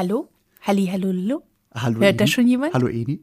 [0.00, 0.30] Hallo?
[0.62, 1.42] Halli, hallo, hallo?
[1.74, 2.72] Hallo Hört das schon jemand?
[2.72, 3.20] Hallo Eni.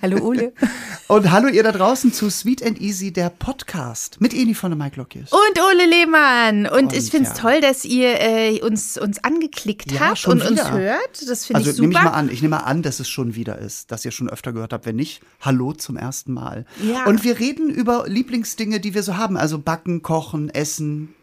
[0.00, 0.54] Hallo, Ole.
[1.08, 4.78] Und hallo ihr da draußen zu Sweet and Easy, der Podcast mit Eni von der
[4.78, 5.30] Mike Lockjes.
[5.30, 6.64] Und Ole Lehmann.
[6.66, 7.42] Und, Und ich finde es ja.
[7.42, 10.72] toll, dass ihr äh, uns, uns angeklickt Ja, habt und uns wieder.
[10.72, 11.28] hört.
[11.28, 12.14] Das finde Also ich nehme ich mal super.
[12.16, 14.72] an, ich nehme mal an, dass es schon wieder ist, dass ihr schon öfter gehört
[14.72, 14.86] habt.
[14.86, 16.64] Wenn nicht, hallo zum ersten Mal.
[16.82, 17.04] Ja.
[17.04, 19.36] Und wir reden über Lieblingsdinge, die wir so haben.
[19.36, 21.14] Also backen, kochen, essen,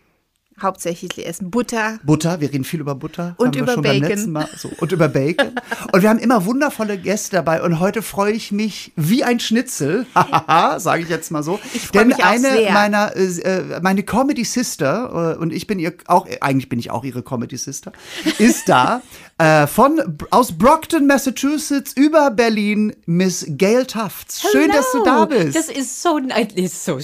[0.62, 2.00] Hauptsächlich essen Butter.
[2.04, 2.40] Butter.
[2.40, 3.36] Wir reden viel über Butter.
[3.38, 4.02] Und haben wir über schon Bacon.
[4.02, 4.48] Beim letzten Mal.
[4.58, 5.52] So, und über Bacon.
[5.92, 7.62] und wir haben immer wundervolle Gäste dabei.
[7.62, 10.06] Und heute freue ich mich wie ein Schnitzel.
[10.16, 11.60] Hahaha, sage ich jetzt mal so.
[11.74, 12.72] Ich Denn mich auch eine sehr.
[12.72, 16.90] meiner, äh, äh, meine Comedy Sister, äh, und ich bin ihr auch, eigentlich bin ich
[16.90, 17.92] auch ihre Comedy Sister,
[18.38, 19.02] ist da.
[19.38, 24.42] Äh, von aus Brockton, Massachusetts über Berlin, Miss Gail Tufts.
[24.50, 25.44] Schön, dass du da Hello.
[25.44, 25.58] bist.
[25.58, 26.18] Das ist so,
[26.56, 27.00] ist so.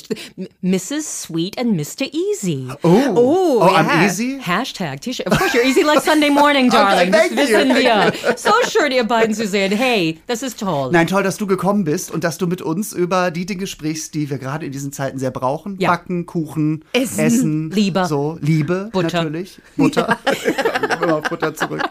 [0.61, 1.23] Mrs.
[1.23, 2.05] Sweet and Mr.
[2.09, 2.69] Easy.
[2.83, 4.05] oh, Oh, I'm ja.
[4.05, 4.39] easy.
[4.41, 5.27] Hashtag T-Shirt.
[5.27, 7.11] Of course, you're easy like Sunday morning, darling.
[7.11, 8.37] thank das you, wissen thank wir.
[8.37, 9.71] So schön, ihr beiden zu sehen.
[9.71, 10.89] Hey, das ist toll.
[10.91, 14.13] Nein, toll, dass du gekommen bist und dass du mit uns über die Dinge sprichst,
[14.13, 15.77] die wir gerade in diesen Zeiten sehr brauchen.
[15.79, 15.89] Ja.
[15.89, 17.19] Backen, Kuchen, Essen.
[17.25, 18.05] Essen, Liebe.
[18.05, 19.23] So, Liebe, Butter.
[19.23, 19.59] natürlich.
[19.77, 20.17] Butter.
[21.01, 21.81] Immer auf Butter zurück.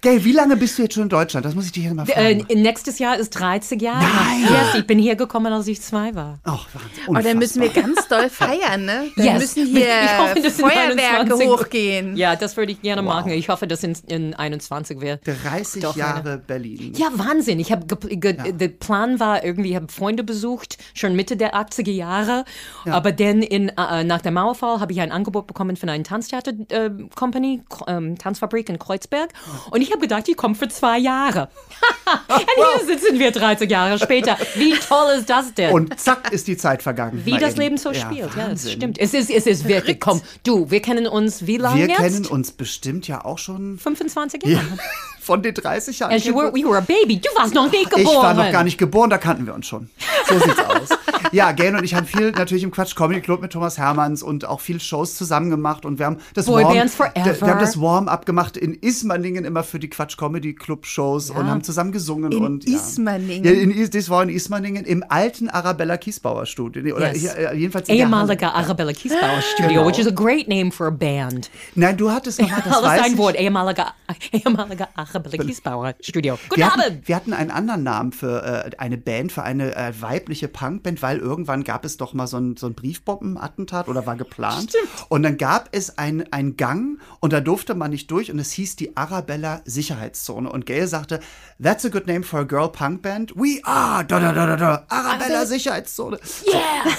[0.00, 1.46] Gail, wie lange bist du jetzt schon in Deutschland?
[1.46, 2.44] Das muss ich dich hier mal fragen.
[2.50, 4.00] Äh, nächstes Jahr ist 30 Jahre.
[4.04, 4.42] Nein.
[4.42, 6.38] Yes, ich bin hier gekommen, als ich zwei war.
[6.44, 7.04] Ach, Wahnsinn.
[7.06, 7.94] Oh, dann müssen wir Unfassbar.
[7.94, 9.06] ganz doll feiern, ne?
[9.16, 9.38] Dann Yes.
[9.40, 11.48] müssen hier Ich hoffe, das sind Feuerwerke 21.
[11.48, 12.16] hochgehen.
[12.16, 13.30] Ja, das würde ich gerne machen.
[13.32, 15.18] Ich hoffe, dass in, in 21 wäre.
[15.18, 16.92] 30 Doch, Jahre Berlin.
[16.96, 17.60] Ja, Wahnsinn.
[17.60, 22.44] Ich habe der Plan war irgendwie, ich habe Freunde besucht, schon Mitte der 80er Jahre.
[22.86, 26.52] Aber dann in, äh, nach dem Mauerfall habe ich ein Angebot bekommen von einer Tanztheater
[26.70, 29.30] äh, Company, K- ähm, Tanzfabrik in Kreuzberg.
[29.70, 31.48] Und ich habe gedacht, die kommt für zwei Jahre.
[32.28, 32.44] Und
[32.86, 34.36] hier sitzen wir 30 Jahre später.
[34.56, 35.72] Wie toll ist das denn?
[35.72, 37.22] Und zack ist die Zeit vergangen.
[37.24, 37.60] wie das eben.
[37.62, 38.18] Leben so Ja, spielt.
[38.20, 38.72] Ja, das Wahnsinn.
[38.72, 38.98] stimmt.
[38.98, 41.98] Es ist, es ist wirklich, komm, du, wir kennen uns wie lange Wir jetzt?
[41.98, 44.64] kennen uns bestimmt ja auch schon 25 Jahre.
[45.20, 46.12] von den 30 Jahren.
[46.12, 47.18] As you were, you were a baby.
[47.18, 48.02] Du warst noch nicht geboren.
[48.04, 49.88] Ich war noch gar nicht geboren, da kannten wir uns schon.
[50.28, 50.88] So sieht's aus.
[51.32, 54.44] Ja, Gail und ich haben viel natürlich im Quatsch Comedy Club mit Thomas Hermanns und
[54.44, 57.40] auch viele Shows zusammen gemacht und wir haben das Boy Warm, Forever.
[57.40, 61.46] wir haben das Warm-up gemacht in Ismaningen immer für die Quatsch Comedy Club Shows und
[61.48, 62.76] haben zusammen gesungen In und ja.
[62.76, 63.44] Ismaningen?
[63.44, 67.20] Ja, in, das war in Ismaningen im alten Arabella Kiesbauer Studio oder Yes.
[67.20, 68.14] hier, äh, jedenfalls in der Halle.
[68.16, 69.86] Ehemaliger Arabella Kiesbauer Studio, Genau.
[69.86, 71.50] which is a great name for a band.
[71.74, 73.18] Nein, du hattest noch mal das Alles ein.
[73.18, 73.92] Wort, ehemaliger,
[74.32, 74.88] ehemaliger
[75.30, 76.38] Kiesbauer Studio.
[76.48, 77.08] Guten Wir hatten, Abend!
[77.08, 81.18] wir hatten einen anderen Namen für äh, eine Band, für eine äh, weibliche Punkband, weil
[81.18, 84.72] irgendwann gab es doch mal so ein, so ein Briefbombenattentat oder war geplant.
[85.08, 88.52] Und dann gab es ein- einen Gang und da durfte man nicht durch und es
[88.52, 90.50] hieß die Arabella Sicherheitszone.
[90.50, 91.20] Und Gail sagte,
[91.62, 93.32] that's a good name for a girl punk band.
[93.36, 96.18] We are da, da, da, da, da, Arabella Sicherheitszone.
[96.46, 96.92] Yeah!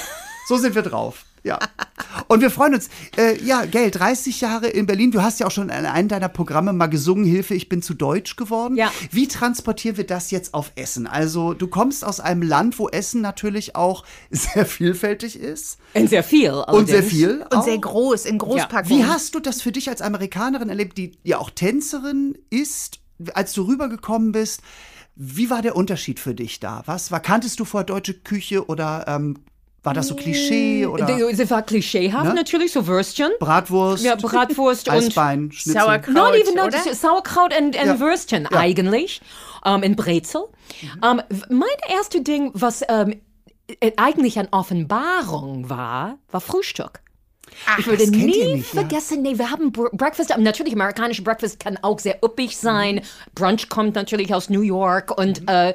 [0.47, 1.25] So sind wir drauf.
[1.45, 1.59] Ja.
[2.27, 2.89] Und wir freuen uns.
[3.17, 5.11] Äh, ja, Gail, 30 Jahre in Berlin.
[5.11, 7.93] Du hast ja auch schon in einem deiner Programme mal gesungen, Hilfe, ich bin zu
[7.93, 8.75] deutsch geworden.
[8.75, 8.91] Ja.
[9.11, 11.05] Wie transportieren wir das jetzt auf Essen?
[11.05, 16.23] Also, du kommst aus einem Land, wo Essen natürlich auch sehr vielfältig ist Und sehr
[16.23, 16.51] viel.
[16.51, 17.13] und sehr allerdings.
[17.13, 17.41] viel.
[17.43, 17.63] Und auch.
[17.63, 18.89] sehr groß, in Großpackung.
[18.89, 23.01] Wie hast du das für dich als Amerikanerin erlebt, die ja auch Tänzerin ist,
[23.35, 24.61] als du rübergekommen bist?
[25.15, 26.81] Wie war der Unterschied für dich da?
[26.87, 29.37] Was war, kanntest du vorher deutsche Küche oder ähm,
[29.85, 32.33] war das so Klischee oder Es war klischeehaft Ne?
[32.33, 33.29] natürlich, so Würstchen.
[33.39, 34.03] Bratwurst?
[34.03, 35.81] Ja, Bratwurst und Eisbein, Schnitzel.
[35.81, 37.99] Sauerkraut, Not even not Sauerkraut und, Ja.
[37.99, 39.21] Würstchen eigentlich.
[39.65, 40.43] Ähm, in Brezel.
[41.03, 43.19] Ähm, w- mein erstes Ding, was ähm,
[43.79, 47.01] äh, eigentlich eine Offenbarung war, war Frühstück.
[47.79, 48.81] ich würde das nie nicht, ja?
[48.81, 53.01] vergessen, nee, wir haben Br Breakfast, ähm, natürlich amerikanische Breakfast kann auch sehr üppig sein.
[53.33, 55.73] Brunch kommt natürlich aus New York und äh, äh,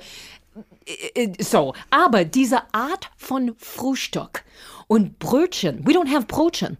[1.40, 1.74] so.
[1.90, 4.44] Aber diese Art von Frühstück
[4.86, 6.78] und Brötchen, we don't have Brötchen.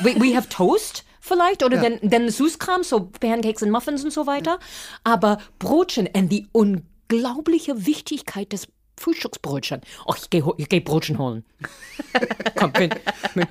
[0.00, 4.26] We, we have Toast vielleicht oder dann, dann Süßkram, so Pancakes und Muffins und so
[4.26, 4.58] weiter.
[5.04, 8.68] Aber Brötchen und die unglaubliche Wichtigkeit des
[8.98, 9.80] Frühstücksbrötchen.
[10.06, 11.44] Oh, ich gehe ich geh Brötchen holen.
[12.56, 12.90] Komm, bin,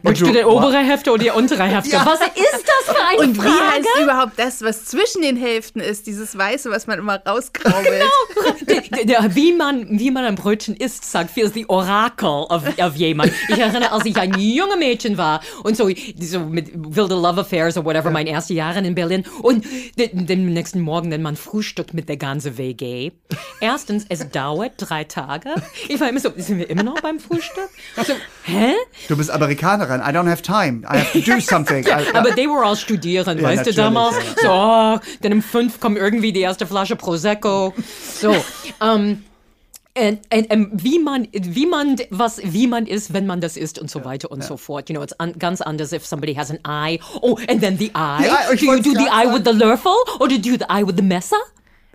[0.04, 1.92] möchtest du die obere Hälfte oder die untere Hälfte?
[1.92, 2.06] Ja.
[2.06, 3.72] Was ist das für eine Und wie Frage?
[3.72, 6.08] heißt überhaupt das, was zwischen den Hälften ist?
[6.08, 7.86] Dieses Weiße, was man immer rauskraubelt.
[7.86, 8.82] Genau.
[8.96, 12.96] Der, der, wie, man, wie man ein Brötchen isst, sagt viel die Orakel auf, auf
[12.96, 13.32] jemand.
[13.50, 15.90] Ich erinnere, als ich ein junge Mädchen war und so,
[16.20, 19.66] so mit wilde Love Affairs oder whatever, meine ersten Jahre in Berlin und
[19.98, 23.12] den, den nächsten Morgen, wenn man frühstückt mit der ganzen WG.
[23.60, 25.31] Erstens, es dauert drei Tage.
[25.88, 27.70] Ich war immer so, sind wir immer noch beim Frühstück?
[28.06, 28.14] So,
[28.44, 28.74] hä?
[29.08, 30.02] Du bist Amerikanerin.
[30.02, 30.84] I don't have time.
[30.92, 31.86] I have to do something.
[31.86, 34.16] I, Aber they were all studieren, weißt du, damals.
[34.44, 37.74] ja, So, dann um fünf kommt irgendwie die erste Flasche Prosecco.
[38.20, 38.36] So,
[38.82, 39.24] ähm,
[39.94, 43.78] And, and, and wie man, wie man, was, wie man ist, wenn man das isst
[43.78, 44.88] und so weiter und so fort.
[44.90, 46.98] You know, it's un, ganz anders if somebody has an eye.
[47.22, 48.26] Oh, and then the eye.
[48.26, 49.92] Ja, ich do you do the eye with the Löffel
[50.22, 51.36] or do you do the eye with the Messer?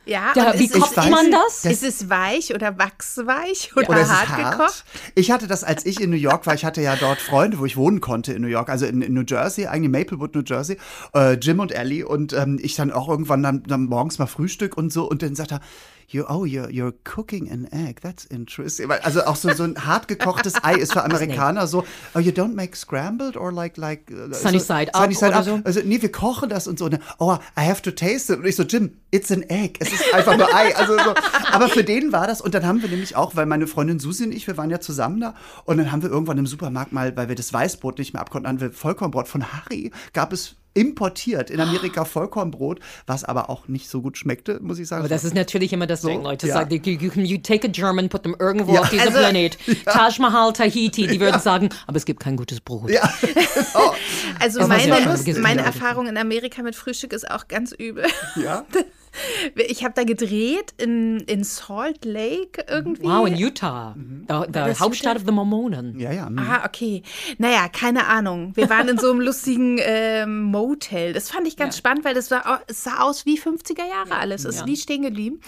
[0.07, 1.65] Ja, Da, wie ist, es, kocht weiß man das?
[1.65, 4.53] ist es weich oder wachsweich oder, Oder hart, hart?
[4.53, 4.85] gekocht?
[5.17, 6.55] Ich hatte das, als ich in New York war.
[6.55, 9.15] Ich hatte ja dort Freunde, wo ich wohnen konnte in New York, also in, in
[9.15, 10.79] New Jersey, eigentlich Maplewood, New Jersey,
[11.15, 12.07] äh, Jim und Ellie.
[12.07, 15.09] Und ähm, ich dann auch irgendwann dann, dann morgens mal Frühstück und so.
[15.11, 15.61] Und dann sagt er,
[16.09, 18.01] you, oh, you're, you're cooking an egg.
[18.01, 18.91] That's interesting.
[18.91, 22.55] Also auch so, so ein hart gekochtes Ei ist für Amerikaner so, oh, you don't
[22.55, 25.45] make scrambled or like, like uh, Sunny so, side up sunny side oder up.
[25.45, 25.61] so?
[25.65, 26.87] Also, nee, wir kochen das und so.
[26.87, 28.39] Und oh, I have to taste it.
[28.39, 29.79] Und ich so, Jim, it's an egg.
[29.81, 30.75] Es ist einfach nur Ei.
[30.77, 31.15] Also so.
[31.53, 32.41] Aber für den war das.
[32.41, 34.81] Und dann haben wir nämlich auch, weil meine Freundin Susi und ich, wir waren ja
[34.81, 35.35] zusammen da.
[35.65, 38.49] Und dann haben wir irgendwann im Supermarkt mal, weil wir das Weißbrot nicht mehr abkonnten,
[38.49, 39.91] haben wir Vollkornbrot von Harry.
[40.13, 44.87] Gab es importiert in Amerika Vollkornbrot, was aber auch nicht so gut schmeckte, muss ich
[44.87, 45.01] sagen.
[45.01, 46.55] Aber das ist natürlich immer das Ding, Leute ja.
[46.55, 48.81] sagen, you, you, can- you take a German, put them irgendwo Ja.
[48.83, 49.59] auf diesem Also- Planet.
[49.87, 52.91] Taj Mahal, Tahiti, die würden sagen, aber es gibt kein gutes Brot.
[52.91, 53.95] ja, genau.
[54.41, 54.93] Also Das meine,
[55.41, 55.67] meine Ja.
[55.67, 58.05] Erfahrung in Amerika mit Frühstück ist auch ganz übel.
[58.37, 58.65] ja.
[59.69, 63.05] Ich habe da gedreht in, in Salt Lake irgendwie.
[63.05, 64.27] Wow, in Utah, Mhm.
[64.29, 65.99] the, the das Hauptstadt of the Mormonen.
[65.99, 66.29] Ja, ja.
[66.29, 66.39] mm.
[66.39, 67.03] Ah, okay.
[67.39, 68.53] Naja, keine Ahnung.
[68.57, 71.13] Wir waren in so einem lustigen ähm, Motel.
[71.13, 74.45] Das fand ich ganz spannend, weil das war, sah aus wie 50er Jahre alles.
[74.45, 75.41] Es ist wie stehen geblieben.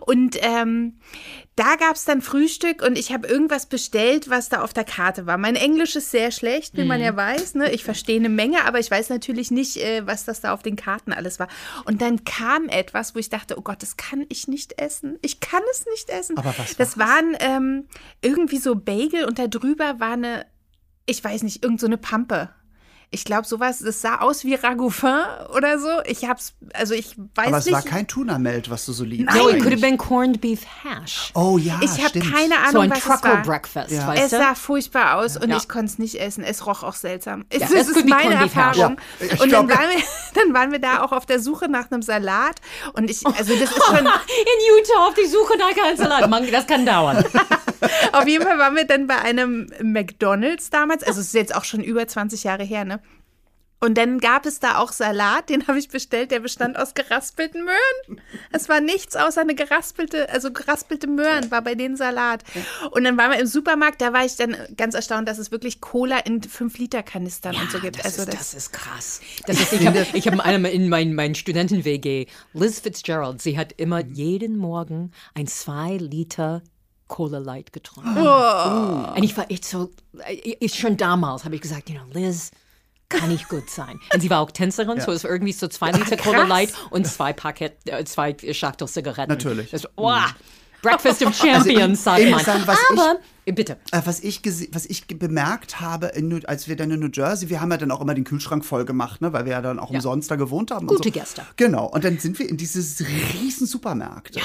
[0.00, 0.98] Und ähm,
[1.56, 5.26] da gab es dann Frühstück und ich habe irgendwas bestellt, was da auf der Karte
[5.26, 5.36] war.
[5.36, 7.54] Mein Englisch ist sehr schlecht, wie man ja weiß.
[7.56, 7.70] Ne?
[7.72, 10.76] Ich verstehe eine Menge, aber ich weiß natürlich nicht, äh, was das da auf den
[10.76, 11.48] Karten alles war.
[11.84, 15.18] Und dann kam etwas, wo ich dachte, oh Gott, das kann ich nicht essen.
[15.22, 16.38] Ich kann es nicht essen.
[16.38, 17.88] Aber was das war waren ähm,
[18.22, 20.46] irgendwie so Bagel und da drüber war eine,
[21.06, 22.50] ich weiß nicht, irgend so eine Pampe.
[23.12, 25.24] Ich glaube, sowas, das sah aus wie Ragoufin
[25.56, 25.88] oder so.
[26.04, 27.74] Ich hab's, also ich weiß Aber es nicht.
[27.74, 29.34] war kein Tuna-Melt, was du so liebst.
[29.34, 29.62] No, it eigentlich.
[29.64, 31.32] could have been corned beef hash.
[31.34, 33.42] Oh ja, ich habe keine Ahnung, So ein was es Trucker war.
[33.42, 34.06] Breakfast, Ja.
[34.06, 34.36] weißt Es du?
[34.36, 35.56] sah furchtbar aus und Ja.
[35.56, 36.44] ich konnte es nicht essen.
[36.44, 37.46] Es roch auch seltsam.
[37.48, 38.34] Es, Ja, das es ist meine.
[38.36, 38.96] Erfahrung.
[39.18, 40.02] Ja, und dann glaub, waren, wir,
[40.44, 42.60] dann waren wir da auch auf der Suche nach einem Salat.
[42.92, 46.30] Und ich, also das ist schon, In Utah auf die Suche nach einem Salat.
[46.30, 47.24] Man, das kann dauern.
[48.12, 51.02] auf jeden Fall waren wir dann bei einem McDonalds damals.
[51.02, 52.99] Also es ist jetzt auch schon über 20 Jahre her, ne?
[53.82, 57.64] Und dann gab es da auch Salat, den habe ich bestellt, der bestand aus geraspelten
[57.64, 58.20] Möhren.
[58.52, 62.44] Es war nichts außer eine geraspelte, also geraspelte Möhren war bei denen Salat.
[62.90, 65.80] Und dann waren wir im Supermarkt, da war ich dann ganz erstaunt, dass es wirklich
[65.80, 67.98] Cola in 5-Liter-Kanistern und so gibt.
[67.98, 69.20] Das, also ist, das ist krass.
[69.46, 73.56] Das ist, ich habe ich hab in einem in meinen mein Studenten-WG, Liz Fitzgerald, sie
[73.56, 76.62] hat immer jeden Morgen ein 2 Liter
[77.08, 78.16] Cola Light getrunken.
[78.16, 79.90] Und ich war echt so,
[80.28, 82.52] ich, schon damals habe ich gesagt, you know, Liz,
[83.10, 84.00] kann nicht gut sein.
[84.14, 86.48] Und sie war auch Tänzerin, so es war irgendwie so zwei Liter Cola krass.
[86.48, 89.30] Light und zwei Paket, äh, zwei Schachtel Zigaretten.
[89.30, 89.70] Natürlich.
[89.70, 90.14] Das, oh,
[90.82, 92.42] Breakfast of Champions, sagt ich man.
[92.42, 93.76] sagen, Aber, bitte.
[93.92, 97.10] Äh, Was ich, gese- was ich bemerkt habe, in, New- als wir dann in New
[97.12, 99.60] Jersey, wir haben ja dann auch immer den Kühlschrank voll gemacht, ne, weil wir ja
[99.60, 100.86] dann auch umsonst da gewohnt haben.
[100.86, 101.12] Gute so.
[101.12, 101.42] Gäste.
[101.56, 101.84] Genau.
[101.86, 103.04] Und dann sind wir in dieses
[103.34, 104.38] riesen Supermärkte.
[104.38, 104.44] Ne?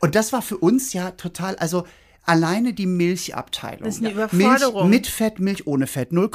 [0.00, 1.86] Und das war für uns ja total, also
[2.26, 3.84] alleine die Milchabteilung.
[3.84, 4.12] Das ist eine.
[4.12, 4.88] Überforderung.
[4.90, 6.10] Milch mit Fett, Milch ohne Fett.
[6.12, 6.30] 0,0,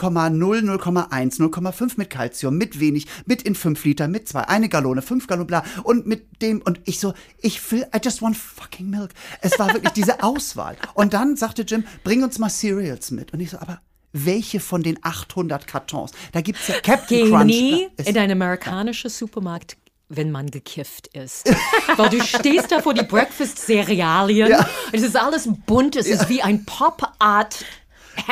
[0.61, 5.27] 0,1, 0,5 mit Kalzium, mit wenig, mit in 5 Liter, mit zwei, eine Gallone, 5
[5.27, 5.63] Gallonen, bla.
[5.83, 9.11] Und mit dem, und ich so, ich will, I just want fucking milk.
[9.41, 10.77] Es war wirklich diese Auswahl.
[10.93, 13.33] Und dann sagte Jim, bring uns mal Cereals mit.
[13.33, 13.79] Und ich so, aber
[14.13, 16.11] welche von den 800 Kartons?
[16.33, 17.45] Da gibt's ja Captain Geh Crunch.
[17.45, 19.77] nie Es- in einen amerikanischen Supermarkt,
[20.15, 21.49] wenn man gekifft ist.
[21.95, 24.51] Weil du stehst da vor die Breakfast-Serialien.
[24.53, 27.65] und Es ist alles bunt, es ist wie ein Pop-Art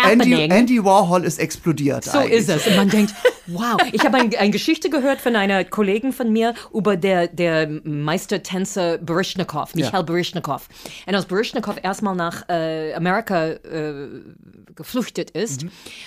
[0.03, 0.33] Andy.
[0.45, 2.05] Andy Warhol ist explodiert.
[2.05, 2.39] So eigentlich.
[2.39, 2.67] ist es.
[2.67, 3.13] Und man denkt,
[3.47, 3.77] wow.
[3.91, 8.97] Ich habe ein, eine Geschichte gehört von einer Kollegin von mir über der, der Meistertänzer
[8.97, 10.67] Baryshnikov, Michael Baryshnikov.
[11.05, 14.07] Und als Baryshnikov erstmal nach äh, Amerika äh,
[14.75, 15.65] geflüchtet ist,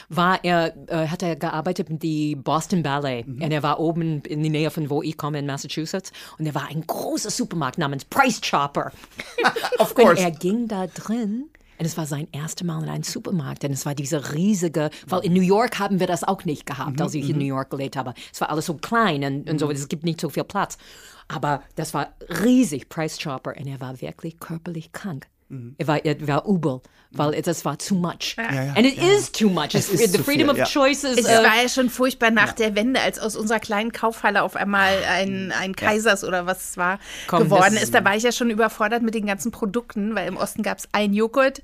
[0.08, 3.26] war er, äh, hat er gearbeitet mit die Boston Ballet.
[3.26, 6.12] Und er war oben in der Nähe von wo ich komme, in Massachusetts.
[6.38, 8.92] Und er war ein großer Supermarkt namens Price Chopper.
[9.78, 10.22] Of Und course.
[10.22, 11.50] er ging da drin.
[11.82, 13.64] Und es war sein erstes Mal in einem Supermarkt.
[13.64, 17.00] Und es war diese riesige, weil in New York haben wir das auch nicht gehabt,
[17.00, 18.14] als ich in New York gelebt habe.
[18.32, 20.78] Es war alles so klein und, und so, es gibt nicht so viel Platz.
[21.26, 23.56] Aber das war riesig, Price Chopper.
[23.58, 25.26] Und er war wirklich körperlich krank.
[25.76, 26.80] Er war, er war übel,
[27.10, 28.36] weil das war too much.
[28.38, 29.04] ja, And it ja.
[29.12, 29.74] is too much.
[29.74, 30.64] Es ist the zu freedom viel, of ja.
[30.64, 33.92] choice is, Es äh, war ja schon furchtbar nach der Wende, als aus unserer kleinen
[33.92, 37.94] Kaufhalle auf einmal ein, ein Kaisers oder was es war Komm, geworden ist.
[37.94, 40.88] Da war ich ja schon überfordert mit den ganzen Produkten, weil im Osten gab es
[40.92, 41.62] ein Joghurt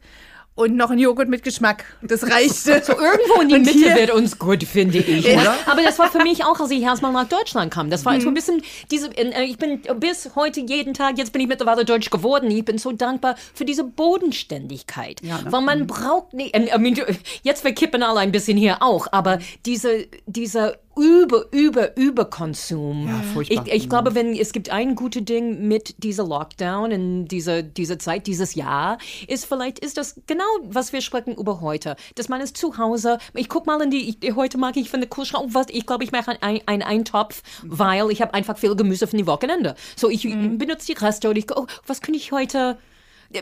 [0.59, 1.85] und noch ein Joghurt mit Geschmack.
[2.03, 2.83] Das reichte.
[2.85, 5.25] So irgendwo in die Und Mitte hier- wird uns gut, finde ich.
[5.27, 5.41] Ja.
[5.41, 5.55] Oder?
[5.67, 7.91] Aber das war für mich auch, als ich erstmal nach Deutschland kam.
[7.91, 8.21] Das war Mhm.
[8.21, 9.09] so ein bisschen diese.
[9.17, 11.17] äh, Ich bin bis heute jeden Tag.
[11.19, 12.51] Jetzt bin ich mittlerweile deutsch geworden.
[12.51, 15.53] Ich bin so dankbar für diese Bodenständigkeit, Ja, ne?
[15.53, 16.57] weil man braucht nicht.
[16.57, 17.07] I mean, du-
[17.43, 23.09] jetzt wir kippen alle ein bisschen hier auch, aber diese dieser über über Überkonsum.
[23.09, 23.67] Ja, furchtbar.
[23.67, 27.99] Ich, ich glaube, wenn es gibt ein gutes Ding mit dieser Lockdown in dieser dieser
[27.99, 32.41] Zeit dieses Jahr ist vielleicht ist das genau was wir sprechen über heute, dass man
[32.41, 33.19] ist zu Hause.
[33.35, 36.05] Ich guck mal in die ich, heute mag ich von der Kühlschrank was ich glaube
[36.05, 39.75] ich mache einen ein Eintopf, weil ich habe einfach viel Gemüse von die Wochenende.
[39.97, 42.79] So ich benutze die Reste und ich oh, was kann ich heute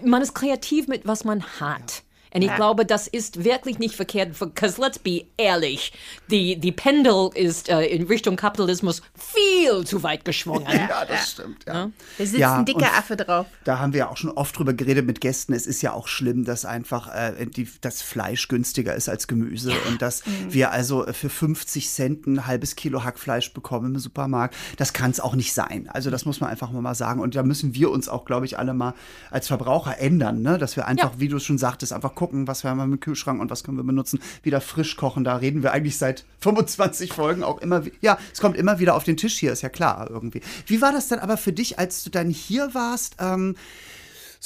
[0.02, 2.02] man ist kreativ mit was man hat.
[2.36, 5.92] Und ich glaube, das ist wirklich nicht verkehrt, because let's be ehrlich,
[6.30, 10.66] die, die Pendel ist äh, in Richtung Kapitalismus viel zu weit geschwungen.
[10.70, 11.64] Ja, das stimmt.
[11.66, 11.90] Ja.
[12.18, 13.46] Da sitzt Ja, ein dicker Affe drauf.
[13.64, 15.54] Da haben wir ja auch schon oft drüber geredet mit Gästen.
[15.54, 19.72] Es ist ja auch schlimm, dass einfach äh, die, das Fleisch günstiger ist als Gemüse
[19.88, 24.54] und dass wir also für 50 Cent ein halbes Kilo Hackfleisch bekommen im Supermarkt.
[24.76, 25.88] Das kann es auch nicht sein.
[25.90, 27.20] Also das muss man einfach mal sagen.
[27.20, 28.92] Und da müssen wir uns auch, glaube ich, alle mal
[29.30, 30.58] als Verbraucher ändern, ne?
[30.58, 31.20] dass wir einfach, Ja.
[31.20, 33.84] wie du schon sagtest, einfach gucken, was wir haben im Kühlschrank und was können wir
[33.84, 34.20] benutzen.
[34.42, 35.24] Wieder frisch kochen.
[35.24, 37.84] Da reden wir eigentlich seit 25 Folgen auch immer.
[37.86, 40.40] wie- Ja, es kommt immer wieder auf den Tisch hier, ist ja klar irgendwie.
[40.66, 43.16] Wie war das dann aber für dich, als du dann hier warst?
[43.20, 43.54] Ähm,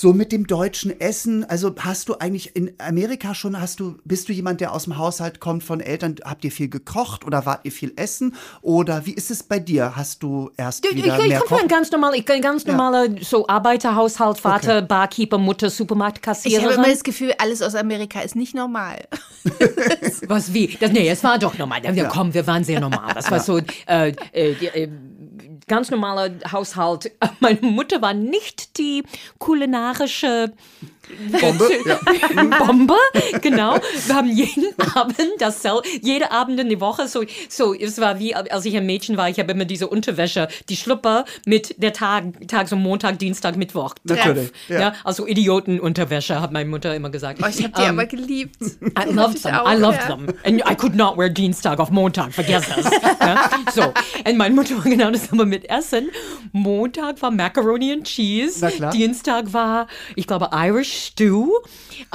[0.00, 4.30] so mit dem deutschen Essen, also hast du eigentlich in Amerika schon, hast du, bist
[4.30, 7.61] du jemand, der aus dem Haushalt kommt von Eltern, habt ihr viel gekocht oder wart
[7.64, 8.35] ihr viel essen?
[8.62, 9.97] Oder wie ist es bei dir?
[9.97, 12.64] Hast du erst Ich, ich, wieder ich mehr komme von ganz normal, ich bin ganz
[12.64, 16.78] normaler so Arbeiterhaushalt, Vater, Barkeeper, Mutter, Ich habe Supermarktkassiererin.
[16.78, 19.07] immer das Gefühl, alles aus Amerika ist nicht normal.
[20.28, 20.78] Was wie?
[20.80, 21.83] Das, nee, es war doch normal.
[21.83, 23.12] Wir, Komm, wir waren sehr normal.
[23.12, 24.88] Das war so äh, äh, die, äh,
[25.71, 27.12] ganz normaler Haushalt.
[27.41, 29.05] Meine Mutter war nicht die
[29.39, 30.53] kulinarische
[31.40, 31.69] Bombe?
[31.87, 31.99] Ja.
[32.64, 32.95] Bombe,
[33.40, 33.76] genau.
[34.07, 38.19] Wir haben jeden Abend das sel- jede Abend in die Woche so so es war
[38.19, 41.93] wie als ich ein Mädchen war, ich habe immer diese Unterwäsche, die Schlüpper mit der
[41.93, 43.95] Tag Tag so Montag, Dienstag, Mittwoch.
[44.05, 44.81] Natürlich, Ja.
[44.81, 44.93] ja.
[45.05, 47.40] also Idiotenunterwäsche hat meine Mutter immer gesagt.
[47.43, 48.57] Oh, ich habe die Ähm, aber geliebt.
[48.62, 49.55] I loved Ich them.
[49.55, 50.07] auch, I loved ja.
[50.17, 50.26] them.
[50.45, 52.33] And I could not wear Dienstag auf Montag.
[52.33, 52.85] Vergiss das.
[53.21, 53.50] ja?
[53.73, 53.83] So.
[54.29, 56.11] Und meine Mutter war genau das aber mit Essen.
[56.52, 58.59] Montag war Macaroni and Cheese.
[58.61, 58.90] Na klar.
[58.93, 59.87] Dienstag war,
[60.17, 61.50] ich glaube, Irish Stew.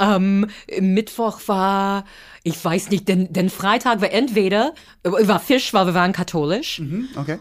[0.00, 0.48] Ähm,
[0.80, 2.04] Mittwoch war,
[2.42, 6.78] ich weiß nicht, denn, denn Freitag war entweder, äh, war Fisch, weil wir waren katholisch.
[6.78, 7.38] Hm, Okay.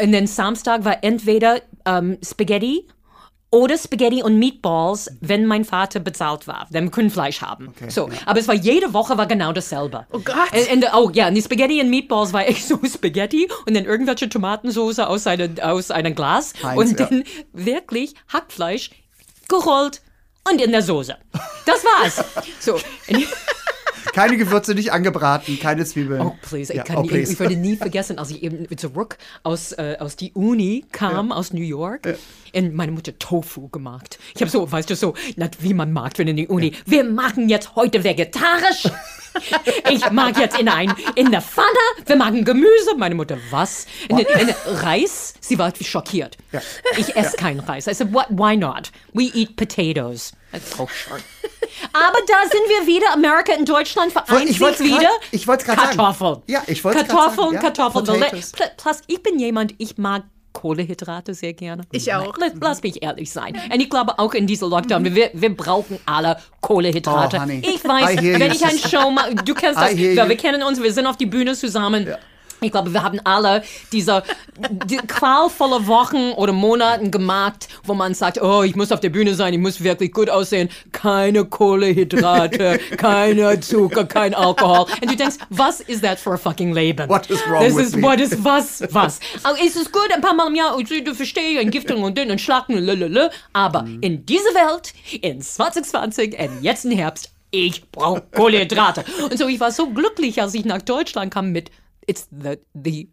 [0.00, 2.86] Und dann Samstag war entweder ähm, Spaghetti
[3.50, 6.66] oder Spaghetti und Meatballs, wenn mein Vater bezahlt war.
[6.70, 7.72] Denn wir können Fleisch haben.
[7.88, 10.06] so, aber es war jede Woche war genau dasselbe.
[10.12, 10.52] Oh Gott.
[10.52, 13.86] Und, und, oh ja, und die Spaghetti und Meatballs war echt so Spaghetti und dann
[13.86, 17.06] irgendwelche Tomatensauce aus, einer, aus einem Glas Heinz, und ja.
[17.06, 18.90] dann wirklich Hackfleisch
[19.48, 20.02] gerollt
[20.50, 21.16] und in der Soße.
[21.66, 22.24] Das war's.
[22.60, 22.78] so.
[24.12, 26.20] Keine Gewürze, nicht angebraten, keine Zwiebeln.
[26.20, 26.74] Oh, please.
[26.74, 27.32] Ja, Ich, kann oh, nie, please.
[27.32, 31.52] ich würde nie vergessen, als ich eben zurück aus, äh, aus die Uni kam, aus
[31.52, 32.18] New York,
[32.54, 34.18] und meine Mutter Tofu gemacht.
[34.34, 37.04] Ich habe so, weißt du, so, na, wie man mag, wenn in die Uni, wir
[37.04, 38.88] machen jetzt heute vegetarisch.
[39.88, 41.68] Ich mag jetzt in ein, in der Pfanne,
[42.06, 42.96] wir machen Gemüse.
[42.96, 43.86] Meine Mutter, was?
[44.08, 45.34] In, in, Reis?
[45.38, 46.36] Sie war schockiert.
[46.50, 46.60] Ja.
[46.96, 47.86] Ich esse keinen Reis.
[47.86, 48.90] I said, what, why not?
[49.12, 50.32] We eat potatoes.
[50.78, 51.20] Oh, sure.
[51.92, 55.10] Aber da sind wir wieder, Amerika und Deutschland vereint Ich sich wollt's grad- wieder.
[55.30, 55.96] ich wollt's grad sagen.
[55.96, 56.42] Kartoffeln.
[56.46, 57.60] Ja, ich wollt's grad Kartoffeln, sagen, ja.
[57.60, 58.04] Kartoffeln.
[58.06, 58.54] Potatoes.
[58.54, 60.22] Pl- Plus, ich bin jemand, ich mag
[60.54, 61.82] Kohlehydrate sehr gerne.
[61.92, 62.34] Ich auch.
[62.38, 63.54] Lass, lass mich ehrlich sein.
[63.72, 67.36] Und ich glaube auch in dieser Lockdown, wir, wir brauchen alle Kohlehydrate.
[67.36, 67.62] Oh, honey.
[67.64, 68.88] ich weiß, wenn you, ich ein sister.
[69.02, 71.54] Show mache, du kennst das, I wir, wir kennen uns, wir sind auf die Bühne
[71.54, 72.08] zusammen.
[72.60, 73.62] Ich glaube, wir haben alle
[73.92, 74.22] diese
[74.84, 79.34] die qualvolle Wochen oder Monaten gemacht, wo man sagt, oh, ich muss auf der Bühne
[79.34, 80.68] sein, ich muss wirklich gut aussehen.
[80.92, 84.86] Keine Kohlehydrate, keiner Zucker, kein Alkohol.
[85.00, 87.08] Und du denkst, was ist das für ein fucking Leben?
[87.08, 88.02] What is wrong das with ist, me?
[88.02, 88.82] What ist was?
[88.90, 89.20] Was?
[89.42, 92.30] Aber es ist gut, ein paar Mal im Jahr, ich du verstehe, Entgiftung und den
[92.30, 93.30] und Schlachten und lalala.
[93.52, 93.98] Aber Mhm.
[94.00, 99.04] in dieser Welt, in 2020 und jetzt im Herbst, ich brauche Kohlenhydrate.
[99.22, 101.70] Und so, ich war so glücklich, als ich nach Deutschland kam mit,
[102.08, 103.08] it's the, the,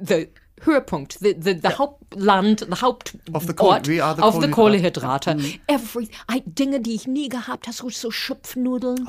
[0.00, 0.28] the
[0.64, 5.24] Höhepunkt, the, the, the Hauptland, the Hauptort Of the Kohl- the of the Kohlenhydrate.
[5.24, 5.60] Kohlenhydrate.
[5.68, 9.08] Every, I, Dinge, die ich nie gehabt habe, so, so Schupfnudeln,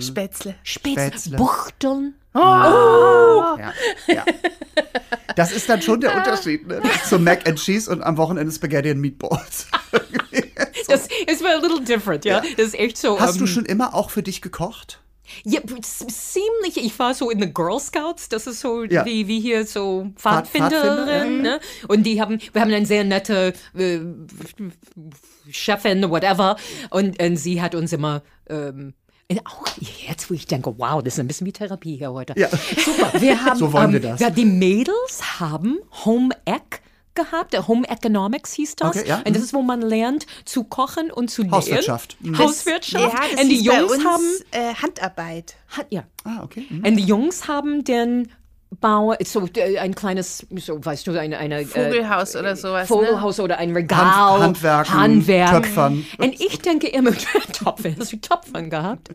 [0.00, 0.56] Spätzle.
[0.62, 1.36] Spätzle, Spätzle.
[1.36, 2.14] Buchteln.
[2.34, 3.72] Ja,
[4.08, 4.24] ja.
[5.36, 6.82] Das ist dann schon der Unterschied ne?
[7.08, 9.66] zum Mac and Cheese und am Wochenende Spaghetti and Meatballs.
[10.86, 12.42] Das ist a little different, ja.
[12.56, 13.18] Das ist echt so.
[13.18, 15.00] Hast du ähm, schon immer auch für dich gekocht?
[15.44, 16.76] Ja, ziemlich.
[16.76, 19.04] Ich war so in the Girl Scouts, das ist so Ja.
[19.04, 21.42] wie, wie hier so Pfad- Pfadfinder, Pfadfinderin.
[21.42, 21.60] Ne?
[21.88, 23.98] Und die haben, wir haben eine sehr nette äh,
[25.50, 26.56] Chefin, whatever.
[26.90, 28.22] Und, und sie hat uns immer.
[28.48, 28.94] Ähm,
[29.46, 29.66] auch
[30.06, 32.34] jetzt, wo ich denke, wow, das ist ein bisschen wie Therapie hier heute.
[32.36, 32.48] Ja.
[32.50, 33.20] Super.
[33.20, 34.20] Wir haben, So wollen wir ähm, das.
[34.20, 36.80] Ja, die Mädels haben Home Ec
[37.14, 37.52] gehabt.
[37.52, 38.96] Der Home Economics hieß das.
[38.96, 39.18] Okay, ja.
[39.18, 41.52] Und das ist, wo man lernt zu kochen und zu nähen.
[41.52, 42.16] Hauswirtschaft.
[42.20, 42.38] Mhm.
[42.38, 43.14] Hauswirtschaft.
[43.14, 45.56] Ja, das und die Jungs uns, haben äh, Handarbeit.
[45.68, 46.04] hat, ja.
[46.24, 46.66] Ah, okay.
[46.68, 46.84] Mhm.
[46.84, 48.30] Und die Jungs haben den
[48.80, 52.82] Bau, so äh, ein kleines, so weißt du, eine, eine Vogelhaus oder sowas.
[52.82, 52.86] Ne?
[52.96, 53.98] Vogelhaus oder ein Regal.
[53.98, 55.62] Hand- Handwerken, Handwerken.
[55.62, 56.06] Töpfern.
[56.18, 57.12] Und ich denke immer,
[57.52, 59.10] Topfen, hast du Topfern gehabt?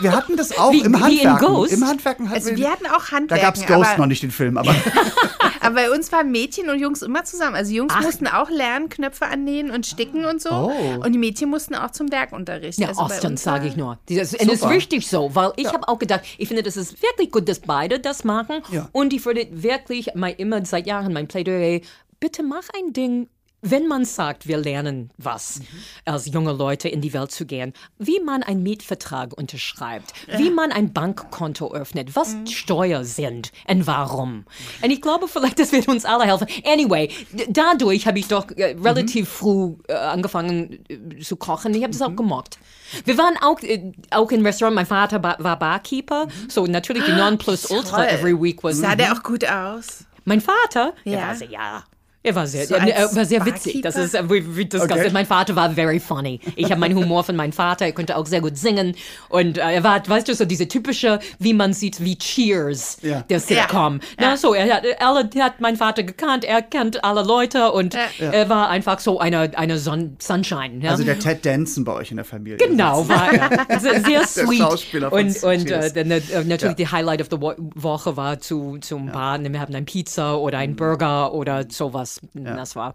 [0.00, 1.46] Wir hatten das auch Wie- im wie in Handwerken.
[1.46, 1.72] Ghost?
[1.72, 3.44] Im Handwerken hatten Also wir hatten auch da Handwerken.
[3.44, 4.74] gab es Ghost aber, noch nicht den Film, aber
[5.60, 7.54] aber bei uns waren Mädchen und Jungs immer zusammen.
[7.56, 10.50] Also Jungs mussten auch lernen, Knöpfe annähen und sticken und so.
[10.50, 11.04] Oh.
[11.04, 12.78] Und die Mädchen mussten auch zum Werkunterricht.
[12.78, 13.98] Ja, also Ostern sage ich nur.
[14.08, 17.02] Das, und das ist richtig so, weil ich habe auch gedacht, ich finde, das ist
[17.02, 18.62] wirklich gut, dass beide das machen.
[18.70, 18.87] Ja.
[18.92, 21.80] Und ich würde wirklich mein, immer seit Jahren mein Plädoyer,
[22.20, 23.28] bitte mach ein Ding,
[23.60, 25.60] wenn man sagt, wir lernen was,
[26.04, 30.70] als junge Leute in die Welt zu gehen, wie man einen Mietvertrag unterschreibt, wie man
[30.70, 34.44] ein Bankkonto öffnet, was Steuer sind und warum.
[34.82, 36.46] Und ich glaube vielleicht, das wird uns alle helfen.
[36.64, 37.10] Anyway,
[37.48, 41.74] dadurch habe ich doch äh, relativ früh äh, angefangen äh, zu kochen.
[41.74, 42.58] Ich habe das auch gemocht.
[43.04, 47.12] Wir waren auch, äh, auch im Restaurant, mein Vater ba war Barkeeper, so natürlich die
[47.12, 48.06] Nonplusultra Toll.
[48.06, 50.04] every week was Sah der auch gut aus?
[50.24, 51.26] mein Vater, er Ja.
[51.28, 51.84] war sehr, ja.
[52.28, 53.80] Er war sehr, So er, er war sehr witzig.
[53.82, 54.22] Das ist, äh,
[54.68, 55.10] das Okay.
[55.12, 56.40] Mein Vater war very funny.
[56.56, 57.86] Ich habe meinen Humor von meinem Vater.
[57.86, 58.94] Er konnte auch sehr gut singen.
[59.28, 63.22] Und äh, er war, weißt du, so diese typische, wie man sieht, wie Cheers, Ja.
[63.22, 64.00] der Sitcom.
[64.18, 66.44] Na, so, er hat, alle, er hat meinen Vater gekannt.
[66.44, 70.80] Er kennt alle Leute und er war einfach so eine, eine Son Sunshine.
[70.82, 70.90] Ja?
[70.90, 72.58] also der Ted Danson bei euch in der Familie.
[72.58, 73.28] Genau, war
[73.80, 74.58] sehr, sehr sweet.
[74.58, 76.30] Schauspieler von und und äh, Cheers.
[76.30, 79.50] äh, natürlich die Highlight of the Wo Woche war zu, zum Baden.
[79.52, 80.62] Wir haben ein Pizza oder Mhm.
[80.64, 82.17] ein Burger oder sowas.
[82.32, 82.94] Das war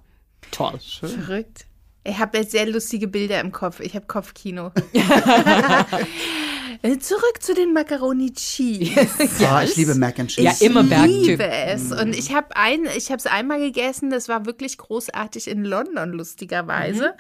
[0.51, 0.79] toll.
[0.79, 1.65] Verrückt.
[2.03, 3.79] Ich habe jetzt sehr lustige Bilder im Kopf.
[3.79, 4.71] Ich habe Kopfkino.
[6.85, 9.07] Äh, Zurück zu den Macaroni Cheese.
[9.47, 10.45] Ah, ich liebe Mac and Cheese.
[10.47, 11.25] Ja, immer Ich Bergtyp.
[11.27, 11.91] liebe es.
[11.93, 16.11] Und ich habe ein, ich habe es einmal gegessen, das war wirklich großartig in London,
[16.11, 17.13] lustigerweise.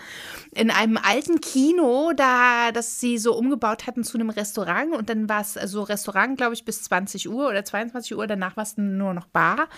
[0.53, 4.93] In einem alten Kino, da das sie so umgebaut hatten zu einem Restaurant.
[4.95, 8.27] Und dann war es also Restaurant, glaube ich, bis 20 Uhr oder 22 Uhr.
[8.27, 9.69] Danach war es nur noch Bar.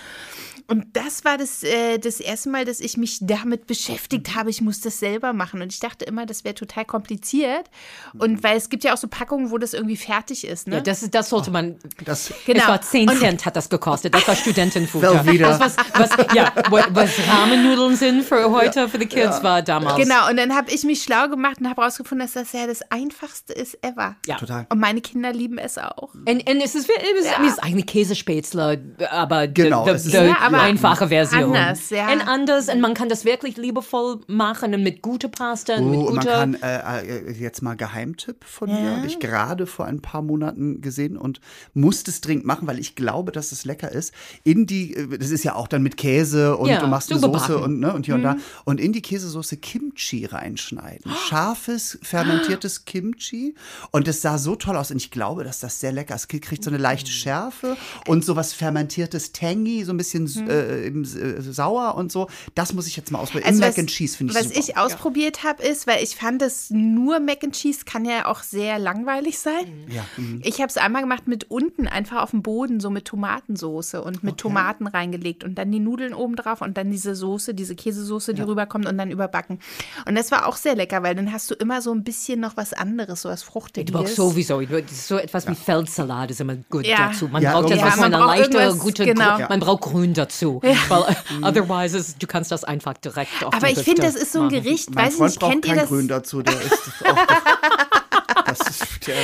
[0.67, 4.49] Und das war das, äh, das erste Mal, dass ich mich damit beschäftigt habe.
[4.49, 5.61] Ich muss das selber machen.
[5.61, 7.69] Und ich dachte immer, das wäre total kompliziert.
[8.17, 10.67] Und weil es gibt ja auch so Packungen, wo das irgendwie fertig ist.
[10.67, 10.75] Ne?
[10.75, 11.75] Ja, das, das sollte man.
[12.03, 12.61] Das, Genau.
[12.63, 14.13] Es war 10 Und- Cent hat das gekostet.
[14.13, 15.01] Das war Studentenfood.
[15.03, 15.57] Velveeta.
[15.57, 19.97] Das, was, was, ja, was, Ramennudeln sind für heute, für die Kids, war damals.
[19.97, 22.81] Genau, und dann habe ich mich schlau gemacht und habe herausgefunden, dass das ja das
[22.91, 24.15] Einfachste ist ever.
[24.25, 24.37] Ja.
[24.37, 24.65] total.
[24.69, 26.13] Und meine Kinder lieben es auch.
[26.13, 30.37] Und, und es ist, es ist, es ist eigentlich Käsespätzle, aber die, Genau, die, Ja,
[30.41, 31.55] aber einfache Version.
[31.55, 32.11] anders, ja.
[32.11, 35.99] Und anders, und man kann das wirklich liebevoll machen und mit guter Pasta und mit
[35.99, 36.37] Oh, und man guter...
[36.39, 40.81] kann äh, äh, jetzt mal Geheimtipp von mir, habe ich gerade vor ein paar Monaten
[40.81, 41.39] gesehen und
[41.73, 44.13] musste es dringend machen, weil ich glaube, dass es lecker ist.
[44.43, 47.19] In die, äh, das ist ja auch dann mit Käse und Ja, du machst eine
[47.19, 48.25] Soße und, ne, und hier und Mhm.
[48.25, 48.37] da.
[48.63, 51.11] Und in die Käsesoße Kimchi reinschneiden.
[51.27, 53.55] Scharfes, fermentiertes Kimchi.
[53.91, 54.91] Und es sah so toll aus.
[54.91, 56.21] Und ich glaube, dass das sehr lecker ist.
[56.23, 57.13] Es kriegt so eine leichte Mhm.
[57.15, 60.49] Schärfe und so was fermentiertes Tangy, so ein bisschen Mhm.
[60.49, 62.27] äh, äh, sauer und so.
[62.55, 63.47] Das muss ich jetzt mal ausprobieren.
[63.49, 64.59] Also Im was- Mac and Cheese finde ich Was super.
[64.59, 68.43] ich ausprobiert habe, ist, weil ich fand, dass nur Mac and Cheese kann ja auch
[68.43, 69.54] sehr langweilig sein.
[69.87, 70.41] Ja, mhm.
[70.43, 74.23] Ich habe es einmal gemacht mit unten einfach auf dem Boden, so mit Tomatensoße und
[74.23, 78.33] mit Tomaten reingelegt und dann die Nudeln oben drauf und dann diese Soße, diese Käsesoße,
[78.33, 79.59] die rüberkommt und dann überbacken.
[80.07, 82.57] Und das war auch sehr lecker, weil dann hast du immer so ein bisschen noch
[82.57, 83.91] was anderes, so was Fruchtiges.
[83.91, 87.07] Du brauchst sowieso, so etwas wie Feldsalat ist immer gut Ja.
[87.09, 87.27] dazu.
[87.27, 89.35] Man Ja, braucht etwas, Ja, man man eine braucht leichte, irgendwas- gute, genau.
[89.37, 90.61] Grün- man braucht Grün dazu.
[90.89, 94.31] Weil äh, otherwise, ist, du kannst das einfach direkt auf Aber ich finde, das ist
[94.31, 94.49] so ein.
[94.49, 95.89] Gericht, Mein weiß ich Freund nicht, braucht kennt ihr kein das?
[95.89, 97.15] Grün dazu, der ist auch.
[98.45, 99.15] Das ist, der,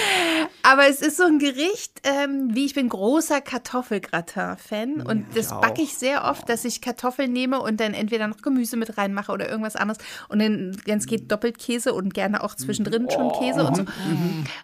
[0.63, 5.61] Aber es ist so ein Gericht, ähm, wie ich bin großer Kartoffelgratin-Fan und das auch.
[5.61, 9.31] backe ich sehr oft, dass ich Kartoffeln nehme und dann entweder noch Gemüse mit reinmache
[9.31, 13.31] oder irgendwas anderes und dann, wenn es geht, doppelt Käse und gerne auch zwischendrin schon
[13.33, 13.85] Käse und so.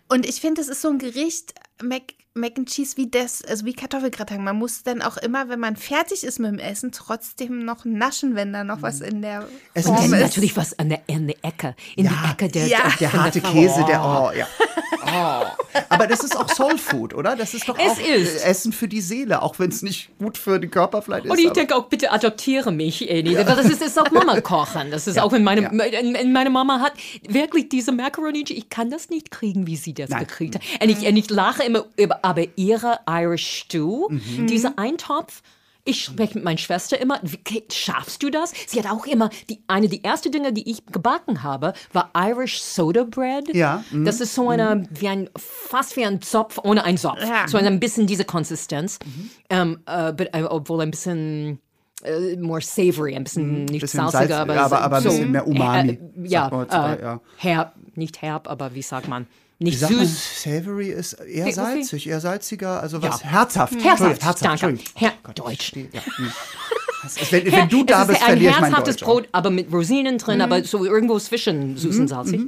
[0.09, 2.01] Und ich finde, das ist so ein Gericht, Mac,
[2.33, 4.43] Mac and Cheese wie das, also wie Kartoffelgratin.
[4.43, 8.35] Man muss dann auch immer, wenn man fertig ist mit dem Essen, trotzdem noch naschen,
[8.35, 10.19] wenn da noch was in der Es Form ist.
[10.21, 12.79] natürlich was an der, an der Ecke, in die Ecke der, Ja.
[12.99, 13.51] der von harte Frau.
[13.51, 14.47] Käse, der, oh, ja.
[15.05, 15.45] Oh.
[15.89, 17.35] Aber das ist auch Soul Food, oder?
[17.35, 18.43] Das ist doch Es auch ist.
[18.43, 21.31] äh, Essen für die Seele, auch wenn es nicht gut für den Körper vielleicht ist.
[21.31, 23.33] Und ich denke auch, bitte adoptiere mich, Eni.
[23.35, 24.91] Das ist, ist auch Mama kochen.
[24.91, 25.69] Das ist Ja, auch, wenn meine, ja.
[25.99, 26.93] in- in meine Mama hat
[27.27, 30.19] wirklich diese Macaroni, ich kann das nicht kriegen, wie sie das Nein.
[30.21, 30.61] gekriegt hat.
[30.81, 34.47] Und ich, und ich lache immer über, aber ihre Irish Stew, Mhm.
[34.47, 35.41] dieser Eintopf,
[35.87, 38.53] ich spreche mit meiner Schwester immer, wie schaffst du das?
[38.67, 42.59] Sie hat auch immer, die, eine der ersten Dinge, die ich gebacken habe, war Irish
[42.61, 43.53] Soda Bread.
[43.55, 44.05] Ja, mhm.
[44.05, 47.21] Das ist so eine, wie ein, fast wie ein Zopf ohne einen Zopf.
[47.21, 47.47] Ja.
[47.47, 48.99] So ein bisschen diese Konsistenz.
[49.05, 49.29] Mhm.
[49.49, 51.59] Ähm, äh, but, äh, obwohl ein bisschen
[52.03, 53.79] äh, more savory, ein bisschen nicht Mhm.
[53.79, 56.51] bisschen salziger, salz- aber, ja, aber- aber ein so, bisschen mehr Umami, Äh, ja, man
[56.59, 57.21] heutzutage, äh, ja.
[57.37, 59.25] herb, nicht herb, aber wie sagt man?
[59.59, 60.43] Nicht sagt man, süß.
[60.43, 63.27] Savory ist eher salzig, eher salziger, also was Ja.
[63.29, 63.73] herzhaft.
[63.83, 64.49] Herzhaft, Entschuldigung, danke.
[64.51, 64.85] Entschuldigung.
[64.95, 65.55] Her Gott, Deutsch.
[65.57, 66.01] verstehe, Ja.
[66.05, 66.31] hm.
[67.05, 69.03] Ist, wenn, wenn du da bist, ein verliere ich mein herzhaftes Deutsch.
[69.07, 69.13] auch.
[69.13, 72.41] Brot, aber mit Rosinen drin, aber so irgendwo zwischen süß und salzig.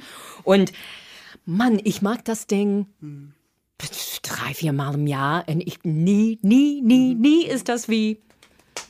[0.44, 0.72] Und
[1.46, 2.88] Mann, ich mag das Ding
[4.24, 8.20] drei, vier Mal im Jahr und ich nie, nie, nie, nie ist das wie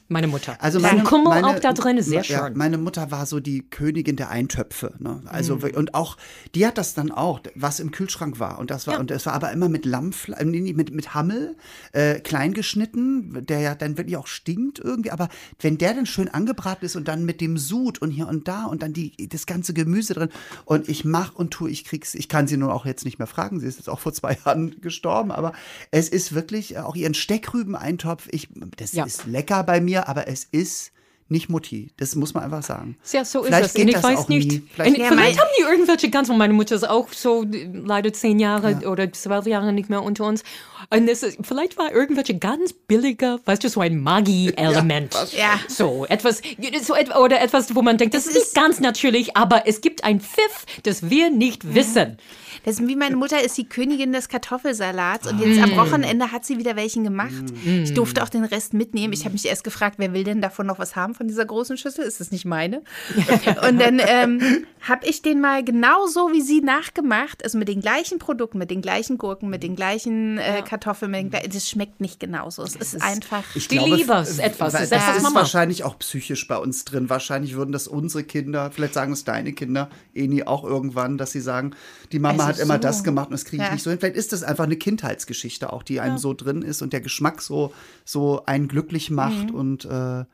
[0.10, 0.58] meine Mutter.
[0.60, 2.58] Also Mein meine, Kummel meine, auch da drin ist sehr ja, schön.
[2.58, 4.94] meine Mutter war so die Königin der Eintöpfe.
[5.00, 5.22] Ne?
[5.26, 5.72] Also Mhm.
[5.76, 6.18] und auch
[6.56, 9.34] die hat das dann auch, was im Kühlschrank war und das war und es war
[9.34, 11.56] aber immer mit nee, nee, mit mit Hammel,
[11.94, 15.12] äh, klein geschnitten, der ja dann wirklich auch stinkt irgendwie.
[15.12, 18.48] Aber wenn der dann schön angebraten ist und dann mit dem Sud und hier und
[18.48, 20.30] da und dann die das ganze Gemüse drin
[20.66, 22.16] und ich mach und tue, ich krieg's.
[22.16, 23.60] Ich kann sie nun auch jetzt nicht mehr fragen.
[23.60, 25.54] Sie ist jetzt auch vor zwei Jahren gestorben, aber
[25.92, 28.28] es ist wirklich äh, auch ihren Steckrübeneintopf.
[28.32, 29.06] Ich, das Ja.
[29.06, 30.92] ist lecker bei mir, aber es ist
[31.32, 31.92] nicht Mutti.
[31.98, 32.98] Das muss man einfach sagen.
[33.12, 33.74] Ja, so ist Vielleicht es.
[33.76, 34.52] geht Und ich das weiß auch nicht.
[34.52, 34.64] nie.
[34.74, 38.40] Vielleicht- Ja, vielleicht haben die irgendwelche ganz, und meine Mutter ist auch so leider zehn
[38.40, 40.42] Jahre oder zwölf Jahre nicht mehr unter uns.
[40.90, 45.14] Und das ist, vielleicht war irgendwelche ganz billige, weißt du, so ein Magie-Element.
[45.38, 45.60] Ja.
[45.68, 46.42] So etwas,
[46.82, 50.04] so et oder etwas, wo man denkt, das ist nicht ganz natürlich, aber es gibt
[50.04, 52.18] ein Pfiff, das wir nicht wissen.
[52.66, 56.46] Das ist wie meine Mutter ist die Königin des Kartoffelsalats und jetzt am Wochenende hat
[56.46, 57.32] sie wieder welchen gemacht.
[57.66, 59.14] Ich durfte auch den Rest mitnehmen.
[59.14, 61.78] Ich habe mich erst gefragt, wer will denn davon noch was haben von dieser großen
[61.78, 62.04] Schüssel?
[62.06, 62.82] Ist das nicht meine?
[63.70, 67.82] Und dann ähm, habe ich den mal genau so wie sie nachgemacht, also mit den
[67.82, 71.12] gleichen Produkten, mit den gleichen Gurken, mit den gleichen äh, Kartoffeln.
[71.12, 72.64] Mit den gleich- das schmeckt nicht genauso.
[72.64, 73.44] Es ist einfach.
[73.56, 76.58] Ich Die Liebe ist etwas, weil das ist das etwas ist wahrscheinlich auch psychisch bei
[76.58, 77.10] uns drin.
[77.10, 81.42] Wahrscheinlich würden das unsere Kinder, vielleicht sagen es deine Kinder, Eni auch irgendwann, dass sie
[81.42, 81.72] sagen,
[82.12, 82.80] die Mama Also hat immer so.
[82.82, 83.74] das gemacht und das kriege ich Ja.
[83.74, 84.00] nicht so hin.
[84.00, 87.42] Vielleicht ist das einfach eine Kindheitsgeschichte auch, die einem so drin ist und der Geschmack
[87.42, 87.74] so,
[88.06, 90.26] so einen glücklich macht und äh,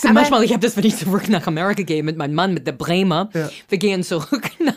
[0.00, 2.66] So manchmal, ich habe das, wenn ich zurück nach Amerika gehe mit meinem Mann, mit
[2.66, 3.30] der Bremer.
[3.32, 3.48] Ja.
[3.68, 4.74] Wir gehen zurück nach,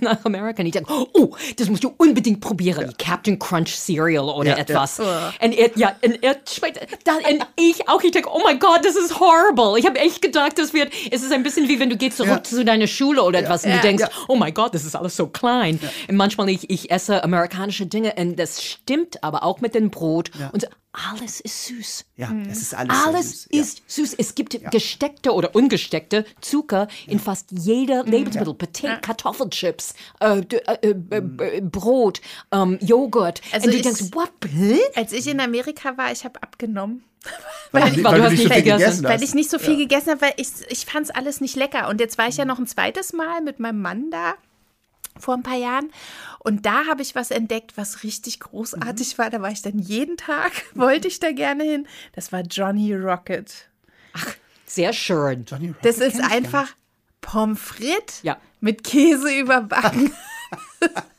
[0.00, 2.88] nach Amerika und ich denke, oh, das musst du unbedingt probieren.
[2.90, 4.62] Die Captain Crunch Cereal oder Ja, ja.
[4.62, 4.98] etwas.
[5.00, 8.84] Und er, ja, und er schmeckt, dann, und ich auch, ich denke, oh mein Gott,
[8.84, 9.78] das ist horrible.
[9.78, 12.30] Ich habe echt gedacht, das wird, es ist ein bisschen wie wenn du gehst zurück
[12.30, 12.42] Ja.
[12.42, 13.76] zu deiner Schule oder etwas und Ja.
[13.76, 14.10] du denkst, Ja.
[14.28, 15.78] oh mein Gott, das ist alles so klein.
[16.08, 20.30] Und manchmal, ich, ich esse amerikanische Dinge und das stimmt aber auch mit dem Brot
[20.52, 22.04] und so, alles ist süß.
[22.16, 23.48] ja, es ist alles, Alles süß.
[23.52, 23.60] Ja.
[23.60, 24.14] ist süß.
[24.18, 28.54] Es gibt gesteckte oder ungesteckte Zucker in fast jeder Lebensmittel.
[28.54, 31.16] Potato, Kartoffelchips, äh, äh, äh,
[31.56, 32.20] äh, Brot,
[32.52, 33.40] ähm, Joghurt.
[33.52, 34.30] Also Und du ich- denkst, what?
[34.96, 37.04] Als ich in Amerika war, ich habe abgenommen.
[37.72, 39.04] Weil, du- weil du hast nicht so gegessen.
[39.04, 41.88] Weil ich nicht so viel gegessen habe, weil ich, ich fand es alles nicht lecker.
[41.88, 44.34] Und jetzt war ich ja noch ein zweites Mal mit meinem Mann da
[45.18, 45.90] vor ein paar Jahren.
[46.40, 49.30] Und da habe ich was entdeckt, was richtig großartig war.
[49.30, 51.86] Da war ich dann jeden Tag, wollte ich da gerne hin.
[52.12, 53.68] Das war Johnny Rocket.
[54.66, 55.44] Sehr schön.
[55.46, 56.68] Johnny Rocket Das ist einfach
[57.20, 58.38] Pommes frites Ja.
[58.60, 60.12] mit Käse überbacken.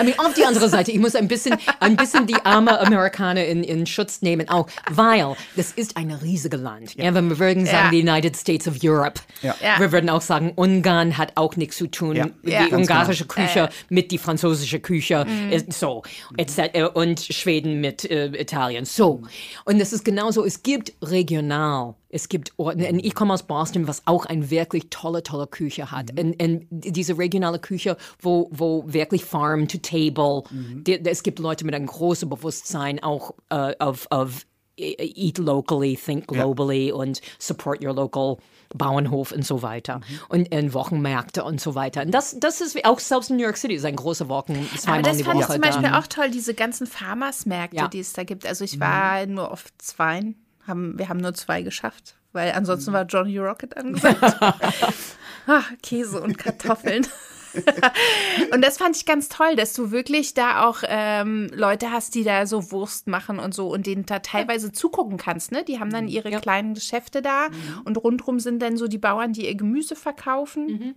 [0.00, 3.44] I mean, auf die andere Seite, ich muss ein bisschen, ein bisschen die arme Amerikaner
[3.44, 6.94] in, in Schutz nehmen, auch, weil das ist ein riesiges Land.
[6.94, 7.12] Ja.
[7.14, 7.90] wenn wir würden sagen, Ja.
[7.90, 9.20] die United States of Europe.
[9.42, 9.54] Ja.
[9.62, 9.78] Ja.
[9.78, 12.16] Wir würden auch sagen, Ungarn hat auch nichts zu tun.
[12.16, 12.26] Ja.
[12.42, 12.66] Die Ja.
[12.76, 15.52] Ungarische Küche mit die französische Küche, Mhm.
[15.52, 16.02] äh, so.
[16.38, 16.94] etc.
[16.94, 19.22] Und Schweden mit äh, Italien, so.
[19.66, 23.88] Und es ist genauso, es gibt regional es gibt Orte, und ich komme aus Boston,
[23.88, 26.12] was auch eine wirklich tolle, tolle Küche hat.
[26.12, 26.18] Mhm.
[26.40, 30.84] Und, und diese regionale Küche, wo, wo wirklich Farm to Table, Mhm.
[30.84, 34.46] die, es gibt Leute mit einem großen Bewusstsein auch äh, auf, auf
[34.78, 38.38] Eat locally, think globally und support your local
[38.74, 39.98] Bauernhof und so weiter.
[39.98, 40.20] Mhm.
[40.28, 42.02] Und, und Wochenmärkte und so weiter.
[42.02, 44.52] Und das, das ist auch selbst in New York City ist ein großer Wochen,
[44.86, 47.88] Aber das fand ich Woche zum Beispiel auch toll, diese ganzen Farmersmärkte, Ja.
[47.88, 48.46] die es da gibt.
[48.46, 50.34] Also ich war nur auf zwei,
[50.66, 54.40] haben, wir haben nur zwei geschafft, weil ansonsten war Johnny Rocket angesagt.
[55.46, 57.06] ah, Käse und Kartoffeln.
[58.52, 62.24] und das fand ich ganz toll, dass du wirklich da auch ähm, Leute hast, die
[62.24, 65.52] da so Wurst machen und so und denen da teilweise zugucken kannst.
[65.52, 65.64] Ne?
[65.64, 67.48] Die haben dann ihre kleinen Geschäfte da
[67.84, 70.94] und rundrum sind dann so die Bauern, die ihr Gemüse verkaufen.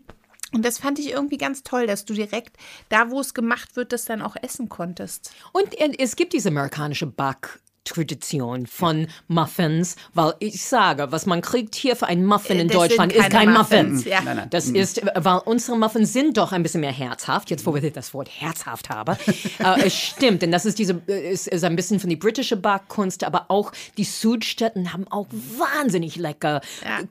[0.53, 2.55] Und das fand ich irgendwie ganz toll, dass du direkt
[2.87, 5.33] da, wo es gemacht wird, das dann auch essen konntest.
[5.51, 7.59] Und äh, es gibt diese amerikanische Back.
[7.85, 12.73] Tradition von Muffins, weil ich sage, was man kriegt hier für einen Muffin in Äh,
[12.73, 13.89] Das Deutschland ist kein Muffin.
[13.91, 14.21] Muffins, ja.
[14.21, 14.47] Nein, nein.
[14.49, 17.91] Das ist, äh, weil unsere Muffins sind doch ein bisschen mehr herzhaft, jetzt wo wir
[17.91, 19.15] das Wort herzhaft haben.
[19.59, 23.23] äh, es stimmt, denn das ist diese, ist, ist ein bisschen von die britische Backkunst,
[23.23, 26.61] aber auch die Südstaaten haben auch wahnsinnig lecker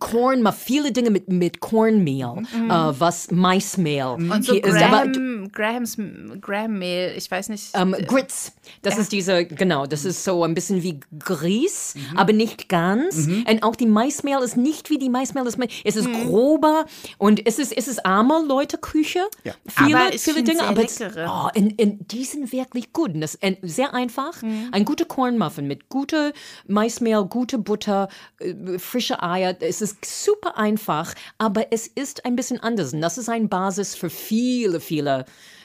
[0.00, 4.04] Corn, mal viele Dinge mit, mit Cornmeal, äh, was Maismehl.
[4.06, 4.76] Und so ist.
[4.82, 5.96] Aber, Graham, Grahams
[6.40, 7.70] Graham-Mehl, ich weiß nicht.
[7.74, 12.68] ähm, Grits, das ist diese, genau, das ist so ein bisschen wie Grieß, aber nicht
[12.68, 13.26] ganz.
[13.26, 15.44] Und auch die Maismehl ist nicht wie die Maismehl.
[15.84, 16.86] Es ist grober
[17.18, 19.20] und es ist, es ist arme Leute Küche.
[19.44, 19.54] Ja.
[19.66, 21.26] Viele, Aber ich viele Dinge, sehr aber es, leckere.
[21.28, 23.14] oh, in, in, die sind wirklich gut.
[23.14, 24.42] Und das ist sehr einfach.
[24.72, 26.32] Ein guter Cornmuffin mit guter
[26.66, 28.08] Maismehl, gute Butter,
[28.40, 29.56] äh, frische Eier.
[29.60, 32.92] Es ist super einfach, aber es ist ein bisschen anders.
[32.92, 35.24] Und das ist eine Basis für viele, viele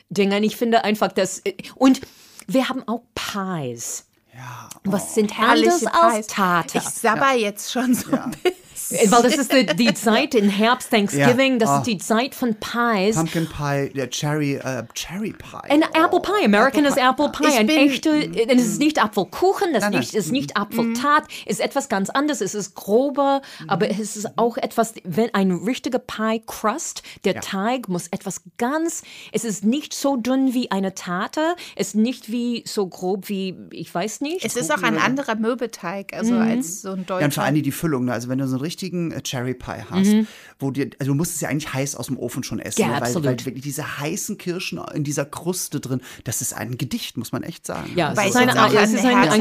[0.09, 0.37] Dinge.
[0.37, 1.41] Und ich finde einfach, dass.
[1.75, 2.01] Und
[2.47, 4.05] wir haben auch Pies.
[4.33, 4.69] Ja.
[4.83, 6.35] Was sind herrliche als Pies.
[6.35, 6.77] Tarte?
[6.77, 8.68] Ich sabber jetzt schon so ein bisschen.
[8.89, 11.77] Weil das ist die, die Zeit in Herbst, Thanksgiving, das Ja.
[11.79, 13.15] ist die Zeit von Pies.
[13.15, 15.69] Pumpkin Pie, der Cherry, äh, Cherry Pie.
[15.69, 17.47] Ein Apple Pie, American is Apple Pie.
[17.47, 19.91] Ich Ein echter, es ist nicht Apfelkuchen, nein.
[19.91, 22.41] nicht, ist nicht Apfeltat, ist etwas ganz anderes.
[22.41, 27.89] Es ist grober, aber es ist auch etwas, wenn ein richtiger Pie Crust, der Teig
[27.89, 32.63] muss etwas ganz, es ist nicht so dünn wie eine Tarte, es ist nicht wie
[32.65, 34.43] so grob wie, ich weiß nicht.
[34.45, 36.41] Es ist auch ein anderer Mürbeteig, also Mhm.
[36.41, 37.19] als so ein deutscher.
[37.19, 38.05] Ja, und vor allem die, Füllung.
[38.05, 38.13] Ne?
[38.13, 40.11] Also wenn du so einen richtigen äh, Cherry Pie hast,
[40.59, 42.87] wo dir, also du musst es ja eigentlich heiß aus dem Ofen schon essen, Ja,
[42.87, 42.93] ne?
[42.93, 43.25] weil, absolut.
[43.27, 47.43] weil wirklich diese heißen Kirschen in dieser Kruste drin, das ist ein Gedicht, muss man
[47.43, 47.91] echt sagen.
[47.95, 48.89] Ja, also, Weil eine- auch ja, an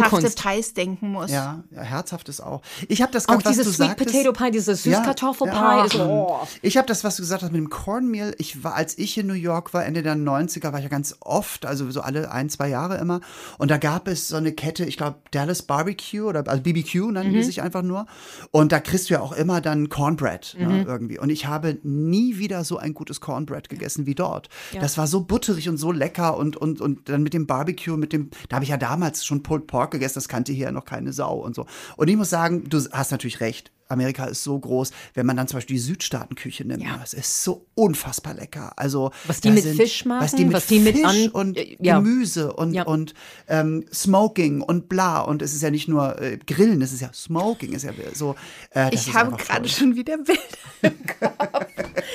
[0.02, 0.30] herzhafte.
[0.42, 1.30] Pies denken muss.
[1.30, 2.62] ja, ja, herzhaft ist auch.
[2.88, 4.12] Ich habe das auch gerade, was dieses du Sweet sagtest.
[4.14, 5.54] Potato Pie, dieses Süßkartoffelpie.
[5.54, 6.38] Ja, ist, oh.
[6.62, 8.34] Ich habe das, was du gesagt hast mit dem Cornmeal.
[8.38, 11.14] Ich war, als ich in New York war, Ende der 90er, war ich ja ganz
[11.20, 13.20] oft, also so alle ein, zwei Jahre immer.
[13.58, 17.32] Und da gab es so eine Kette, ich glaube, Dallas Barbecue oder also BBQ nannten
[17.32, 17.36] Mhm.
[17.36, 18.06] die sich einfach nur.
[18.50, 20.66] Und da kriegst du ja auch immer dann Cornbread Mhm.
[20.68, 21.18] ne, irgendwie.
[21.18, 24.48] Und ich habe nie wieder so ein gutes Cornbread gegessen wie dort.
[24.80, 28.12] Das war so butterig und so lecker und, und, und dann mit dem Barbecue, mit
[28.12, 30.84] dem, da habe ich ja damals schon Pulled Pork gegessen, das kannte hier ja noch
[30.84, 31.66] keine Sau und so.
[31.96, 33.72] Und ich muss sagen, du hast natürlich recht.
[33.88, 36.98] Amerika ist so groß, wenn man dann zum Beispiel die Südstaatenküche nimmt, Ja.
[36.98, 38.72] das ist so unfassbar lecker.
[38.76, 41.56] Also Was die mit Fisch machen, was die mit was die mit Fisch an- und
[41.56, 41.98] äh, ja.
[41.98, 42.84] Gemüse und Ja.
[42.84, 43.14] und
[43.48, 47.10] ähm, Smoking und bla und es ist ja nicht nur äh, Grillen, es ist ja
[47.12, 48.34] Smoking, ist ja so.
[48.74, 50.94] Äh, Ich habe gerade schon wieder Bilder.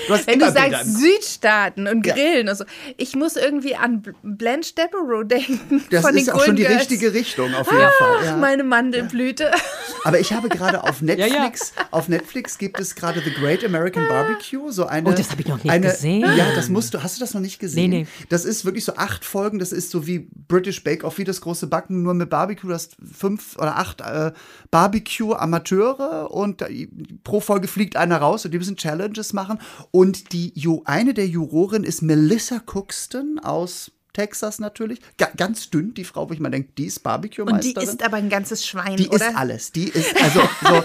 [0.08, 0.98] Du Wenn du sagst.
[1.00, 2.14] Südstaaten und Ja.
[2.14, 2.66] Grillen und so.
[2.98, 5.84] Ich muss irgendwie an Bl- Blanche Devereaux denken.
[5.92, 6.92] das ist auch schon die Golden Girls.
[6.92, 8.26] richtige Richtung auf jeden Fall.
[8.26, 8.38] Ja.
[8.38, 9.52] Meine Mandelblüte.
[10.04, 11.16] Aber ich habe gerade auf ja.
[11.16, 15.10] Netflix, auf Netflix gibt es gerade The Great American Barbecue, so eine.
[15.10, 16.22] Oh, das habe ich noch nicht eine, gesehen.
[16.36, 17.02] Ja, das musst du.
[17.04, 17.90] Hast du das noch nicht gesehen?
[17.90, 18.08] Nee, nee.
[18.30, 19.60] Das ist wirklich so acht Folgen.
[19.60, 22.68] Das ist so wie British Bake Off, wie das große Backen, nur mit Barbecue.
[22.68, 24.32] Du hast fünf oder acht äh,
[24.72, 26.64] Barbecue-Amateure und
[27.24, 29.60] pro Folge fliegt einer raus und die müssen Challenges machen.
[29.92, 30.54] Und die
[30.86, 35.00] eine der Juroren ist Melissa Cookston aus Texas natürlich.
[35.18, 37.74] Ga ganz dünn, die Frau, wo ich mal denke, die ist Und Barbecue-Meisterin.
[37.76, 39.30] die ist aber ein ganzes Schwein, Die oder?
[39.30, 39.72] ist alles.
[39.72, 40.76] Die ist also so.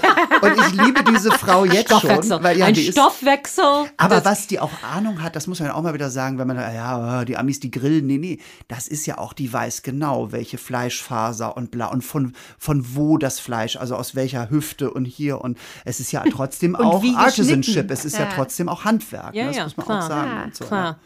[0.46, 2.32] Und ich liebe diese Frau jetzt Stoffwechsel.
[2.36, 2.42] schon.
[2.42, 3.64] Weil, ja, ein die ist, Stoffwechsel.
[3.98, 6.46] aber was die auch Ahnung hat, das muss man ja auch mal wieder sagen, wenn
[6.46, 8.06] man, ja, die Amis, die grillen.
[8.06, 8.38] Nee, nee.
[8.68, 13.18] Das ist ja auch, die weiß genau, welche Fleischfaser und bla und von, von wo
[13.18, 15.40] das Fleisch, also aus welcher Hüfte und hier.
[15.42, 17.90] Und es ist ja trotzdem Und auch Artisanship.
[17.90, 18.30] Es ist ja, Ja.
[18.34, 19.34] trotzdem auch Handwerk.
[19.34, 19.48] ja, ne?
[19.50, 20.02] das ja, muss man klar.
[20.04, 20.30] auch sagen.
[20.36, 20.98] Ja, und so, Klar.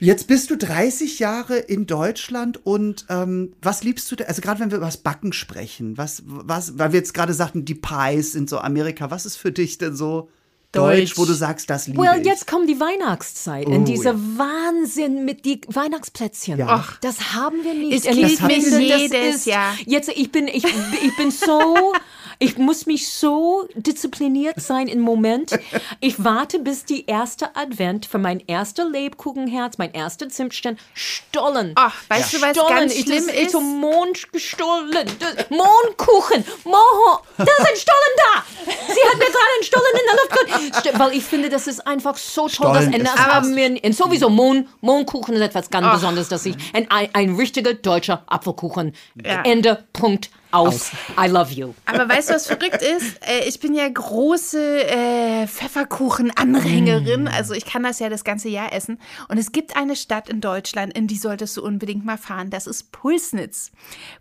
[0.00, 4.24] Jetzt bist du 30 Jahre in Deutschland und ähm, was liebst du da?
[4.24, 7.64] Also gerade wenn wir über das Backen sprechen, was, was, weil wir jetzt gerade sagten,
[7.64, 10.28] die Pies sind so Amerika, was ist für dich denn so
[10.72, 11.18] Deutsch, Deutsch.
[11.18, 12.26] wo du sagst, das liebe Well, ich?
[12.26, 14.18] jetzt kommt die Weihnachtszeit Oh, und dieser ja.
[14.36, 16.58] Wahnsinn mit die Weihnachtsplätzchen.
[16.60, 16.66] Ja.
[16.68, 17.92] Ach, das haben wir nicht.
[17.92, 19.74] Es Und gilt ich mir finde, das jedes ist, Jahr.
[19.84, 21.92] Jetzt, ich bin, ich, ich bin so,
[22.42, 25.52] ich muss mich so diszipliniert sein im Moment.
[26.00, 31.72] Ich warte bis die erste Advent für mein erster Lebkuchenherz, mein erster Zimtstern, Stollen.
[31.76, 32.74] Ach, weißt du, was Stollen.
[32.76, 33.52] ganz Ich- schlimm das ist?
[33.52, 35.06] so Mond gestohlen.
[35.50, 36.44] Mondkuchen.
[36.64, 37.20] Moho.
[37.36, 38.44] Da ist ein Stollen da.
[38.64, 40.30] Sie hat mir gerade einen Stollen in der Luft
[40.72, 40.74] geholt.
[40.94, 42.50] St- Weil ich finde, das ist einfach so toll.
[42.82, 46.90] Stollen Das, haben wir, und sowieso Mohn, Mohnkuchen ist etwas ganz Besonderes, dass ich, ein,
[46.90, 48.94] ein, ein richtiger deutscher Apfelkuchen.
[49.22, 49.42] Ja.
[49.42, 50.92] Ende, Punkt, aus.
[51.18, 51.74] I love you.
[51.86, 53.18] Aber weißt du, was verrückt ist?
[53.26, 57.28] Äh, ich bin ja große äh, Pfefferkuchen-Anhängerin.
[57.28, 58.98] Also ich kann das ja das ganze Jahr essen.
[59.28, 62.50] Und es gibt eine Stadt in Deutschland, in die solltest du unbedingt mal fahren.
[62.50, 63.72] Das ist Pulsnitz.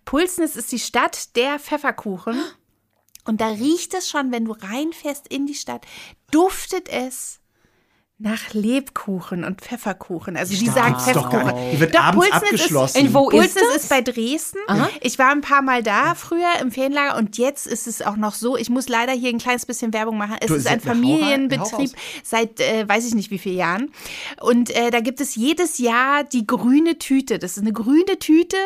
[0.06, 2.39] Pulsnitz ist die Stadt der Pfefferkuchen.
[3.26, 5.86] Und da riecht es schon, wenn du reinfährst in die Stadt,
[6.32, 7.38] duftet es
[8.22, 10.36] nach Lebkuchen und Pfefferkuchen.
[10.36, 11.54] Also die sagen Pfefferkuchen.
[11.72, 13.06] Die wird Doch, abends Pulsnitz abgeschlossen.
[13.06, 13.84] Ist, wo ist Pulsnitz das?
[13.84, 14.58] ist bei Dresden.
[15.00, 18.34] Ich war ein paar Mal da früher im Ferienlager und jetzt ist es auch noch
[18.36, 18.58] so.
[18.58, 20.36] Ich muss leider hier ein kleines bisschen Werbung machen.
[20.42, 23.92] Es Du, ist ein Familienbetrieb seit äh, weiß ich nicht wie vielen Jahren.
[24.42, 27.40] Und äh, da gibt es jedes Jahr die grüne Tüte.
[27.40, 28.58] Das ist eine grüne Tüte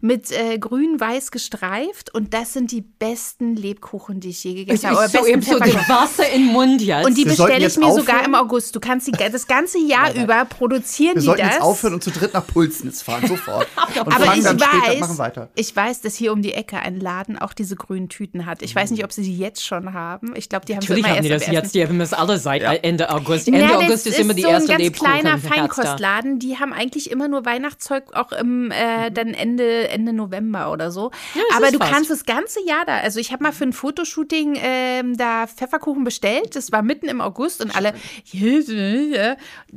[0.00, 4.90] mit äh, grün-weiß gestreift und das sind die besten Lebkuchen, die ich je Ich, gegessen
[4.92, 5.08] ich habe.
[5.08, 5.88] so, Oder besten eben so.
[5.92, 7.06] Wasser im Mund jetzt.
[7.06, 8.24] Und die bestelle ich mir sogar aufhören.
[8.26, 8.74] im August.
[8.76, 11.54] Du kannst die, das ganze Jahr über produzieren Wir die sollten das.
[11.54, 13.66] jetzt aufhören und zu dritt nach Pulsnitz fahren, sofort.
[14.04, 15.48] Und aber ich dann später, weiß, machen weiter.
[15.54, 18.62] ich weiß, dass hier um die Ecke ein Laden auch diese grünen Tüten hat.
[18.62, 20.34] Ich weiß nicht, ob sie die jetzt schon haben.
[20.36, 21.98] Ich glaube, die haben sie Natürlich immer haben die erst das am jetzt, die haben
[21.98, 23.46] das alle seit Ende August.
[23.46, 25.12] Ja, Ende das August ist immer die so erste ein ganz Lebkuchen.
[25.22, 25.38] kleiner.
[25.38, 26.38] Feinkostladen.
[26.38, 31.10] Die haben eigentlich immer nur Weihnachtszeug auch im äh, dann Ende Ende November oder so.
[31.34, 31.92] das Aber du fast.
[31.92, 32.98] kannst das ganze Jahr da.
[32.98, 36.56] Also ich habe mal für ein Fotoshooting ähm, da Pfefferkuchen bestellt.
[36.56, 37.94] Das war mitten im August und alle.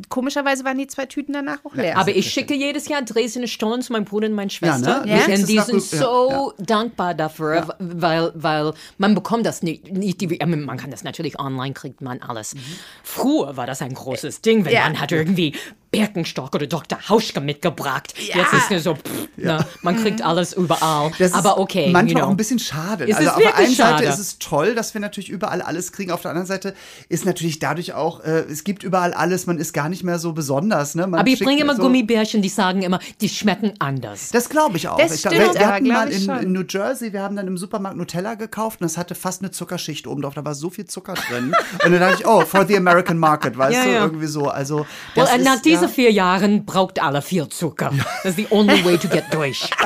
[0.09, 1.97] Komischerweise waren die zwei Tüten danach auch leer.
[1.97, 5.05] Aber ich schicke jedes Jahr Dresdner Stollen zu meinem Bruder und meiner Schwester.
[5.05, 5.11] ne?
[5.11, 5.25] Ja.
[5.35, 10.77] Und die sind so dankbar dafür, weil, weil man bekommt das nicht, nicht die, man
[10.77, 12.55] kann das natürlich online, kriegt man alles.
[13.03, 14.83] Früher war das ein großes Ding, wenn Ja.
[14.83, 15.53] man hat irgendwie
[15.89, 16.99] Birkenstock oder Dr.
[17.07, 18.13] Hauschka mitgebracht.
[18.17, 21.11] Jetzt ist es so, pff, ne, man kriegt alles überall.
[21.17, 22.25] Das Aber ist okay, manchmal you know.
[22.25, 23.05] auch ein bisschen schade.
[23.09, 24.03] Es also ist auf der einen Seite schade.
[24.05, 26.11] ist es toll, dass wir natürlich überall alles kriegen.
[26.11, 26.75] Auf der anderen Seite
[27.07, 30.33] ist natürlich dadurch auch, äh, es gibt überall alles, man ist gar nicht mehr so
[30.33, 30.95] besonders.
[30.95, 31.07] Ne?
[31.07, 34.31] Man Aber ich bringe immer so, Gummibärchen, die sagen immer, die schmecken anders.
[34.31, 34.97] Das glaube ich auch.
[34.97, 37.35] Das ich glaub, stimmt, wir, wir hatten mal ich in, in New Jersey, wir haben
[37.35, 40.33] dann im Supermarkt Nutella gekauft und das hatte fast eine Zuckerschicht oben drauf.
[40.33, 41.55] Da war so viel Zucker drin.
[41.85, 44.03] und dann dachte ich, oh, for the American market, weißt Ja, du, ja.
[44.03, 44.47] irgendwie so.
[44.47, 47.91] Also, Well, äh, nach ist, diesen ja, vier Jahren braucht alle viel Zucker.
[48.23, 49.69] Das ist the only way to get durch.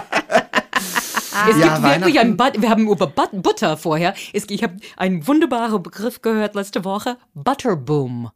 [1.49, 4.13] Es Ja, gibt wirklich ein But wir haben über But Butter vorher.
[4.33, 7.17] Es, ich habe einen wunderbaren Begriff gehört letzte Woche.
[7.33, 8.31] Butterboom.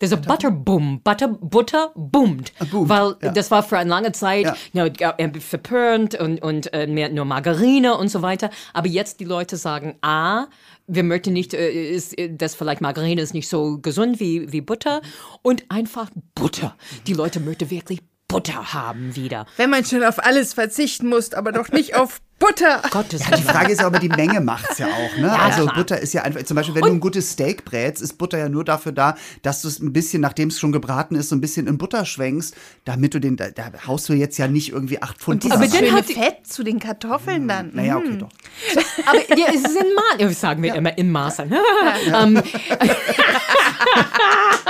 [0.00, 1.02] There's a Butterboom.
[1.04, 2.52] Butter, Butter boomt.
[2.70, 3.32] boomt, Weil ja.
[3.32, 4.86] das war für eine lange Zeit Ja.
[5.18, 8.48] äh, verpönt und, und äh, mehr nur Margarine und so weiter.
[8.72, 10.46] Aber jetzt die Leute sagen, ah,
[10.86, 14.62] wir möchten nicht, äh, ist, äh, das vielleicht Margarine ist nicht so gesund wie, wie
[14.62, 15.02] Butter.
[15.42, 16.74] Und einfach Butter.
[17.06, 19.44] Die Leute möchten wirklich Butter haben wieder.
[19.56, 22.80] Wenn man schon auf alles verzichten muss, aber doch nicht auf Butter.
[22.90, 25.16] Gottes Die Frage ist ja aber, die Menge macht's ja auch.
[25.18, 25.30] Ne?
[25.38, 25.74] also klar.
[25.74, 28.48] Butter ist ja einfach, zum Beispiel, wenn du ein gutes Steak brätst, ist Butter ja
[28.48, 31.40] nur dafür da, dass du es ein bisschen, nachdem es schon gebraten ist, so ein
[31.42, 35.02] bisschen in Butter schwenkst, damit du den, da, da haust du jetzt ja nicht irgendwie
[35.02, 37.72] acht Pfund Butter Aber dann schöne hat die- Fett zu den Kartoffeln dann.
[37.74, 38.30] Naja, okay, doch.
[39.06, 40.40] Aber ja, es ist in Maß.
[40.40, 41.40] Sagen wir immer in Maß.
[41.40, 42.42] ähm,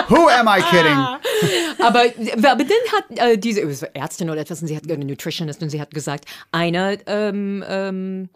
[0.08, 0.96] Who am I kidding?
[1.78, 2.04] aber,
[2.48, 5.80] aber dann hat äh, diese Ärztin oder etwas, und sie hat eine Nutritionist und sie
[5.80, 8.28] hat gesagt, eine, ähm, ähm,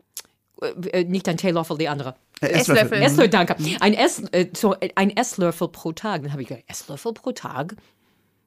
[0.93, 2.15] äh, nicht ein Teelöffel, die andere.
[2.41, 3.03] Äh, Esslöffel.
[3.03, 3.57] Esslöffel, danke.
[3.81, 6.23] Ein, Ess, äh, so, äh, ein Esslöffel pro Tag.
[6.23, 7.77] Dann habe ich gedacht, Esslöffel pro Tag?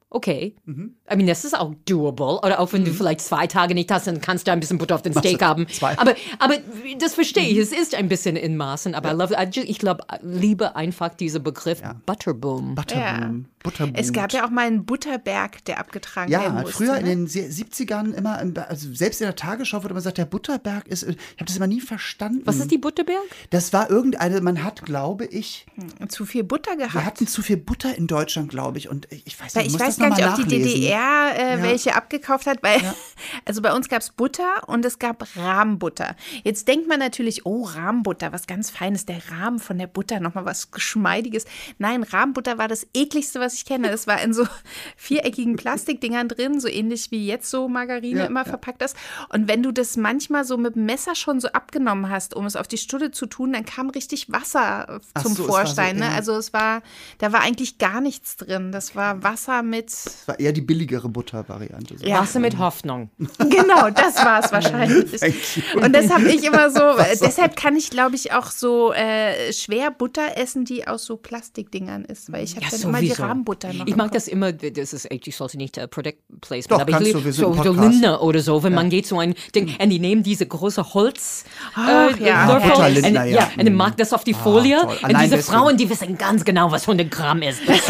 [0.09, 0.55] Okay.
[0.65, 0.95] Mhm.
[1.11, 2.39] I mean, das ist auch doable.
[2.41, 4.95] Oder auch wenn du vielleicht zwei Tage nicht hast, dann kannst du ein bisschen Butter
[4.95, 5.67] auf den Steak haben.
[5.67, 5.97] zwei.
[5.97, 6.55] Aber, aber
[6.99, 7.57] das verstehe ich.
[7.57, 8.95] Es ist ein bisschen in Maßen.
[8.95, 12.75] Aber I love, I ju- ich glaube, liebe einfach diesen Begriff Butterboom.
[12.75, 13.45] Butterboom.
[13.63, 13.95] Butterboom.
[13.95, 17.09] Es gab ja auch mal einen Butterberg, der abgetragen werden Ja, früher in ne?
[17.09, 20.87] den sie- 70ern immer, im- also selbst in der Tagesschau wurde immer gesagt, der Butterberg
[20.87, 22.43] ist, ich habe das immer nie verstanden.
[22.45, 23.17] Was ist die Butterberg?
[23.49, 25.65] Das war irgendeine, man hat, glaube ich,
[26.07, 27.05] zu viel Butter wir gehabt.
[27.05, 28.87] hatten zu viel Butter in Deutschland, glaube ich.
[28.89, 30.61] Und ich weiß nicht, ich muss weiß gar nicht, ob die.
[30.61, 32.81] DDR äh, welche abgekauft hat, weil
[33.45, 36.15] also bei uns gab es Butter und es gab Rahmbutter.
[36.43, 40.45] Jetzt denkt man natürlich, oh, Rahmbutter, was ganz Feines, der Rahmen von der Butter, nochmal
[40.45, 41.45] was Geschmeidiges.
[41.77, 43.89] Nein, Rahmbutter war das ekligste, was ich kenne.
[43.89, 44.47] Das war in so
[44.97, 48.49] viereckigen Plastikdingern drin, so ähnlich wie jetzt so Margarine Ja, immer ja.
[48.49, 48.95] verpackt ist.
[49.29, 52.55] Und wenn du das manchmal so mit dem Messer schon so abgenommen hast, um es
[52.55, 55.65] auf die Stulle zu tun, dann kam richtig Wasser Ach zum so, es war so,
[55.65, 55.97] Vorstein.
[55.97, 56.05] ne?
[56.05, 56.11] ja.
[56.11, 56.81] Also es war,
[57.17, 58.71] da war eigentlich gar nichts drin.
[58.71, 61.97] Das war Wasser mit Das war eher die billigere Buttervariante.
[61.97, 62.05] So.
[62.05, 62.19] Ja.
[62.19, 63.09] Wasser mit Hoffnung.
[63.37, 65.21] Genau, das war es wahrscheinlich.
[65.75, 69.51] Und das habe ich immer so, äh, deshalb kann ich, glaube ich, auch so äh,
[69.53, 73.07] schwer Butter essen, die aus so Plastikdingern ist, weil ich habe Ja, dann immer die
[73.07, 73.23] sowieso.
[73.23, 73.87] Rahmbutter noch.
[73.87, 76.89] Ich mag das immer, das ist echt, ich sollte nicht äh, Product Placement, Doch, aber
[76.89, 77.81] ich kannst liebe du, wir sind so, so.
[77.81, 81.45] Lindner oder so, wenn man geht so ein Ding, und die nehmen diese große Holz
[81.75, 82.59] Ach, äh, ja.
[82.59, 83.35] Butter und, Lindner, ja.
[83.39, 84.89] ja, und dann mag das auf die Folie toll.
[84.89, 85.57] und Allein diese deswegen.
[85.57, 87.61] Frauen, die wissen ganz genau, was 100 Gramm ist.
[87.61, 87.81] Ich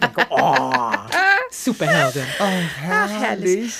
[0.00, 0.45] denke, oh,
[1.50, 2.24] super Heldin.
[2.38, 3.74] Ach, herrlich.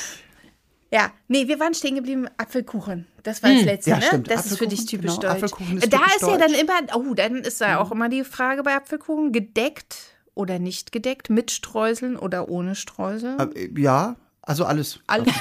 [0.93, 3.07] Ja, nee, wir waren stehen geblieben, Apfelkuchen.
[3.23, 4.03] Das war das letzte, Ja, ne?
[4.05, 4.31] stimmt.
[4.31, 5.23] Das ist für dich typisch genau.
[5.23, 5.33] deutsch.
[5.43, 8.23] Apfelkuchen ist da typisch ist ja dann immer, oh, dann ist da auch immer die
[8.23, 9.97] Frage bei Apfelkuchen, gedeckt
[10.35, 13.39] oder nicht gedeckt, mit Streuseln oder ohne Streuseln.
[13.55, 14.15] Äh, Ja,
[14.47, 14.99] Also alles.
[15.07, 15.29] Alles.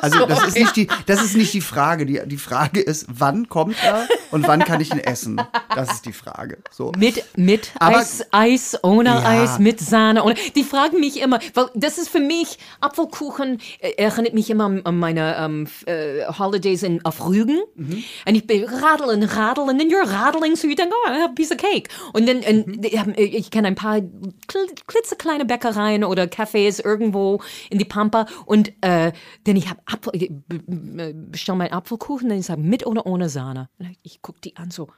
[0.00, 2.06] Also das ist nicht die, das ist nicht die Frage.
[2.06, 5.40] Die, die Frage ist, wann kommt er und wann kann ich ihn essen?
[5.74, 6.58] Das ist die Frage.
[6.70, 6.92] So.
[6.96, 9.24] Mit, mit Aber- Eis, Eis, ohne Ja.
[9.24, 10.22] Eis, mit Sahne.
[10.22, 14.66] Ohne, die fragen mich immer, weil das ist für mich, Apfelkuchen äh, erinnert mich immer
[14.84, 17.58] an, meine ähm, f- äh, Holidays in, auf Rügen.
[17.74, 18.04] Mhm.
[18.26, 21.30] Und ich bin radeln, radeln, and then you're rattling, so you think, oh, I have
[21.30, 21.88] a piece of cake.
[22.12, 22.82] Und dann, Mhm.
[22.84, 27.40] äh, ich kenne ein paar kl- klitzekleine Bäckereien oder Cafés irgendwo
[27.70, 28.26] in die Pampa.
[28.48, 29.12] Und äh,
[29.46, 33.28] denn ich habe Apfel, ich b- bestell meinen Apfelkuchen, und ich sage mit oder ohne
[33.28, 33.68] Sahne.
[33.78, 34.88] Und ich gucke die an so.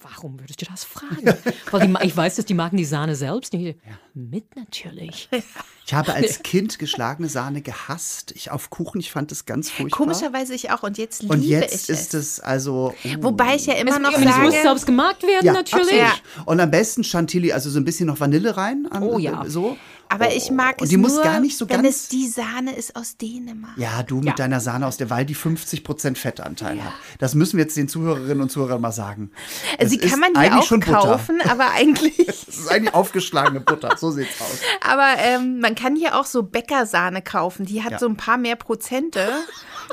[0.00, 1.34] Warum würdest du das fragen?
[1.70, 3.54] Weil die, ich weiß, dass die machen die Sahne selbst.
[3.54, 3.76] Und ich,
[4.14, 5.28] Mit natürlich.
[5.86, 8.32] Ich habe als Kind geschlagene Sahne gehasst.
[8.34, 9.98] Ich auf Kuchen, ich fand es ganz furchtbar.
[9.98, 10.82] Komischerweise ich auch.
[10.82, 12.40] Und jetzt liebe Und jetzt ich ist es.
[12.40, 12.94] also.
[13.04, 13.08] oh.
[13.20, 16.02] Wobei ich ja immer noch Und es muss sage, selbst gemacht werden, Ja, natürlich.
[16.02, 16.46] absolut.
[16.46, 18.88] Und am besten Chantilly, also so ein bisschen noch Vanille rein.
[18.90, 19.44] An, Oh ja.
[19.46, 19.76] So.
[20.08, 22.28] aber ich mag Und es die muss nur, gar nicht so wenn ganz- es die
[22.28, 23.76] Sahne ist aus Dänemark.
[23.76, 24.32] Ja, du mit Ja.
[24.36, 26.94] deiner Sahne aus der Wahl, die 50% Fettanteil hat.
[27.18, 29.32] Das müssen wir jetzt den Zuhörerinnen und Zuhörern mal sagen.
[29.78, 30.92] Das Sie kann man eigentlich auch Butter.
[30.92, 33.90] kaufen, aber eigentlich, Das ist eigentlich aufgeschlagene Butter.
[34.04, 34.58] So sieht's aus.
[34.82, 37.64] aber ähm, man kann hier auch so Bäckersahne kaufen.
[37.66, 37.98] Die hat Ja.
[37.98, 39.26] so ein paar mehr Prozente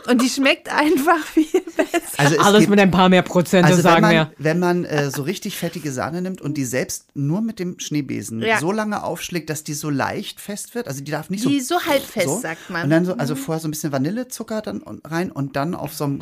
[0.07, 1.45] und die schmeckt einfach viel
[1.77, 2.01] besser.
[2.17, 4.31] Also es Alles gibt, mit ein paar mehr Prozente, also sagen man, wir.
[4.37, 8.41] wenn man äh, so richtig fettige Sahne nimmt und die selbst nur mit dem Schneebesen
[8.41, 8.59] Ja.
[8.59, 11.79] so lange aufschlägt, dass die so leicht fest wird, also die darf nicht Die so
[11.79, 12.81] so halb fest, sagt man.
[12.81, 12.83] Mhm.
[12.85, 16.03] Und dann so, also vorher so ein bisschen Vanillezucker dann rein und dann auf so
[16.05, 16.19] einem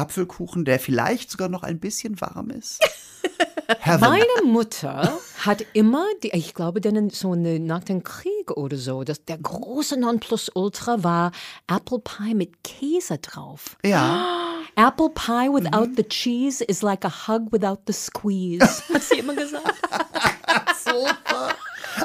[0.00, 2.80] Apfelkuchen, der vielleicht sogar noch ein bisschen warm ist.
[3.78, 4.00] Heaven.
[4.00, 9.24] Meine Mutter hat immer, die, ich glaube, denn so nach dem Krieg oder so, das,
[9.24, 11.30] der große Nonplusultra war
[11.68, 13.76] Apple Pie mit Käse drauf.
[13.84, 14.26] Ja,
[14.76, 18.82] Apple Pie without the cheese is like a hug without the squeeze.
[18.92, 19.74] Hat sie immer gesagt.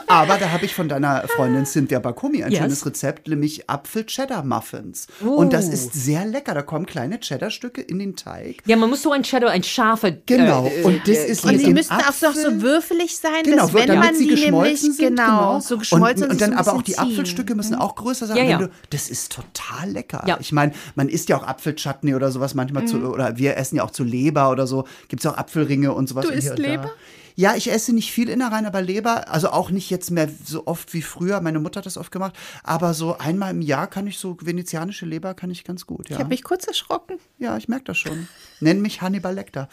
[0.07, 2.59] aber da habe ich von deiner Freundin Cynthia Bakomi ein Yes.
[2.61, 5.07] schönes Rezept, nämlich Apfel-Cheddar-Muffins.
[5.21, 5.71] Und das Oh.
[5.71, 6.53] ist sehr lecker.
[6.53, 8.57] Da kommen kleine Cheddar-Stücke in den Teig.
[8.65, 10.11] Ja, man muss so ein Cheddar, ein scharfer.
[10.11, 10.65] Genau.
[10.67, 13.73] Äh, und das ist und dem müssten auch so, Apfel- so würfelig sein, Genau, dass
[13.73, 15.15] wenn damit man sie die geschmolzen nämlich, sind.
[15.15, 17.03] genau, so geschmolzen und, und sich dann so aber auch die ziehen.
[17.03, 18.37] Apfelstücke müssen auch größer sein.
[18.37, 18.57] Ja, ja.
[18.57, 20.23] Du, das ist total lecker.
[20.27, 20.37] Ja.
[20.39, 23.83] Ich meine, man isst ja auch Apfelchutney oder sowas manchmal zu, oder wir essen ja
[23.83, 24.85] auch zu Leber oder so.
[25.09, 26.25] Gibt es auch Apfelringe und sowas.
[26.25, 26.89] Du und hier isst und da.
[27.37, 30.93] Ja, ich esse nicht viel Innereien, aber Leber, also auch nicht jetzt mehr so oft
[30.93, 31.41] wie früher.
[31.41, 32.33] Meine Mutter hat das oft gemacht.
[32.63, 36.09] Aber so einmal im Jahr kann ich so venezianische Leber kann ich ganz gut.
[36.09, 37.19] Ja, Ich habe mich kurz erschrocken.
[37.37, 38.27] ja ich merke das schon.
[38.61, 39.67] Nenn mich Hannibal Lecter.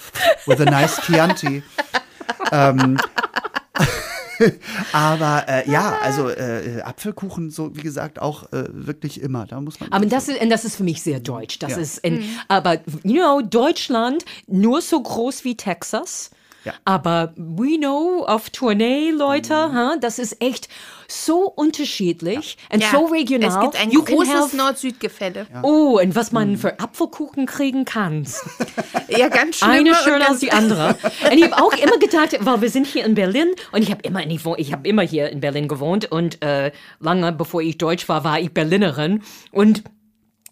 [0.46, 1.62] With a nice Chianti.
[2.52, 2.98] ähm,
[4.92, 9.46] aber äh, ja, also äh, Apfelkuchen, so wie gesagt, auch äh, wirklich immer.
[9.46, 9.92] Da muss man.
[9.92, 11.58] Aber das ist, und das ist für mich sehr deutsch.
[11.60, 11.76] Das Ja.
[11.78, 16.30] ist, in, aber, you know, Deutschland nur so groß wie Texas.
[16.64, 16.74] Ja.
[16.84, 19.76] Aber we know auf Tournee, Leute, Mhm.
[19.76, 20.68] huh, das ist echt
[21.08, 23.48] so unterschiedlich und Ja, so regional.
[23.50, 25.46] Es gibt ein You can großes Nord-Süd-Gefälle.
[25.52, 25.60] Ja.
[25.62, 26.38] Oh, und was Mhm.
[26.38, 28.26] man für Apfelkuchen kriegen kann.
[29.30, 29.68] ganz schön.
[29.68, 30.96] Eine schöner als die andere.
[31.30, 34.00] Und ich habe auch immer gedacht, weil wir sind hier in Berlin und ich habe
[34.02, 34.24] immer,
[34.58, 38.40] ich habe immer hier in Berlin gewohnt und äh, lange bevor ich Deutsch war, war
[38.40, 39.82] ich Berlinerin und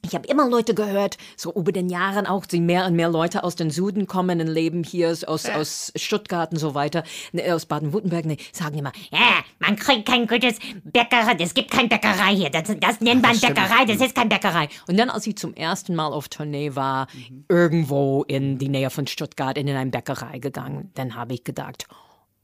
[0.04, 3.44] ich habe immer Leute gehört, so über den Jahren auch, die mehr und mehr Leute
[3.44, 7.66] aus dem Süden kommen und leben hier aus, aus Stuttgart und so weiter, ne, aus
[7.66, 11.36] Baden-Württemberg, ne, sagen immer, Ja, man kriegt kein gutes Bäckerei.
[11.38, 12.50] Es gibt kein Bäckerei hier.
[12.50, 13.84] Das, das nennt man Bäckerei.
[13.86, 14.68] Das ist kein Bäckerei.
[14.86, 17.06] Und dann, als ich zum ersten Mal auf Tournee war,
[17.48, 21.86] irgendwo in die Nähe von Stuttgart in eine Bäckerei gegangen, dann habe ich gedacht,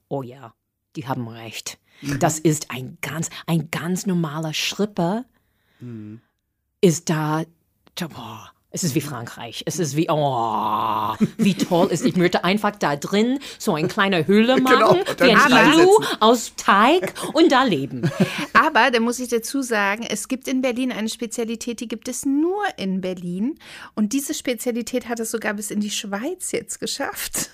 [0.09, 0.55] oh ja,
[0.97, 1.79] die haben recht.
[2.21, 5.25] Das ist ein ganz, ein ganz normaler Schripper,
[6.81, 7.45] ist da,
[7.97, 9.63] boah, es ist wie Frankreich.
[9.65, 12.05] Es ist wie, oh, wie toll ist.
[12.05, 15.73] Ich möchte einfach da drin so eine kleine Höhle machen, Genau, wie ein.
[15.73, 18.03] Iglu aus Teig und da leben.
[18.53, 22.27] Aber da muss ich dazu sagen, es gibt in Berlin eine Spezialität, die gibt es
[22.27, 23.59] nur in Berlin.
[23.95, 27.49] Und diese Spezialität hat es sogar bis in die Schweiz jetzt geschafft.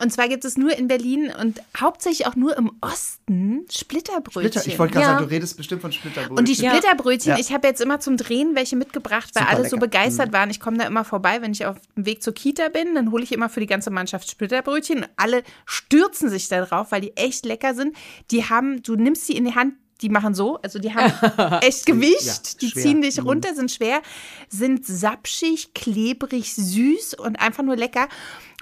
[0.00, 4.50] Und zwar gibt es nur in Berlin und hauptsächlich auch nur im Osten Splitterbrötchen.
[4.52, 5.12] Splitter, ich wollte gerade Ja.
[5.14, 6.36] sagen, du redest bestimmt von Splitterbrötchen.
[6.38, 6.54] Und die.
[6.54, 7.38] Splitterbrötchen, Ja.
[7.38, 9.86] ich habe jetzt immer zum Drehen welche mitgebracht, weil Super alle so lecker.
[9.86, 10.50] begeistert waren.
[10.50, 13.22] Ich komme da immer vorbei, wenn ich auf dem Weg zur Kita bin, dann hole
[13.24, 15.06] ich immer für die ganze Mannschaft Splitterbrötchen.
[15.16, 17.96] Alle stürzen sich da drauf, weil die echt lecker sind.
[18.30, 21.12] Die haben, du nimmst sie in die Hand, die machen so, also die haben
[21.62, 23.26] echt Gewicht, Ja, die ziehen dich Mhm.
[23.26, 24.00] runter, sind schwer,
[24.48, 28.08] sind sapschig, klebrig, süß und einfach nur lecker.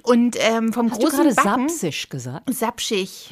[0.03, 2.55] Und ähm, vom Hast du großen gerade Backen, sapsig gesagt?
[2.55, 3.31] sapschig.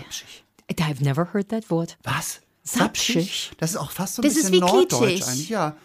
[0.70, 1.96] I've never heard that word.
[2.02, 2.40] Was?
[2.62, 3.52] Sapschig?
[3.58, 5.28] Das ist auch fast so ein Das ist bisschen wie norddeutsch klitschig.
[5.28, 5.76] eigentlich, ja.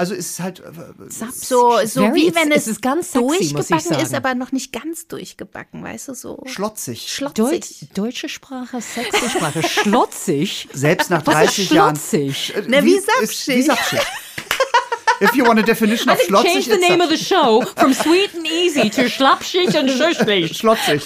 [0.00, 0.62] Also es ist halt äh,
[1.10, 5.08] So, so Very- wie wenn es- es, ganz sexy, durchgebacken ist, aber noch nicht ganz
[5.08, 7.00] durchgebacken, weißt du, so schlotzig.
[7.20, 7.88] Deut schlotzig.
[7.94, 10.68] deutsche Sprache, sexy Sprache, schlotzig.
[10.72, 11.96] Selbst nach Was ist 30 Jahren.
[11.96, 12.54] schlotzig?
[12.54, 13.66] Äh, Na, wie Wie sapschig.
[13.66, 14.00] sapschig.
[15.20, 17.92] If you want a definition I of schlotzig, change the name of the show from
[17.92, 20.56] sweet and easy to schlapschig und schüchtig.
[20.56, 21.02] schlotzig.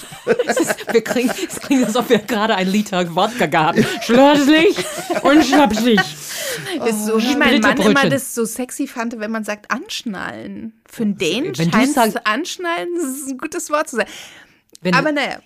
[0.46, 4.76] Es ist- Wir kriegen, es klingt, als ob wir gerade ein Liter Wodka gehabt Schlotzig
[5.22, 5.98] und schlapschig.
[6.86, 10.72] ist so, wie mein Mann immer das so sexy fand, wenn man sagt anschnallen.
[10.86, 14.06] Für den du scheint anschnallen das ist ein gutes Wort zu sein.
[14.80, 15.38] Wenn, Aber naja,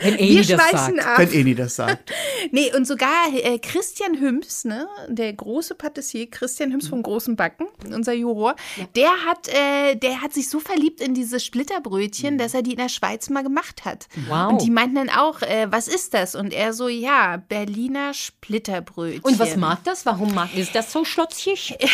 [0.00, 1.06] wenn wir Amy das schweifen sagt.
[1.06, 1.18] ab.
[1.18, 2.12] Wenn Eni das sagt.
[2.52, 7.66] Nee, und sogar äh, Christian Hüms, ne, der große Patissier, Christian Hüms vom großen Backen,
[7.92, 8.56] unser Juror,
[8.96, 12.78] der hat, äh, der hat sich so verliebt in diese Splitterbrötchen, dass er die in
[12.78, 14.08] der Schweiz mal gemacht hat.
[14.28, 14.52] Wow.
[14.52, 16.34] Und die meinten dann auch, äh, was ist das?
[16.34, 19.22] Und er so, ja, Berliner Splitterbrötchen.
[19.22, 20.06] Und was mag das?
[20.06, 21.76] Warum mag ist das so schlotzig?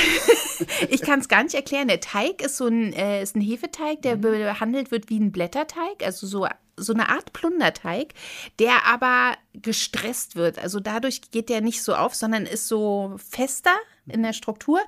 [0.89, 1.89] Ich kann es gar nicht erklären.
[1.89, 6.03] Der Teig ist so ein, äh, ist ein Hefeteig, der behandelt wird wie ein Blätterteig,
[6.05, 6.47] also so,
[6.77, 8.15] so eine Art Plunderteig,
[8.59, 10.59] der aber gestresst wird.
[10.59, 13.77] Also dadurch geht der nicht so auf, sondern ist so fester
[14.09, 14.79] in der Struktur.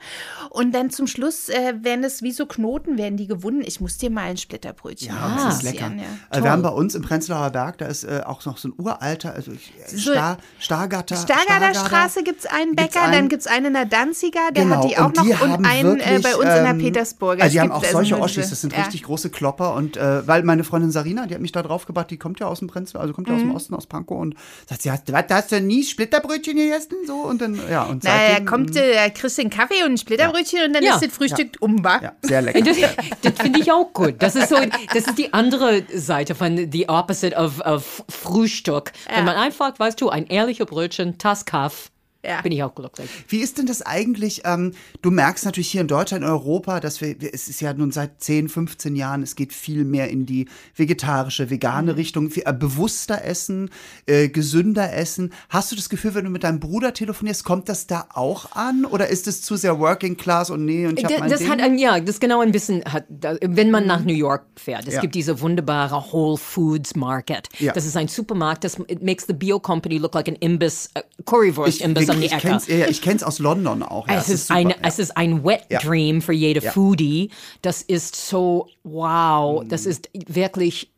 [0.51, 3.63] Und dann zum Schluss äh, werden es wie so Knoten, werden die gewunden.
[3.67, 5.91] Ich muss dir mal ein Splitterbrötchen Ja, das ist lecker.
[5.97, 6.39] Ja.
[6.39, 8.75] Äh, Wir haben bei uns im Prenzlauer Berg, da ist äh, auch noch so ein
[8.79, 11.17] uralter, also ich- So- Star, Stargarter.
[11.17, 14.51] Stargarder Straße gibt es einen Gibt's Bäcker, einen- dann gibt es einen in der Danziger,
[14.55, 16.49] der Genau, hat die auch und noch die und einen äh, wirklich, bei uns in
[16.63, 17.43] der ähm, Petersburger.
[17.43, 18.81] Also die haben auch solche Oschis, das sind ja.
[18.83, 22.11] richtig große Klopper und äh, weil meine Freundin Sarina, die hat mich da drauf gebracht,
[22.11, 23.49] die kommt ja aus dem Prenzlau, also kommt ja aus Mhm.
[23.49, 24.35] dem Osten, aus Pankow und
[24.69, 26.95] sagt, sie, hast, was, hast du nie Splitterbrötchen gegessen?
[27.07, 29.99] So und dann, ja, und Naja, seitdem, kommt, äh, kriegst du einen Kaffee und ein
[29.99, 30.95] Splitterbrötchen und dann Ja.
[30.97, 32.01] ist das Frühstück um, wa?
[32.03, 32.61] ja, sehr lecker.
[32.65, 34.17] Das, das finde ich auch gut.
[34.21, 34.57] Das ist so,
[34.95, 38.93] das ist die andere Seite von the opposite of, of Frühstück.
[39.15, 41.91] Wenn man einfach, weißt du, ein ehrlicher Brötchen, Tass Kaff,
[42.25, 42.41] Ja.
[42.43, 43.09] bin ich auch glücklich.
[43.29, 44.43] Wie ist denn das eigentlich?
[44.45, 47.73] Ähm, du merkst natürlich hier in Deutschland, in Europa, dass wir, wir- es ist ja
[47.73, 52.43] nun seit 10, 15 Jahren, es geht viel mehr in die vegetarische, vegane Richtung, viel,
[52.47, 53.71] äh, bewusster essen,
[54.07, 55.33] äh, gesünder essen.
[55.49, 58.85] Hast du das Gefühl, wenn du mit deinem Bruder telefonierst, kommt das da auch an?
[58.85, 61.39] Oder ist es zu sehr Working Class und nee, und ich habe Das, mein das
[61.41, 61.51] Ding?
[61.51, 64.89] hat ein, ja, das genau ein bisschen hat, da, wenn man nach New York fährt.
[64.89, 65.01] Es Ja.
[65.03, 67.49] gibt diese wunderbare Whole Foods Market.
[67.59, 67.73] Ja.
[67.73, 71.03] Das ist ein Supermarkt, das it makes the Bio Company look like an Imbiss, uh,
[71.25, 72.49] Currywurst Imbiss um die ich, Ecke.
[72.49, 74.09] kenn's, ja, ich kenn's aus London auch.
[74.09, 74.89] Ja, es, ist ein, super, ja.
[74.89, 75.67] es ist ein Wet.
[75.83, 76.61] Dream für jede.
[76.61, 77.31] Foodie.
[77.63, 79.91] Das ist so, wow, das Mhm.
[79.91, 80.91] ist wirklich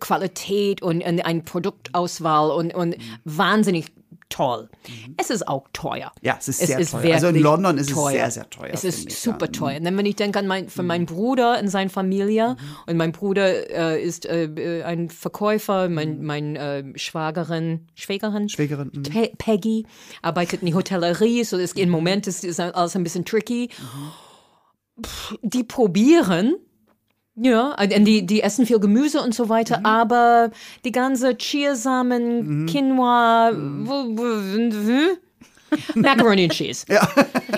[0.00, 3.86] Qualität und, und ein Produktauswahl und, und wahnsinnig
[4.34, 4.68] toll.
[5.16, 6.06] Es ist auch teuer.
[6.16, 6.26] Mhm.
[6.26, 6.92] Ja, es ist sehr teuer.
[6.92, 8.10] wirklich Also in London ist es teuer.
[8.12, 9.52] sehr, sehr teuer, Es ist ich, super ja.
[9.52, 9.76] teuer.
[9.78, 10.88] Und dann, wenn ich denke an mein, von Mhm.
[10.88, 12.56] meinem Bruder und seine Familie,
[12.86, 18.48] und mein Bruder äh, ist äh, äh, ein Verkäufer, mein, mein äh, Schwagerin, Schwägerin, Mhm.
[18.48, 19.02] Schwägerin, mhm.
[19.04, 19.86] Pe Peggy,
[20.22, 23.70] arbeitet in die Hotellerie, so ist, im Moment ist, ist alles ein bisschen tricky.
[25.04, 26.56] Pff, Die probieren,
[27.36, 29.86] ja, und die, die essen viel Gemüse und so weiter, Mhm.
[29.86, 30.50] aber
[30.84, 33.88] die ganze Chiasamen, Quinoa, Mhm.
[33.88, 35.16] w- w-
[35.94, 36.84] Macaroni and Cheese.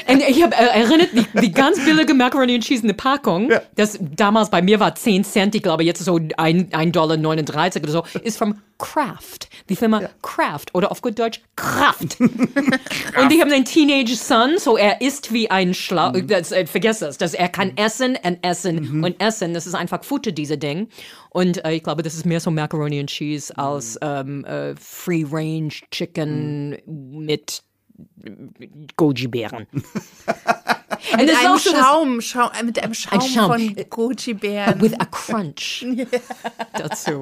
[0.09, 3.51] Und ich habe äh, erinnert, wie, wie ganz billige Macaroni and Cheese in der Packung,
[3.75, 8.05] das damals bei mir war 10 Cent, ich glaube jetzt so 1,39 Dollar oder so,
[8.23, 9.49] ist vom Kraft.
[9.69, 12.21] Die Firma Kraft oder auf gut Deutsch Kraft.
[12.21, 16.13] Und die haben einen Teenage Son, so er ist wie ein Schlau.
[16.13, 19.55] Das, äh, vergiss das, dass er kann essen und essen und essen.
[19.55, 20.89] Das ist einfach Futter, diese Ding.
[21.31, 25.25] Und äh, ich glaube, das ist mehr so Macaroni and Cheese als ähm, äh, Free
[25.31, 27.63] Range Chicken mit
[28.97, 29.67] Goji-Beeren.
[31.13, 33.53] Und Mit einem Schaum, Schaum, äh, mit einem Schaum, Schaum.
[33.53, 34.81] von Goji-Bären.
[34.81, 35.87] With a crunch
[36.73, 37.21] dazu.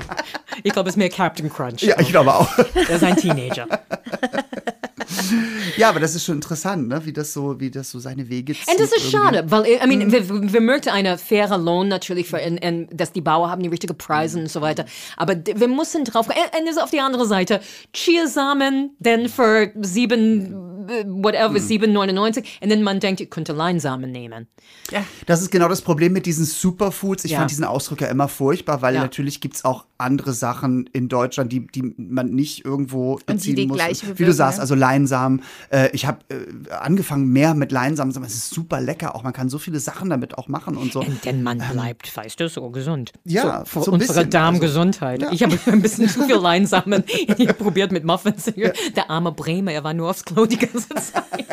[0.62, 1.82] Ich glaube, es ist mehr Captain Crunch.
[1.82, 2.48] Ja, ich glaube auch.
[2.74, 3.66] Er ist ein Teenager.
[5.76, 7.04] Ja, aber das ist schon interessant, ne?
[7.04, 8.68] wie, das so, wie das so seine Wege zieht.
[8.68, 9.16] Und das ist irgendwie.
[9.16, 13.12] schade, weil, I mean, wir, wir möchten einen fairen Lohn natürlich, für, und, und, dass
[13.12, 14.84] die Bauern haben die richtigen Preise und so weiter.
[15.16, 17.60] Aber wir müssen drauf, und, und auf die andere Seite.
[17.92, 20.73] Chiasamen, dann für sieben,
[21.06, 22.44] whatever, 7,99.
[22.62, 24.46] Und dann man denkt, ich könnte Leinsamen nehmen.
[25.26, 27.24] Das ist genau das Problem mit diesen Superfoods.
[27.24, 27.38] Ich Ja.
[27.38, 29.00] fand diesen Ausdruck ja immer furchtbar, weil Ja.
[29.00, 33.66] natürlich gibt es auch andere Sachen in Deutschland, die, die man nicht irgendwo beziehen die
[33.66, 33.76] muss.
[33.76, 35.42] gleiche Wie du sagst, also Leinsamen.
[35.70, 38.10] Äh, ich habe äh, angefangen mehr mit Leinsamen.
[38.24, 39.14] Es ist super lecker.
[39.14, 41.04] Auch man kann so viele Sachen damit auch machen und so.
[41.24, 43.12] Denn man bleibt, weißt du, so gesund.
[43.24, 45.22] Ja, so, für so unsere bisschen, Darmgesundheit.
[45.24, 45.32] also, ja.
[45.32, 47.04] Ich habe ein bisschen zu viel Leinsamen
[47.36, 48.44] hier probiert mit Muffins.
[48.96, 51.46] Der arme Bremer, er war nur aufs Klo die ganze Zeit.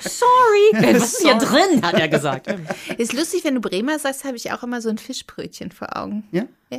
[0.00, 0.94] Sorry.
[0.94, 2.48] Was ist hier drin, hat er gesagt.
[2.96, 6.26] Ist lustig, wenn du Bremer sagst, habe ich auch immer so ein Fischbrötchen vor Augen.
[6.32, 6.44] Ja?
[6.70, 6.78] Ja.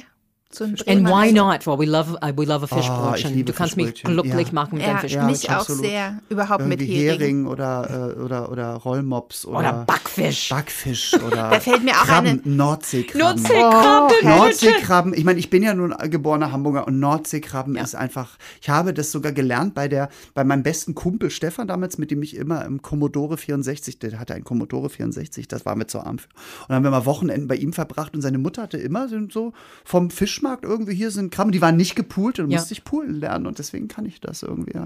[0.52, 1.36] So ein And why Fisch.
[1.36, 1.68] not?
[1.68, 3.34] Well, we love, uh, we love a Oh, ich Fischbrötchen.
[3.36, 4.54] liebe du kannst mich glücklich ja.
[4.54, 5.28] machen mit Ja, deinem Fischbrötchen.
[5.28, 6.20] mich auch sehr.
[6.30, 7.20] Überhaupt mit Irgendwie Hering.
[7.20, 10.50] Hering oder, äh, oder, oder Rollmops oder, Oder Backfisch.
[10.50, 13.44] Backfisch oder Da fällt mir auch Krabben, eine- Nordseekrabben.
[13.44, 14.16] Nordseekrabben.
[14.28, 15.14] Nordseekrabben.
[15.14, 18.38] Ich meine, ich bin ja nun geborener Hamburger und Nordseekrabben ist einfach.
[18.60, 22.24] Ich habe das sogar gelernt bei der, bei meinem besten Kumpel Stefan damals, mit dem
[22.24, 26.18] ich immer im Commodore 64, der hatte einen Commodore 64, das war mir zu arm
[26.18, 26.28] für.
[26.62, 29.54] Und dann haben wir mal Wochenenden bei ihm verbracht und seine Mutter hatte immer so-
[29.86, 30.10] vom
[30.40, 32.58] Fischmarkt irgendwie hier sind Krabben, die waren nicht gepoolt und Ja.
[32.60, 34.74] musste ich poolen lernen und deswegen kann ich das irgendwie.
[34.74, 34.86] Ja.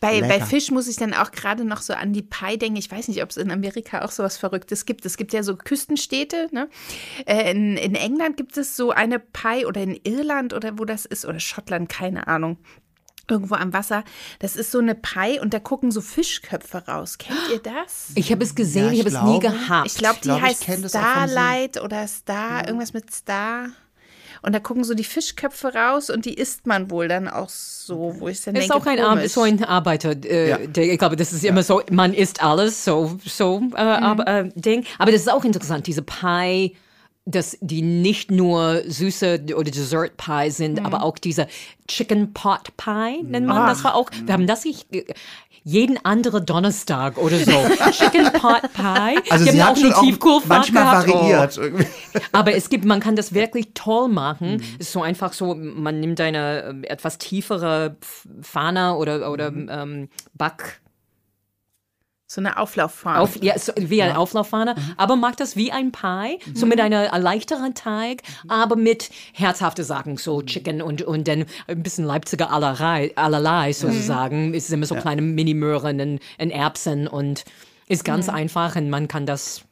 [0.00, 0.40] Bei, bei.
[0.40, 2.76] Fisch muss ich dann auch gerade noch so an die Pi denken.
[2.76, 5.06] Ich weiß nicht, ob es in Amerika auch sowas Verrücktes gibt.
[5.06, 6.48] Es gibt ja so Küstenstädte.
[6.52, 6.68] Ne?
[7.26, 11.06] Äh, in, in England gibt es so eine Pi oder in Irland oder wo das
[11.06, 12.58] ist oder Schottland, keine Ahnung.
[13.28, 14.02] Irgendwo am Wasser.
[14.40, 17.16] Das ist so eine Pi und da gucken so Fischköpfe raus.
[17.16, 18.10] Kennt ihr das?
[18.16, 19.86] Ich habe es gesehen, Ja, ich ich habe es nie gehabt.
[19.86, 20.88] Ich glaube, die glaub, ich heißt vom Sehen.
[20.88, 23.68] Starlight oder Star, irgendwas mit Star.
[24.42, 28.16] Und da gucken so die Fischköpfe raus und die isst man wohl dann auch so,
[28.18, 29.32] wo ich dann Es denke, ist auch ein, komisch.
[29.32, 30.56] so ein Arbeiter, äh, Ja.
[30.58, 34.50] der, ich glaube, das ist immer so, man isst alles, so, so äh, aber, äh,
[34.54, 34.84] Ding.
[34.98, 36.74] Aber das ist auch interessant, diese Pie,
[37.26, 41.46] dass die nicht nur süße oder Dessert Pie sind, aber auch diese
[41.86, 44.10] Chicken Pot Pie nennt man das war auch.
[44.24, 45.04] Wir haben das äh,
[45.62, 47.50] jeden anderen Donnerstag oder so.
[47.90, 49.18] Chicken Pot Pie.
[49.30, 51.08] Also Die sie haben hat schon auch manchmal gehabt.
[51.08, 51.14] Oh.
[51.14, 51.56] variiert.
[51.58, 51.86] irgendwie.
[52.32, 54.52] Aber es gibt, man kann das wirklich toll machen.
[54.54, 54.62] Mhm.
[54.78, 57.96] Es ist so einfach so, man nimmt eine ähm, etwas tiefere
[58.40, 59.68] Fahne oder, oder Mhm.
[59.70, 60.80] ähm, Back.
[62.32, 63.16] So eine Auflaufform.
[63.16, 64.94] Auf, ja, so, wie eine Auflauffahne, Mhm.
[64.96, 68.50] aber macht das wie ein Pie, so mit einer leichteren Teig, Mhm.
[68.50, 74.54] aber mit herzhafte Sachen, so Chicken und, und dann ein bisschen Leipziger allerlei, allerlei sozusagen.
[74.54, 77.42] Es sind immer so kleine Mini-Möhren und, und Erbsen und
[77.88, 78.34] ist ganz Mhm.
[78.34, 79.62] einfach und man kann das,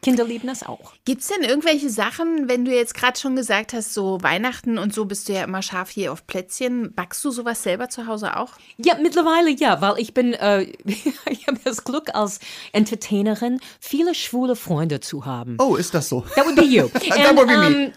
[0.00, 0.92] Kinder lieben das auch.
[1.04, 4.94] Gibt es denn irgendwelche Sachen, wenn du jetzt gerade schon gesagt hast, so Weihnachten und
[4.94, 8.36] so bist du ja immer scharf hier auf Plätzchen, backst du sowas selber zu Hause
[8.36, 8.50] auch?
[8.76, 12.38] Ja, mittlerweile ja, weil ich bin, äh, ich habe das Glück als
[12.72, 15.56] Entertainerin, viele schwule Freunde zu haben.
[15.60, 16.24] Oh, ist das so?
[16.36, 16.88] That would be you.
[16.88, 17.92] That would be me.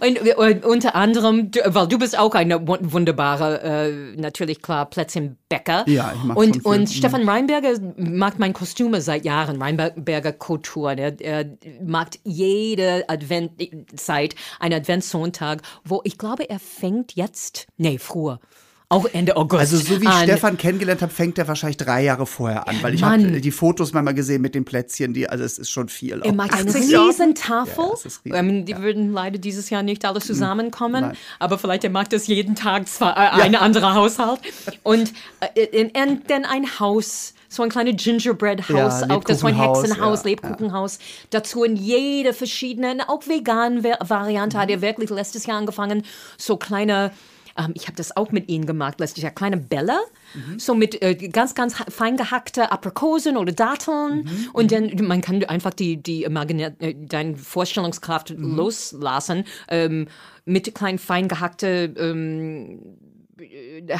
[0.00, 4.86] und, und unter anderem, du, weil du bist auch eine wun- wunderbare, äh, natürlich klar,
[4.86, 5.84] Plätzchenbäcker.
[5.88, 10.32] Ja, ich mag und, und Stefan Reinberger mag mein Kostüme seit Jahren, Reinberger
[10.68, 10.94] Kultur.
[10.94, 11.44] Der, er
[11.84, 18.40] mag jede Adventzeit, einen Adventssonntag, wo ich glaube, er fängt jetzt, nee, früher,
[18.90, 19.60] auch Ende August.
[19.60, 20.22] Also so wie ich an.
[20.22, 23.92] Stefan kennengelernt habe, fängt er wahrscheinlich drei Jahre vorher an, weil ich habe die Fotos
[23.92, 26.22] manchmal gesehen mit den Plätzchen, die, also es ist schon viel.
[26.22, 27.06] Er macht eine 80 Sorten?
[27.06, 27.84] riesen Tafel.
[28.24, 31.16] Ja, I mean, die würden leider dieses Jahr nicht alles zusammenkommen, Nein.
[31.38, 34.40] aber vielleicht er macht das jeden Tag zwar äh, ein anderer Haushalt
[34.84, 35.12] und
[35.54, 37.34] äh, und- und dann ein Haus.
[37.48, 40.98] So ein kleines Gingerbread-Haus, Ja, auch das so ein Hexenhaus, ja, Lebkuchenhaus.
[41.30, 46.02] Dazu in jede verschiedene, auch vegan Va- Variante hat er wirklich letztes Jahr angefangen.
[46.36, 47.10] So kleine,
[47.56, 49.96] ähm, ich habe das auch mit ihnen gemacht letztes Jahr, kleine Bälle.
[50.58, 54.28] So mit äh, ganz, ganz fein gehackte Aprikosen oder Datteln.
[54.52, 59.44] Und dann, man kann einfach die, die Imagina äh, deine Vorstellungskraft loslassen.
[59.68, 60.06] Ähm,
[60.44, 62.80] mit kleinen fein gehackte ähm,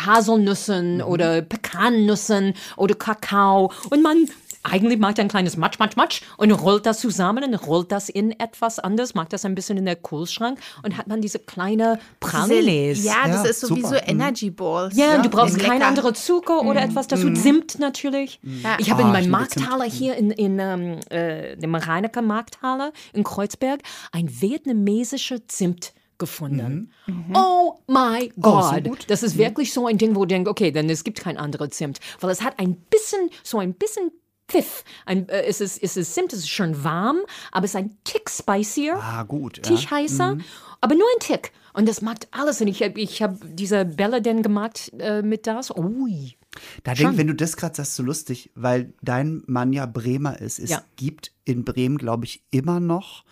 [0.06, 4.26] Haselnüssen oder Pekannüssen oder Kakao und man
[4.64, 8.38] eigentlich macht ein kleines Matsch, Matsch, Matsch und rollt das zusammen und rollt das in
[8.38, 13.02] etwas anderes, macht das ein bisschen in der Kühlschrank und hat man diese kleine Pralines.
[13.04, 13.94] Ja, das Ja, ist so wie super.
[13.94, 14.96] so Energy Balls.
[14.96, 15.86] Ja, du brauchst Ist keinen lecker.
[15.86, 17.32] anderen Zucker oder etwas dazu.
[17.34, 18.40] Zimt natürlich.
[18.78, 22.92] Ich habe Ah, in ich meinem Markthalle hier in, in ähm, äh, dem Rheinecker Markthalle
[23.12, 23.80] in Kreuzberg
[24.12, 26.92] ein vietnamesischer Zimt gefunden.
[27.34, 28.42] Oh my Mhm.
[28.44, 28.84] Oh, so God.
[28.84, 29.04] gut.
[29.08, 31.70] das ist wirklich so ein Ding, wo du denkst, okay, dann es gibt kein anderes
[31.70, 31.98] Zimt.
[32.20, 34.10] Weil es hat ein bisschen, so ein bisschen
[34.48, 34.82] Pfiff.
[35.06, 37.18] Ein, äh, es, ist, es ist Zimt, es ist schon warm,
[37.52, 38.96] aber es ist ein Tick spicier.
[39.00, 39.58] Ah, gut.
[39.58, 39.62] Ja.
[39.62, 40.38] Tick heißer,
[40.80, 41.52] aber nur ein Tick.
[41.74, 42.60] Und das macht alles.
[42.60, 45.70] Und ich habe ich hab diese Bälle denn gemacht äh, mit das.
[45.76, 46.36] Ui.
[46.84, 50.58] Da denk, wenn du das gerade sagst, so lustig, weil dein Mann ja Bremer ist.
[50.58, 50.82] Es Ja.
[50.96, 53.24] gibt in Bremen, glaube ich, immer noch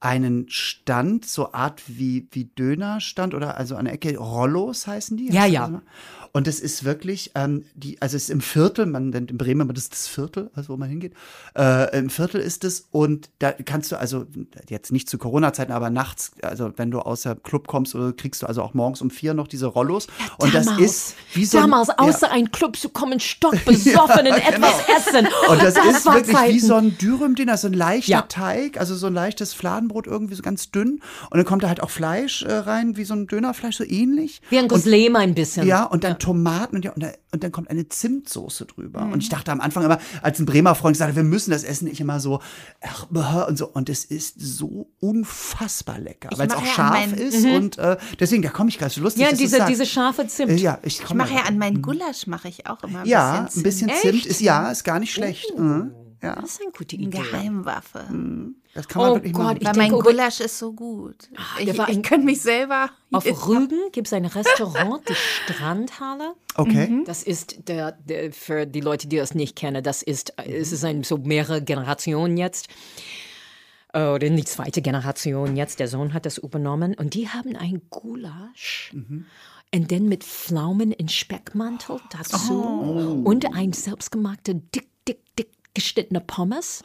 [0.00, 5.32] einen Stand, so Art wie, wie Dönerstand oder also an der Ecke, Rollos heißen die.
[5.32, 5.82] Ja, ja.
[6.36, 6.46] Das?
[6.46, 9.62] Und es ist wirklich, ähm, die, also es ist im Viertel, man nennt in Bremen
[9.62, 11.14] immer das, das Viertel, also wo man hingeht.
[11.56, 14.26] Äh, Im Viertel ist es und da kannst du also
[14.68, 18.42] jetzt nicht zu Corona-Zeiten, aber nachts, also wenn du aus der Club kommst, oder kriegst
[18.42, 20.06] du also auch morgens um vier noch diese Rollos.
[20.38, 21.94] und das ist wie so ein- damals ja.
[21.94, 22.08] Genau.
[22.08, 23.18] außer ein Club zu kommen,
[23.66, 25.26] stockbesoffen und etwas essen.
[25.48, 26.60] Und das, ist war wirklich wie Zeiten.
[26.60, 27.56] so ein Dürüm-Dinner.
[27.56, 28.22] so ein leichter Ja.
[28.22, 31.00] Teig, also so ein leichtes Fladenbrot irgendwie so ganz dünn.
[31.30, 34.40] Und dann kommt da halt auch Fleisch äh, rein, wie so ein Dönerfleisch, so ähnlich.
[34.50, 35.66] Wie ein Goslem ein bisschen.
[35.66, 39.02] Ja, und dann Tomaten und, ja, und, da, und dann kommt eine Zimtsoße drüber.
[39.02, 39.12] Mhm.
[39.12, 41.62] Und ich dachte am Anfang immer, als ein Bremer Freund gesagt hat, wir müssen das
[41.62, 42.40] essen, ich immer so,
[42.80, 43.06] ach,
[43.46, 43.68] und so.
[43.68, 47.44] Und es ist so unfassbar lecker, weil es auch ja scharf ist.
[47.44, 49.22] Und äh, deswegen, da komme ich ganz lustig.
[49.22, 50.50] Ja, diese, diese scharfe Zimt.
[50.50, 53.42] Äh, ja, ich Ich mache ja an meinen Gulasch mache ich auch immer ein Ja,
[53.42, 54.00] bisschen ein bisschen Zimt.
[54.00, 54.26] Zimt Echt?
[54.26, 55.56] ist ja, ist gar nicht schlecht.
[55.56, 55.92] Mhm.
[56.22, 57.18] Ja, Das ist eine gute Eine Idee.
[57.18, 58.04] Geheimwaffe.
[58.74, 59.56] das kann man Oh wirklich Gott, machen.
[59.60, 61.28] ich Weil denke, mein Gulasch ist so gut.
[61.58, 62.90] der ich war ich könnte mich selber.
[63.12, 66.34] Auf Rügen gibt es ein Restaurant, die Strandhalle.
[66.54, 67.02] Okay.
[67.04, 70.84] Das ist der, der, für die Leute, die das nicht kennen, das ist, es ist
[70.84, 72.68] ein, so mehrere Generationen jetzt.
[73.92, 75.78] Äh, Oder die zweite Generation jetzt.
[75.80, 76.94] Der Sohn hat das übernommen.
[76.94, 78.94] Und die haben ein Gulasch.
[79.74, 83.22] Und dann mit Pflaumen in Speckmantel dazu.
[83.24, 86.82] Und ein selbstgemachter, dick, dick, dick geschnittener Pommes.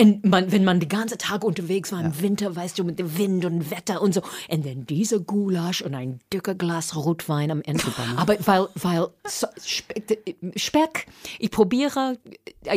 [0.00, 3.16] Und man, wenn man die ganze Tag unterwegs war im Winter, weißt du, mit dem
[3.16, 4.22] Wind und Wetter und so.
[4.50, 7.84] Und dann dieser Gulasch und ein dicker Glas Rotwein am Ende.
[8.16, 11.06] Aber weil, weil so, Speck, Speck,
[11.38, 12.18] ich probiere,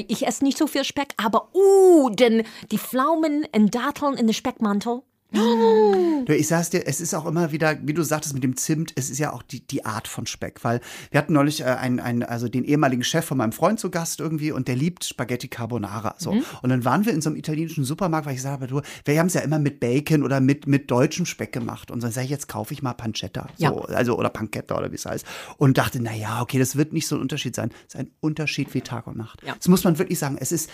[0.07, 4.35] ich esse nicht so viel Speck, aber uh, denn die Pflaumen und Datteln in den
[4.35, 5.01] Speckmantel.
[5.33, 8.93] Du, Ich sag's dir, es ist auch immer wieder, wie du sagtest mit dem Zimt,
[8.95, 10.79] es ist ja auch die, die Art von Speck, weil
[11.11, 14.19] wir hatten neulich äh, einen, einen, also den ehemaligen Chef von meinem Freund zu Gast
[14.19, 16.15] irgendwie und der liebt Spaghetti Carbonara.
[16.17, 16.31] So.
[16.61, 19.19] Und dann waren wir in so einem italienischen Supermarkt, weil ich sage, aber du, wir
[19.19, 21.91] haben es ja immer mit Bacon oder mit, mit deutschem Speck gemacht.
[21.91, 23.47] Und dann sage ich, jetzt kaufe ich mal Pancetta.
[23.57, 23.71] So, Ja.
[23.73, 25.25] Also, oder Pancetta oder wie es heißt.
[25.57, 27.71] Und dachte, na ja, okay, das wird nicht so ein Unterschied sein.
[27.87, 29.43] Es ist ein Unterschied wie Tag und Nacht.
[29.45, 29.55] Ja.
[29.55, 30.37] Das muss man wirklich sagen.
[30.39, 30.69] Es ist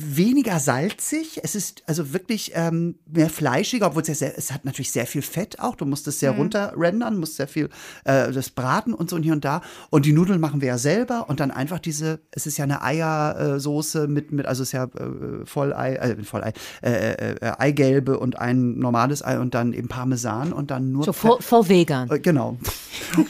[0.00, 1.40] weniger salzig.
[1.42, 5.06] Es ist also wirklich ähm, mehr fleischiger, obwohl es ja sehr, es hat natürlich sehr
[5.06, 5.74] viel Fett auch.
[5.76, 7.68] Du musst es sehr runter rendern, musst sehr viel
[8.04, 9.60] äh, das braten und so und hier und da.
[9.90, 12.82] Und die Nudeln machen wir ja selber und dann einfach diese, es ist ja eine
[12.82, 18.38] Eiersoße mit, mit, also es ist ja äh, Vollei, äh, Vollei, äh, äh, Eigelbe und
[18.38, 22.10] ein normales Ei und dann eben Parmesan und dann nur So voll, voll vegan.
[22.10, 22.58] äh, Genau.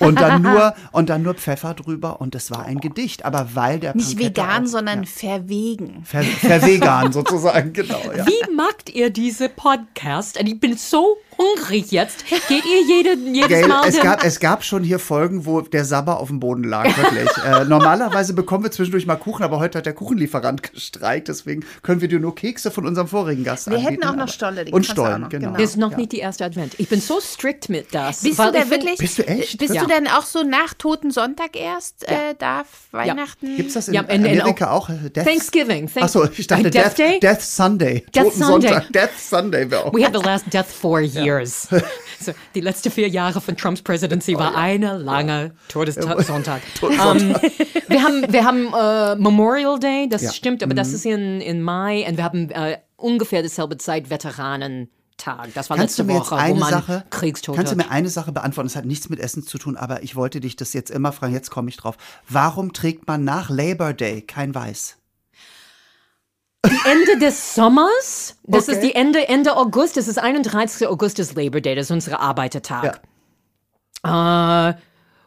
[0.01, 3.25] Und dann nur und dann nur Pfeffer drüber und das war ein Gedicht.
[3.25, 6.03] Aber weil der Nicht Pancetta vegan, auch- sondern ja, verwegen.
[6.05, 6.23] ver,
[6.61, 8.01] vervegan sozusagen, genau.
[8.17, 8.27] Ja.
[8.27, 10.39] Wie macht ihr diese Podcast?
[10.39, 12.25] Und ich bin so hungrig jetzt.
[12.27, 15.85] Geht ihr jede, jedes Gell, Mal es, gab, es gab schon hier Folgen, wo der
[15.85, 17.29] Sabber auf dem Boden lag, wirklich.
[17.45, 22.01] äh, normalerweise bekommen wir zwischendurch mal Kuchen, aber heute hat der Kuchenlieferant gestreikt, deswegen können
[22.01, 23.93] wir dir nur Kekse von unserem vorigen Gast Wir anbieten.
[24.03, 25.53] hätten auch noch Stolle, die Und Stollen, noch, genau.
[25.53, 25.63] genau.
[25.63, 26.75] ist noch nicht die erste Advent.
[26.79, 28.23] Ich bin so strikt mit das.
[28.23, 28.99] Bist weil du find- wirklich?
[28.99, 29.59] Bist du echt?
[29.59, 29.83] Bist Ja.
[29.83, 33.57] du denn auch so nach Toten Sonntag erst äh, da Weihnachten?
[33.57, 34.89] Gibt's das in, Ja, in- in- Amerika auch?
[34.89, 35.89] äh, Death, Thanksgiving.
[35.89, 37.21] Thank- Achso, ich dachte Death Death, Day?
[37.21, 38.05] Death Sunday.
[38.15, 38.71] Death Totensonntag.
[38.85, 38.93] Sunday.
[38.93, 39.95] Death Sunday wäre auch.
[39.95, 41.28] We had the last death four years.
[42.21, 46.63] so, die letzten vier Jahre von Trumps Presidency war eine lange Todessonntag.
[46.83, 47.37] Ähm,
[47.89, 50.33] wir haben, wir haben äh, Memorial Day, das Ja.
[50.33, 55.49] stimmt, aber das ist in, in Mai und wir haben äh, ungefähr dieselbe Zeit Veteranentag.
[55.55, 58.33] Das war Kannst letzte Woche, wo eine man Sache, Kriegstote kannst du mir eine Sache
[58.33, 58.69] beantworten?
[58.69, 61.33] Das hat nichts mit Essen zu tun, aber ich wollte dich das jetzt immer fragen.
[61.33, 61.97] Jetzt komme ich drauf.
[62.29, 64.97] Warum trägt man nach Labor Day kein Weiß?
[66.85, 68.37] Ende des Sommers.
[68.45, 68.89] Das ist Okay.
[68.89, 69.97] die Ende, Ende August.
[69.97, 70.87] Das ist 31.
[70.89, 71.75] August, ist Labor Day.
[71.75, 73.01] Das ist unser Arbeitertag.
[74.05, 74.75] Äh,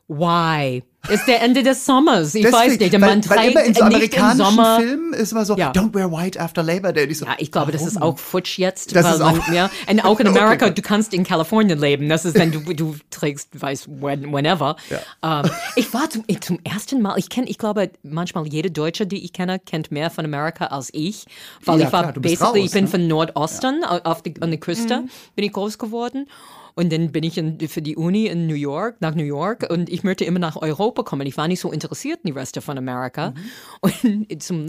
[0.07, 0.83] why?
[1.09, 2.35] Ist der Ende des Sommers.
[2.35, 2.93] Ich weiß nicht.
[2.93, 4.77] weil, Man weil trägt immer in so amerikanischen Sommer.
[4.79, 5.71] Filmen ist immer so, Ja.
[5.71, 7.11] don't wear white after Labor Day.
[7.13, 8.13] So, Ja, ich glaube, das ist warum?
[8.13, 8.95] auch futsch jetzt.
[8.95, 10.77] Das weil ist man, auch- ja, und auch in Okay, Amerika, gut.
[10.77, 12.07] du kannst in Kalifornien leben.
[12.07, 14.75] Das ist, wenn du, du trägst, weiß, when, whenever.
[15.23, 19.23] Ähm, ich war zum, zum ersten Mal, ich kenne, ich glaube, manchmal jede Deutsche, die
[19.25, 21.25] ich kenne, kennt mehr von Amerika als ich.
[21.65, 22.89] Weil Ja, ich war klar, basically, raus, ich bin ne?
[22.91, 25.03] von Nordosten, au- auf die, an der Küste,
[25.35, 26.27] bin ich groß geworden.
[26.75, 29.89] Und dann bin ich in, für die Uni in New York, nach New York, und
[29.89, 31.27] ich möchte immer nach Europa kommen.
[31.27, 33.33] Ich war nicht so interessiert in die Reste von Amerika.
[33.81, 34.67] Und zum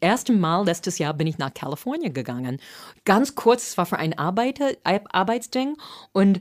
[0.00, 2.58] ersten Mal letztes Jahr bin ich nach Kalifornien gegangen.
[3.04, 5.76] Ganz kurz, es war für ein Arbeiter, Arbeitsding.
[6.12, 6.40] Und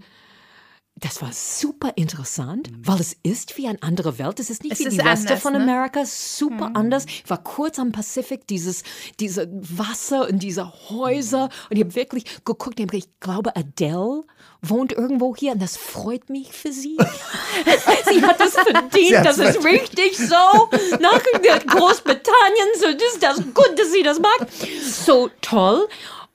[1.00, 4.40] das war super interessant, weil es ist wie eine andere Welt.
[4.40, 5.62] Es ist nicht Es wie ist die Reste von ne?
[5.62, 7.06] Amerika, super anders.
[7.06, 8.84] Ich war kurz am Pazifik, dieses,
[9.20, 11.50] diese Wasser und diese Häuser.
[11.70, 14.24] Und ich habe wirklich geguckt, ich glaube, Adele
[14.70, 16.98] wohnt irgendwo hier und das freut mich für sie.
[18.10, 20.70] sie hat das verdient, hat's das ist richtig so.
[21.00, 21.22] Nach
[21.68, 24.48] Großbritannien, so das ist das gut, dass sie das mag.
[24.84, 25.88] So toll.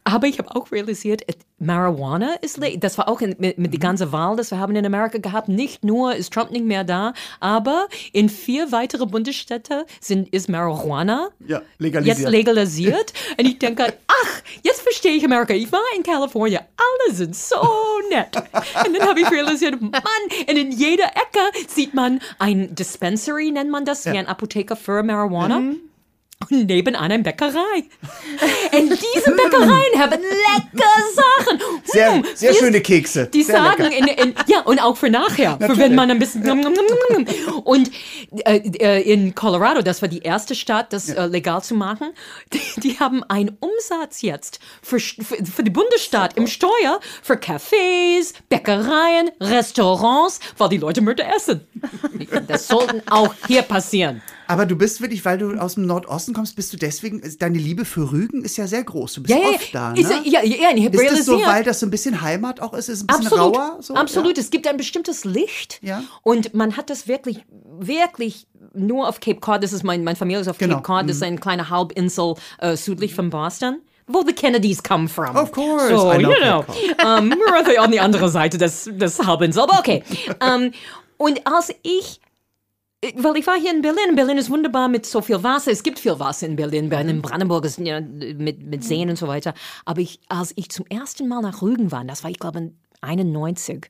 [0.05, 1.23] Aber ich habe auch realisiert,
[1.61, 4.75] Marijuana ist, le- das war auch in, mit, mit der ganzen Wahl, das wir haben
[4.75, 5.49] in Amerika gehabt.
[5.49, 11.29] Nicht nur ist Trump nicht mehr da, aber in vier weitere Bundesstädte sind, ist Marijuana
[11.47, 12.19] Ja, legalisiert.
[12.19, 13.13] jetzt legalisiert.
[13.39, 15.55] Und ich denke, ach, jetzt verstehe ich Amerika.
[15.55, 17.57] Ich war in Kalifornien, alle sind so
[18.11, 18.37] nett.
[18.85, 20.03] Und dann habe ich realisiert, Mann,
[20.49, 25.03] und in jeder Ecke sieht man ein Dispensary, nennt man das, wie ein Apotheker für
[25.05, 25.59] Marijuana.
[25.59, 25.77] und
[26.51, 27.85] nebenan eine Bäckerei.
[28.73, 31.61] In diesen Bäckereien haben lecker Sachen.
[31.85, 33.27] Sehr, Hm, sehr schöne Kekse.
[33.27, 36.43] Die sehr sagen, in, in, ja, und auch für nachher, für wenn man ein bisschen.
[37.65, 37.91] Und
[38.45, 42.11] äh, äh, in Colorado, das war die erste Stadt, das äh, legal zu machen,
[42.53, 48.35] die, die haben einen Umsatz jetzt für, für, für die Bundesstaat im Steuer für Cafés,
[48.49, 51.67] Bäckereien, Restaurants, weil die Leute Mörder essen.
[52.49, 54.23] Das sollten auch hier passieren.
[54.53, 57.85] Aber du bist wirklich, weil du aus dem Nordosten kommst, bist du deswegen, deine Liebe
[57.85, 59.15] für Rügen ist ja sehr groß.
[59.15, 60.21] Du bist Ja, ja, oft da, ist, ne?
[60.25, 62.89] ja, ja, ja, ich Ist das so, weil das so ein bisschen Heimat auch ist?
[62.89, 63.77] Ist es ein bisschen Absolut, rauer?
[63.81, 63.95] So?
[63.95, 64.37] absolut.
[64.37, 64.43] Ja.
[64.43, 66.03] Es gibt ein bestimmtes Licht Ja.
[66.23, 67.45] und man hat das wirklich,
[67.79, 69.63] wirklich nur auf Cape Cod.
[69.63, 70.77] Das ist mein, meine Familie ist auf Genau.
[70.77, 71.09] Cape Cod.
[71.09, 73.81] Das ist eine kleine Halbinsel äh, südlich von Boston.
[74.09, 75.37] Wo the Kennedys come from.
[75.37, 76.65] Of course, So, I know you know.
[77.05, 79.63] Um, we're on the- die andere Seite des, des Halbinsel.
[79.63, 80.03] Aber okay.
[80.45, 80.73] um,
[81.19, 82.21] und als ich
[83.17, 84.15] weil ich war hier in Berlin.
[84.15, 85.73] Berlin ist wunderbar mit so viel Wasser.
[85.73, 86.89] Es gibt viel Wasser in Berlin.
[86.89, 89.55] Berlin, Brandenburg ist ja, mit, mit Seen und so weiter.
[89.85, 93.89] Aber ich, als ich zum ersten Mal nach Rügen war, das war, ich glaube, 91,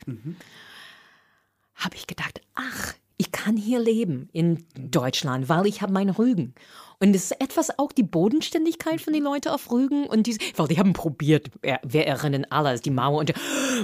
[1.74, 6.54] habe ich gedacht, ach, ich kann hier leben in Deutschland, weil ich habe meinen Rügen.
[7.02, 10.68] Und es ist etwas auch die Bodenständigkeit von den Leuten auf Rügen und diese, weil
[10.68, 13.32] die haben probiert, wir, wir erinnern alle, die Mauer und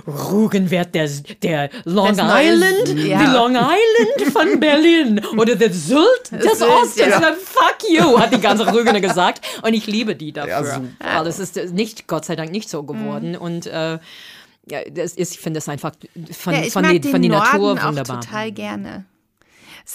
[0.07, 1.09] Rügen wird der,
[1.43, 3.19] der Long Das Island, ja.
[3.19, 6.97] die Long Island von Berlin oder der Sylt des Ostens.
[6.97, 7.35] ja.
[7.43, 9.45] Fuck you, hat die ganze Rügener gesagt.
[9.63, 10.51] Und ich liebe die dafür.
[10.53, 10.87] Ja, super.
[11.01, 13.37] weil es ist nicht, Gott sei Dank, nicht so geworden.
[13.37, 13.99] Und äh,
[14.71, 15.93] ja, das ist, ich finde das einfach
[16.31, 18.21] von, Ja, ich von, mag die, den von der Norden Natur auch wunderbar.
[18.21, 19.05] total gerne.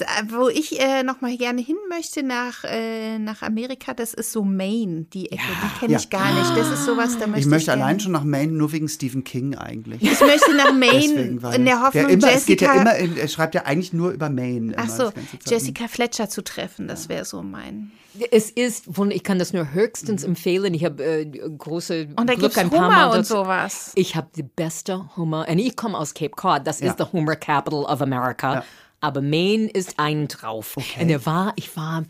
[0.02, 4.32] Äh, Wo ich äh, noch mal gerne hin möchte nach, äh, nach Amerika, das ist
[4.32, 5.42] so Maine, die Ecke.
[5.64, 6.00] die kenne Ja.
[6.00, 6.58] ich gar nicht.
[6.58, 7.84] Das ist sowas, da möchte Ich ich möchte gerne.
[7.84, 10.02] allein schon nach Maine nur wegen Stephen King eigentlich.
[10.02, 13.18] Ich möchte nach Maine Deswegen, in der Hoffnung, immer, Jessica, es geht ja immer, in,
[13.18, 14.74] er schreibt ja eigentlich nur über Maine.
[14.78, 15.12] ach immer, so.
[15.48, 17.92] Jessica Fletcher zu treffen, das wäre so mein.
[18.30, 20.76] Es ist, ich kann das nur höchstens empfehlen.
[20.76, 23.92] Ich habe äh, große Und da Glück ein paar Hummer Mal und sowas.
[23.96, 25.48] Ich habe die beste Hummer.
[25.50, 26.62] Und ich komme aus Cape Cod.
[26.66, 26.92] Das Ja.
[26.92, 28.64] ist the Hummer Capital of America.
[29.04, 30.78] Aber Maine ist ein drauf.
[30.78, 32.06] Und er war, ich war,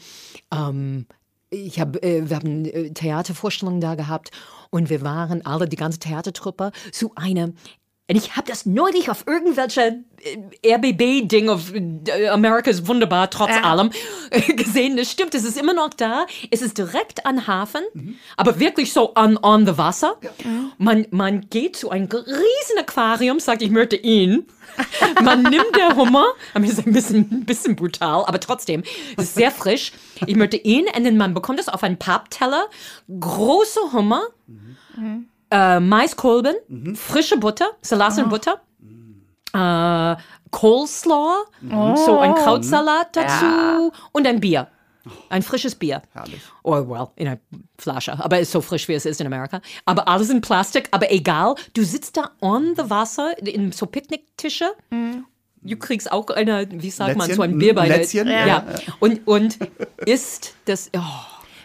[0.53, 1.07] ähm,
[1.49, 4.29] ich habe, äh, wir haben äh, Theatervorstellungen da gehabt
[4.69, 7.49] und wir waren alle, die ganze Theatertruppe, zu einer
[8.10, 10.04] und ich habe das neulich auf irgendwelche
[10.62, 13.62] äh, RBB-Ding auf äh, Amerika ist wunderbar, trotz Ja.
[13.64, 13.91] allem,
[14.58, 14.97] gesehen.
[14.97, 16.26] Das stimmt, es ist immer noch da.
[16.51, 17.82] Es ist direkt an Hafen,
[18.36, 20.18] aber wirklich so on, on the Wasser.
[20.78, 24.45] Man, man geht zu einem riesen Aquarium, sagt, ich möchte ihn.
[25.24, 26.26] Man nimmt der Hummer,
[26.56, 28.82] aber ist ein bisschen, ein bisschen brutal, aber trotzdem,
[29.18, 29.91] es ist sehr frisch.
[30.26, 32.66] Ich möchte ihn und dann man bekommt es auf einen Pappteller,
[33.20, 34.24] große Hummer,
[35.54, 36.56] äh, Maiskolben,
[36.95, 38.62] frische Butter, Salatenbutter,
[39.54, 40.16] äh,
[40.51, 41.45] Coleslaw,
[42.06, 44.68] so ein Krautsalat dazu und ein Bier.
[45.30, 46.01] Ein frisches Bier.
[46.14, 46.41] Herrlich.
[46.64, 47.39] Oh, well, in einer
[47.78, 48.14] Flasche.
[48.24, 49.60] Aber ist so frisch, wie es ist in Amerika.
[49.86, 51.56] Aber alles in Plastik, aber egal.
[51.74, 54.66] Du sitzt da on the Wasser, in so Picknicktische.
[55.66, 57.60] Du kriegst auch eine, wie sagt man, so ein Lätzchen?
[57.60, 58.28] Bier bei der- Lätzchen?
[58.30, 58.45] Ja.
[58.47, 58.66] Ja.
[59.01, 59.58] Und, und
[60.06, 60.89] isst das.
[60.95, 60.99] Oh.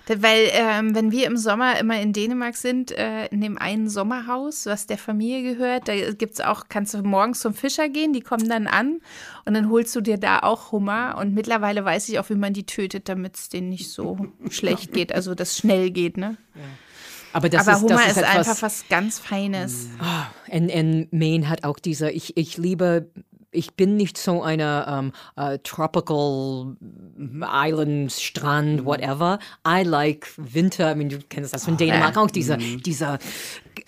[0.09, 4.67] Weil, ähm, wenn wir im Sommer immer in Dänemark sind, äh, in dem einen Sommerhaus,
[4.67, 8.49] was der Familie gehört, da gibt's auch, kannst du morgens zum Fischer gehen, die kommen
[8.49, 9.01] dann an
[9.45, 11.17] und dann holst du dir da auch Hummer.
[11.19, 14.19] Und mittlerweile weiß ich auch, wie man die tötet, damit es denen nicht so
[14.51, 16.37] schlecht geht, also das schnell geht, ne?
[17.33, 19.89] Aber das Aber ist, Hummer das ist, ist, etwas, einfach was ganz Feines.
[20.51, 23.11] Und, und Maine hat auch diese, ich, ich liebe,
[23.59, 26.77] ich bin nicht so eine ähm, äh, tropical
[27.43, 29.41] Island, Strand, whatever.
[29.67, 33.19] I like Winter, I mean, du kennst das von Dänemark auch, diese, dieser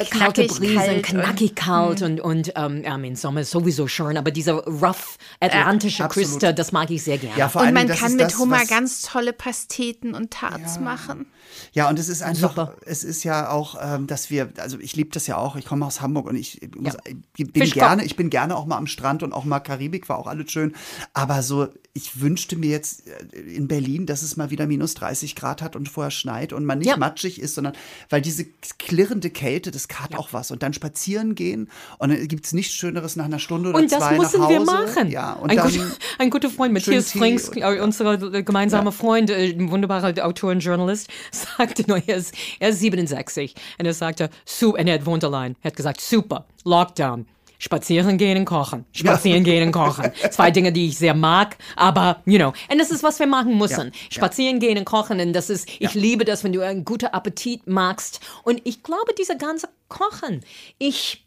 [0.09, 4.17] kalte Knackig Brise, kalt knackig kalt und, und ähm, I mean, Sommer ist sowieso schön,
[4.17, 6.29] aber diese rough atlantische absolut.
[6.29, 7.39] Küste, das mag ich sehr gerne.
[7.39, 11.27] Ja, vor Und man kann mit das, Hummer ganz tolle Pasteten und Tarts machen.
[11.73, 12.77] Ja, und es ist einfach, Super.
[12.85, 15.87] es ist ja auch, ähm, dass wir, also ich liebe das ja auch, ich komme
[15.87, 16.97] aus Hamburg und ich muss,
[17.37, 17.81] ich bin Fischkopf.
[17.81, 20.51] gerne, ich bin gerne auch mal am Strand und auch mal Karibik, war auch alles
[20.51, 20.75] schön.
[21.15, 25.37] Aber so, ich wünschte mir jetzt äh, in Berlin, dass es mal wieder minus 30
[25.37, 26.97] Grad hat und vorher schneit und man nicht Ja.
[26.97, 27.75] matschig ist, sondern
[28.09, 28.45] weil diese
[28.79, 30.51] klirrende Kälte, das hat auch was.
[30.51, 33.91] Und dann spazieren gehen und dann gibt es nichts Schöneres nach einer Stunde oder Und
[33.93, 34.67] das zwei müssen nach wir Hause.
[34.73, 35.11] machen.
[35.11, 35.85] Ja, und ein, dann guter,
[36.19, 40.51] ein guter Freund, Matthias Frings, und- äh, unser äh, gemeinsamer Freund, äh, ein wunderbarer Autor
[40.53, 44.31] und Journalist, sagte nur, er ist, er ist 67 und er sagte,
[44.63, 45.57] und er wohnt allein.
[45.63, 47.27] Er hat gesagt, super, Lockdown.
[47.63, 48.87] Spazieren gehen und kochen.
[48.91, 50.11] Spazieren gehen und kochen.
[50.31, 52.55] Zwei Dinge, die ich sehr mag, aber, you know.
[52.73, 53.93] Und das ist, was wir machen müssen.
[54.09, 55.21] Spazieren gehen und kochen.
[55.21, 58.21] Und das ist, ich liebe das, wenn du einen guten Appetit magst.
[58.45, 60.41] Und ich glaube, diese ganze Kochen,
[60.79, 61.27] ich,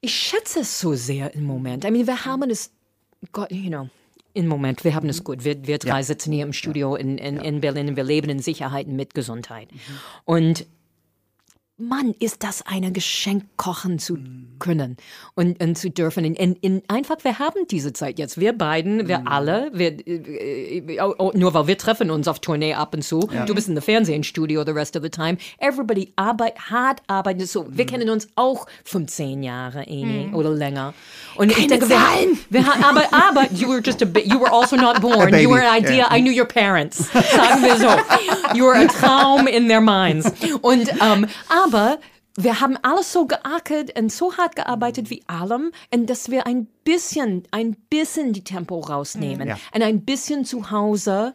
[0.00, 1.84] ich schätze es so sehr im Moment.
[1.84, 2.70] I mean, wir haben es,
[3.30, 3.90] Gott, you know,
[4.32, 5.44] im Moment, wir haben es gut.
[5.44, 8.38] Wir, wir drei sitzen hier im Studio in, in, in Berlin und wir leben in
[8.38, 9.68] Sicherheit und mit Gesundheit.
[10.24, 10.66] Und
[11.76, 14.16] Mann, ist das ein Geschenk, kochen zu
[14.60, 14.96] können
[15.34, 16.24] und, und zu dürfen.
[16.24, 18.38] In, in, in, einfach, wir haben diese Zeit jetzt.
[18.38, 22.74] Wir beiden, wir alle, wir, äh, äh, oh, nur weil wir treffen uns auf Tournee
[22.74, 23.28] ab und zu.
[23.46, 25.36] Du bist in der Fernsehstudio the rest of the time.
[25.58, 27.66] Everybody arbeit, hart arbeitet so.
[27.68, 30.94] Wir kennen uns auch 15 Jahre, Amy, oder länger.
[31.34, 32.38] Und ich denke, wir, Zahlen.
[32.50, 35.34] wir haben, aber, aber, you were just a bit, you were also not born.
[35.34, 36.08] You were an idea, Yeah.
[36.10, 36.98] I knew your parents.
[37.12, 38.56] Sagen wir so.
[38.56, 40.30] You were a Traum in their minds.
[40.62, 41.26] Und, ähm,
[41.64, 41.98] aber
[42.36, 46.66] wir haben alles so geackert und so hart gearbeitet wie allem und dass wir ein
[46.84, 49.56] bisschen, ein bisschen die Tempo rausnehmen Ja.
[49.72, 51.34] und ein bisschen zu Hause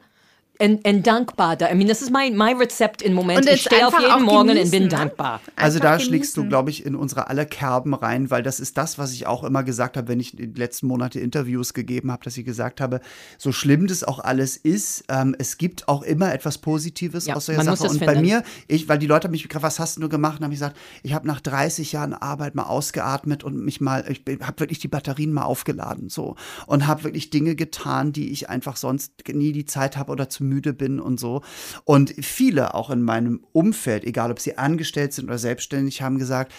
[0.61, 1.55] und, und dankbar.
[1.55, 1.71] Da.
[1.71, 3.39] I mean, das ist mein, mein Rezept im Moment.
[3.39, 4.89] Und ich stehe auf jeden Morgen und genießen, bin ne?
[4.89, 5.39] dankbar.
[5.55, 6.49] Also Einfach da schlägst du, genießen.
[6.49, 9.63] glaube ich, in unsere alle Kerben rein, weil das ist das, was ich auch immer
[9.63, 12.99] gesagt habe, wenn ich die letzten Monate Interviews gegeben habe, dass ich gesagt habe,
[13.37, 17.45] so schlimm das auch alles ist, ähm, es gibt auch immer etwas Positives Ja, aus
[17.45, 17.87] der Sache.
[17.87, 20.39] Und bei mir, ich, weil die Leute haben mich gefragt, was hast du gemacht?
[20.39, 24.03] Und habe ich gesagt, ich habe nach 30 Jahren Arbeit mal ausgeatmet und mich mal,
[24.09, 26.35] ich habe wirklich die Batterien mal aufgeladen so
[26.67, 30.48] und habe wirklich Dinge getan, die ich einfach sonst nie die Zeit habe oder zu
[30.49, 31.41] müde bin und so.
[31.85, 36.51] Und viele auch in meinem Umfeld, egal ob sie angestellt sind oder selbstständig, haben gesagt,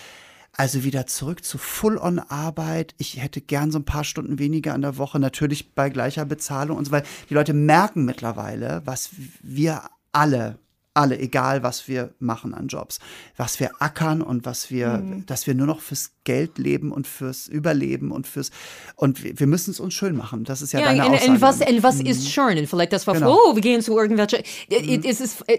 [0.53, 2.95] also wieder zurück zu Full-on-Arbeit.
[2.99, 6.77] Ich hätte gern so ein paar Stunden weniger an der Woche, natürlich bei gleicher Bezahlung
[6.77, 7.09] und so weiter.
[7.29, 9.11] Die Leute merken mittlerweile, was
[9.43, 9.83] wir
[10.13, 10.59] alle,
[10.93, 12.99] alle, egal was wir machen an Jobs,
[13.37, 17.47] was wir ackern und was wir, dass wir nur noch fürs Geld leben und fürs
[17.47, 18.51] Überleben und fürs,
[18.97, 20.43] und wir, wir müssen es uns schön machen.
[20.45, 21.31] Das ist ja, Ja, deine und, Aussage.
[21.31, 22.59] und was, und was ist schön?
[22.59, 23.39] Und vielleicht das war, Genau.
[23.47, 25.59] oh, wir gehen zu irgendwelche, es ist, äh,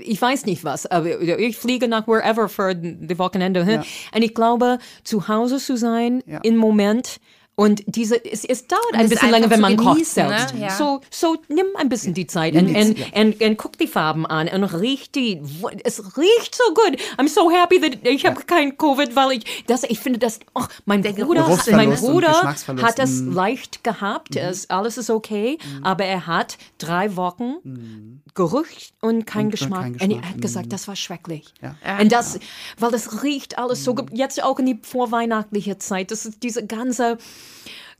[0.00, 3.60] ich weiß nicht was, aber ich fliege nach wherever für die Wochenende.
[3.70, 3.84] Ja.
[4.14, 6.38] Und ich glaube, zu Hause zu sein Ja.
[6.42, 7.20] im Moment
[7.58, 10.04] und diese, es, es dauert ein bisschen länger, wenn man kocht ne?
[10.04, 10.54] selbst.
[10.58, 10.70] Ja.
[10.70, 14.46] So, so nimm ein bisschen die Zeit und, und, und, und guck die Farben an
[14.48, 15.40] und riech die,
[15.82, 17.00] es riecht so gut.
[17.16, 20.64] I'm so happy that ich habe kein Covid, weil ich, das, ich finde das, oh,
[20.84, 23.32] mein Bruder, Geruchsverlust mein Bruder hat das mm.
[23.32, 28.66] leicht gehabt, es, alles ist okay, aber er hat drei Wochen Geruch
[29.00, 29.80] und kein Und Geschmack.
[29.82, 31.54] kein Und er Geschmack, hat gesagt, das war schrecklich.
[31.62, 31.74] Ja.
[31.98, 32.38] Und das,
[32.78, 36.66] weil das riecht alles so, ge- jetzt auch in die vorweihnachtliche Zeit, das ist diese
[36.66, 37.16] ganze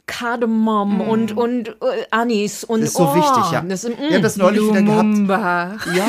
[0.06, 3.60] Kardamom und, und äh, Anis und Das ist so oh, wichtig, ja.
[3.62, 5.02] Das, mm, Wir haben das neulich wieder gehabt.
[5.02, 5.76] Lumumba.
[5.94, 6.06] Ja,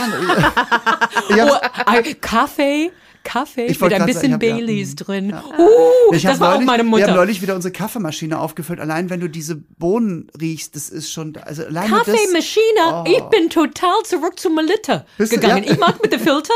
[1.29, 2.91] ich oh, Kaffee,
[3.23, 5.33] Kaffee Ich mit wollte ein bisschen sagen, ich hab- ja, Baileys mm, drin.
[5.33, 7.07] Uh, Ich das war auch neulich, meine Wir Mutter.
[7.07, 8.79] haben neulich wieder unsere Kaffeemaschine aufgefüllt.
[8.79, 11.35] Allein wenn du diese Bohnen riechst, das ist schon.
[11.43, 13.03] Also Kaffeemaschine.
[13.07, 15.23] Ich bin total zurück zu Melitta Oh.
[15.25, 15.63] Gegangen.
[15.63, 15.71] ja?
[15.73, 16.53] Ich mag mit dem Filter.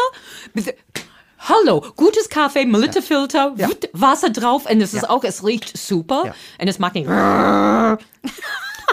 [0.53, 0.75] Mit,
[1.43, 3.69] Hallo, gutes Kaffee, Melitta-Filter, Ja.
[3.93, 6.35] Wasser drauf und es ist auch, es riecht super Ja.
[6.59, 7.07] und es macht nicht.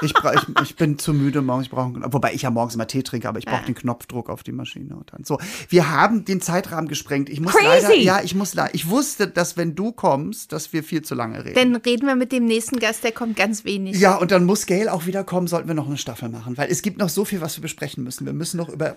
[0.00, 1.66] Ich, ich, ich bin zu müde morgens.
[1.66, 4.44] Ich brauche, wobei ich ja morgens immer Tee trinke, aber ich brauche den Knopfdruck auf
[4.44, 4.94] die Maschine.
[4.94, 5.24] Und dann.
[5.24, 5.38] So,
[5.70, 7.28] wir haben den Zeitrahmen gesprengt.
[7.28, 7.64] Ich muss Crazy!
[7.82, 7.94] leider.
[7.96, 8.72] Ja, ich muss leider.
[8.76, 11.56] Ich wusste, dass wenn du kommst, dass wir viel zu lange reden.
[11.56, 13.98] Dann reden wir mit dem nächsten Gast, der kommt ganz wenig.
[13.98, 16.56] ja, und dann muss Gail auch wieder kommen, sollten wir noch eine Staffel machen.
[16.56, 18.24] Weil es gibt noch so viel, was wir besprechen müssen.
[18.24, 18.94] Wir müssen noch über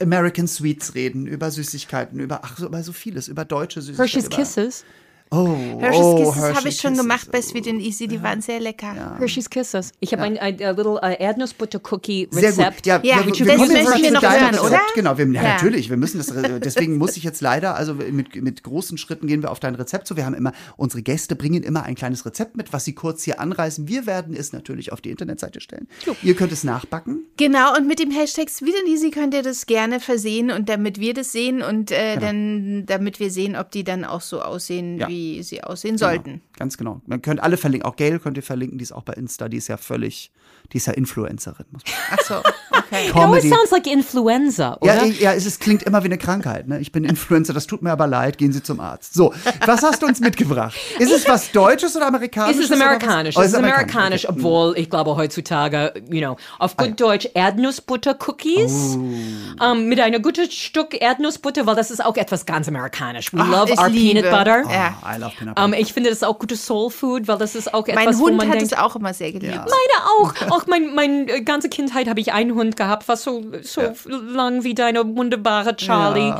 [0.00, 4.08] American Sweets reden, über Süßigkeiten, über, ach, so, über so vieles, über deutsche Süßigkeiten.
[4.08, 4.84] Hershey's über, Kisses.
[5.30, 7.02] Oh, Hershey's oh, Kisses habe Hershey ich schon Kisses.
[7.04, 9.16] gemacht bei Sweet and Easy, die waren sehr lecker.
[9.18, 9.92] Hershey's Kisses.
[10.00, 12.58] Ich habe ein, ein, ein little uh, Erdnussbutter-Cookie Sehr gut.
[12.60, 12.86] Rezept.
[12.86, 14.62] Ja, Ja, wir, das wir müssen wir noch hören, Rezept.
[14.64, 14.80] oder?
[14.94, 15.42] Genau, wir, ja.
[15.42, 15.54] Ja.
[15.54, 19.42] natürlich, wir müssen das, deswegen muss ich jetzt leider, also mit, mit großen Schritten gehen
[19.42, 20.16] wir auf dein Rezept zu.
[20.16, 23.40] Wir haben immer, unsere Gäste bringen immer ein kleines Rezept mit, was sie kurz hier
[23.40, 23.88] anreißen.
[23.88, 25.88] Wir werden es natürlich auf die Internetseite stellen.
[26.22, 27.24] Ihr könnt es nachbacken.
[27.36, 31.00] Genau, und mit dem Hashtag Sweet and Easy könnt ihr das gerne versehen und damit
[31.00, 34.98] wir das sehen und äh, dann, damit wir sehen, ob die dann auch so aussehen,
[34.98, 35.08] Ja.
[35.16, 36.42] Wie sie aussehen sollten.
[36.58, 37.00] Ganz genau.
[37.06, 37.88] Man könnt alle verlinken.
[37.88, 40.30] Auch Gail könnt ihr verlinken, die ist auch bei Insta, die ist ja völlig,
[40.72, 41.66] die ist ja Influencerin.
[41.70, 42.34] Muss man Ach so,
[42.76, 43.06] okay.
[43.36, 44.94] It sounds like influenza, oder?
[44.96, 46.68] Ja, ich, ja es ist, klingt immer wie eine Krankheit.
[46.68, 46.78] Ne?
[46.80, 48.38] Ich bin Influencer, das tut mir aber leid.
[48.38, 49.14] Gehen Sie zum Arzt.
[49.14, 49.32] So,
[49.64, 50.74] was hast du uns mitgebracht?
[50.98, 52.64] Ist es was Deutsches oder Es Amerikanisches?
[52.64, 52.86] ist oder was?
[52.86, 53.36] amerikanisch.
[53.36, 54.34] Oh, es ist amerikanisch, Okay.
[54.38, 59.64] obwohl ich glaube heutzutage, you know, auf gut Deutsch Erdnussbutter-Cookies Oh.
[59.64, 63.32] ähm, mit einem guten Stück Erdnussbutter, weil das ist auch etwas ganz amerikanisch.
[63.32, 64.20] We love ich our liebe.
[64.22, 64.62] peanut butter.
[64.72, 64.96] Ja.
[65.02, 65.64] Oh, I love peanut butter.
[65.66, 68.24] Ähm, ich finde das auch gutes Soul Food, weil das ist auch etwas, Mein wo
[68.26, 69.54] Hund man hat denkt, es auch immer sehr geliebt.
[69.54, 69.60] Ja.
[69.64, 70.34] Meine auch.
[70.56, 74.64] Auch mein, mein äh, ganze Kindheit habe ich einen Hund gehabt, fast so, so lang
[74.64, 76.32] wie deine wunderbare Charlie.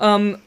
[0.00, 0.38] Ähm,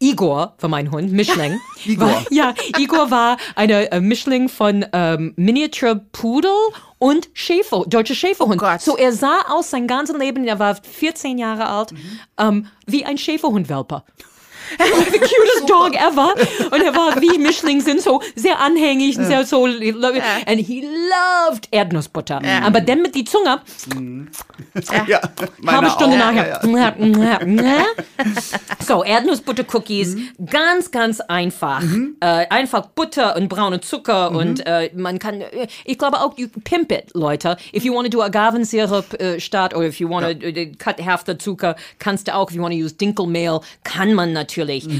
[0.00, 1.58] Igor war mein Hund, Mischling.
[1.84, 2.08] Igor.
[2.08, 6.50] War, ja, Igor war eine äh, Mischling von ähm, Miniature Pudel
[6.98, 8.62] und Schäfer, deutscher Schäferhund.
[8.62, 11.98] Oh so er sah aus sein ganzes Leben, er war 14 Jahre alt, Mhm.
[12.38, 14.04] ähm, wie ein Schäferhundwelper.
[15.12, 16.34] the cutest dog ever.
[16.70, 22.40] Und er war wie Mischling sind, so sehr anhängig, sehr so, and he loved Erdnussbutter.
[22.64, 23.60] Aber dann mit die Zunge,
[25.06, 25.20] Ja,
[25.58, 26.32] meine halbe Stunde auch.
[26.32, 26.60] nachher.
[28.86, 30.16] so, Erdnussbutter-Cookies,
[30.50, 31.82] ganz, ganz einfach.
[32.20, 36.48] Äh, einfach Butter und braune Zucker und äh, man kann, äh, ich glaube auch, you
[36.64, 37.56] pimp it, Leute.
[37.74, 41.04] If you want to do Agavensirup äh, statt oder if you want to äh, cut
[41.04, 44.55] half the Zucker, kannst du auch, if you want to use Dinkelmehl, kann man natürlich.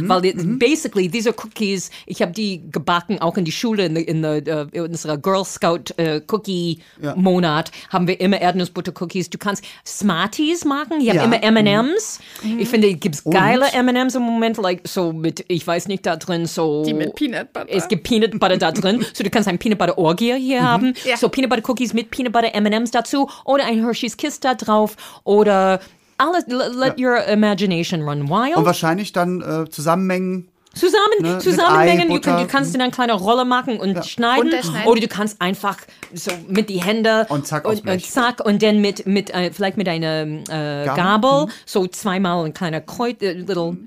[0.08, 4.22] Weil die, basically, diese Cookies, ich habe die gebacken, auch in die Schule, in, in,
[4.22, 6.80] der, äh, in unserer Girl Scout äh, Cookie
[7.16, 9.30] Monat haben wir immer Erdnussbutter-Cookies.
[9.30, 11.24] Du kannst Smarties machen, ich habe Ja.
[11.24, 12.20] immer M&M's.
[12.58, 16.46] Ich finde, gibt's geile M&M's im Moment, like so mit, ich weiß nicht, da drin
[16.46, 16.84] so...
[16.84, 17.66] Die mit Peanut Butter.
[17.68, 19.04] Es gibt Peanut Butter da drin.
[19.16, 20.94] So, du kannst ein Peanut Butter Orgie hier haben.
[21.04, 21.16] Ja.
[21.16, 23.28] So, Peanut Butter Cookies mit Peanut Butter M&M's dazu.
[23.44, 24.96] Oder ein Hershey's Kiss da drauf.
[25.24, 25.80] Oder
[26.18, 28.56] alles, let, let your imagination run wild.
[28.56, 30.48] Und wahrscheinlich dann äh, Zusammenmengen.
[30.74, 34.44] Zusammen, Ne, zusammenmengen, Ei, du, du kannst in eine kleine Rolle machen und schneiden.
[34.44, 34.86] Unterschneiden.
[34.86, 35.78] Oder du kannst einfach
[36.12, 39.78] so mit die Hände Und zack und, und zack und dann mit, mit äh, vielleicht
[39.78, 43.78] mit einer äh, Gabel, so zweimal ein kleiner Kreuz, äh, little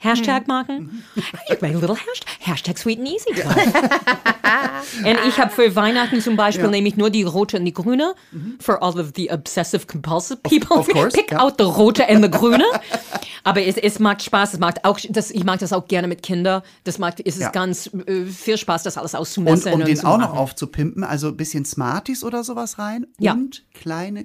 [0.00, 1.02] Hashtag machen.
[1.16, 3.30] You make a little hashtag, Hashtag sweet and easy
[5.04, 8.14] und ich habe für Weihnachten zum Beispiel nehme ich nur die rote und die grüne.
[8.60, 10.76] For all of the obsessive compulsive people.
[10.78, 11.40] of course, Pick ja.
[11.40, 12.64] out the rote and the grüne.
[13.44, 16.22] Aber es, es macht Spaß, es macht auch, das, ich mag das auch gerne mit
[16.22, 16.62] Kindern.
[16.84, 17.50] Das macht, es ist Ja.
[17.50, 19.72] ganz äh, viel Spaß, das alles Und auszumessen.
[19.72, 23.32] um den zu auch noch aufzupimpen, also ein bisschen Smarties oder sowas rein Ja.
[23.32, 24.24] und kleine,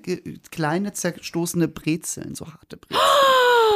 [0.51, 2.99] kleine zerstoßene Brezeln, so harte Brezeln.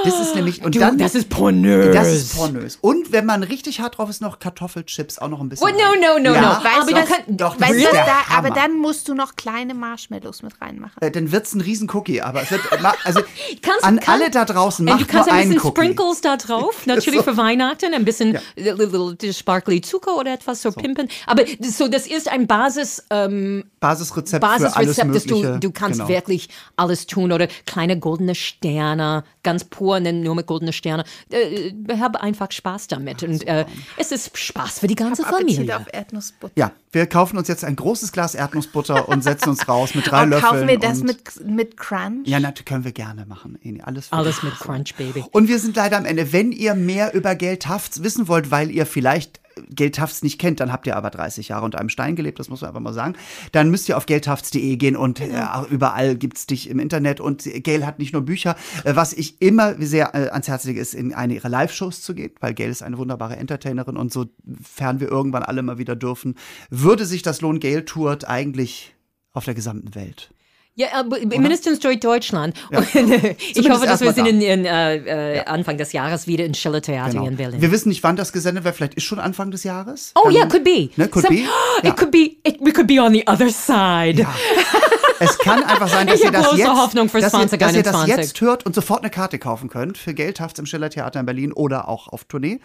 [0.03, 1.86] Das ist nämlich, und Du, dann, das ist pornös.
[1.93, 2.77] Das ist pornös.
[2.81, 5.67] Und wenn man richtig hart drauf ist, noch Kartoffelchips auch noch ein bisschen.
[5.67, 6.41] Oh, no, no, no, Ja.
[6.41, 6.63] no.
[6.63, 10.59] Weißt aber du Doch, Weißt das da, aber dann musst du noch kleine Marshmallows mit
[10.61, 11.01] reinmachen.
[11.01, 13.21] Äh, dann wird's ein riesen Cookie, aber es wird, ma- also
[13.61, 15.81] Kannst- an kann- alle da draußen, Und du macht kannst nur ein bisschen Cookie.
[15.81, 17.23] Sprinkles da drauf, natürlich So.
[17.31, 18.39] für Weihnachten, ein bisschen äh,
[18.71, 21.07] little, little sparkly Zucker oder etwas so, pimpen.
[21.25, 25.71] Aber das- so, das ist ein Basis, ähm, Basisrezept, für alles Basisrezept, dass du, du
[25.71, 26.09] kannst genau.
[26.09, 31.03] wirklich alles tun oder kleine goldene Sterne, ganz pur, nennen nur mit goldene Sterne.
[31.29, 33.65] Äh, habe einfach Spaß damit und äh,
[33.97, 35.77] es ist Spaß für die ganze Appetit Familie.
[35.77, 36.53] auf Erdnussbutter.
[36.55, 40.23] Ja, wir kaufen uns jetzt ein großes Glas Erdnussbutter und setzen uns raus mit drei
[40.23, 40.51] Und Löffeln.
[40.51, 42.27] kaufen wir das und mit, mit Crunch?
[42.27, 43.59] Ja, natürlich können wir gerne machen.
[43.83, 45.23] Alles, Alles mit Crunch, Baby.
[45.31, 46.31] Und wir sind leider am Ende.
[46.33, 49.39] Wenn ihr mehr über Geldhafts wissen wollt, weil ihr vielleicht
[49.69, 52.61] Geldhafts nicht kennt, dann habt ihr aber 30 Jahre unter einem Stein gelebt, das muss
[52.61, 53.15] man einfach mal sagen.
[53.51, 57.19] Dann müsst ihr auf geldhafts.de gehen und äh, überall gibt's dich im Internet.
[57.19, 58.55] Und Gail hat nicht nur Bücher.
[58.83, 62.13] Äh, was ich immer sehr äh, ans Herz lege, ist, in eine ihrer Live-Shows zu
[62.15, 66.35] gehen, weil Gail ist eine wunderbare Entertainerin und sofern wir irgendwann alle mal wieder dürfen,
[66.69, 67.59] würde sich das lohnen.
[67.59, 68.95] Gail tourt eigentlich
[69.33, 70.31] auf der gesamten Welt.
[70.79, 72.55] Ja, aber mindestens durch Deutschland.
[72.69, 76.53] Äh, ich hoffe, dass wir sind in, in äh, äh, Anfang des Jahres wieder in
[76.53, 77.25] Schiller Theater Genau.
[77.27, 77.59] in Berlin.
[77.61, 78.75] Wir wissen nicht, wann das gesendet wird.
[78.75, 80.11] Vielleicht ist schon Anfang des Jahres.
[80.13, 80.89] Oh Dann- yeah, could be.
[80.95, 81.41] Ne, could Some- be.
[81.41, 81.49] Ja.
[81.89, 82.37] It could be.
[82.43, 84.23] It, we could be on the other side.
[85.19, 87.51] Es kann einfach sein, dass Ich ihr das große jetzt, Hoffnung für dass ihr, dass
[87.53, 88.17] ihr das 2021.
[88.17, 91.51] jetzt hört und sofort eine Karte kaufen könnt für Geldhafts im Schiller Theater in Berlin
[91.53, 92.59] oder auch auf Tournee.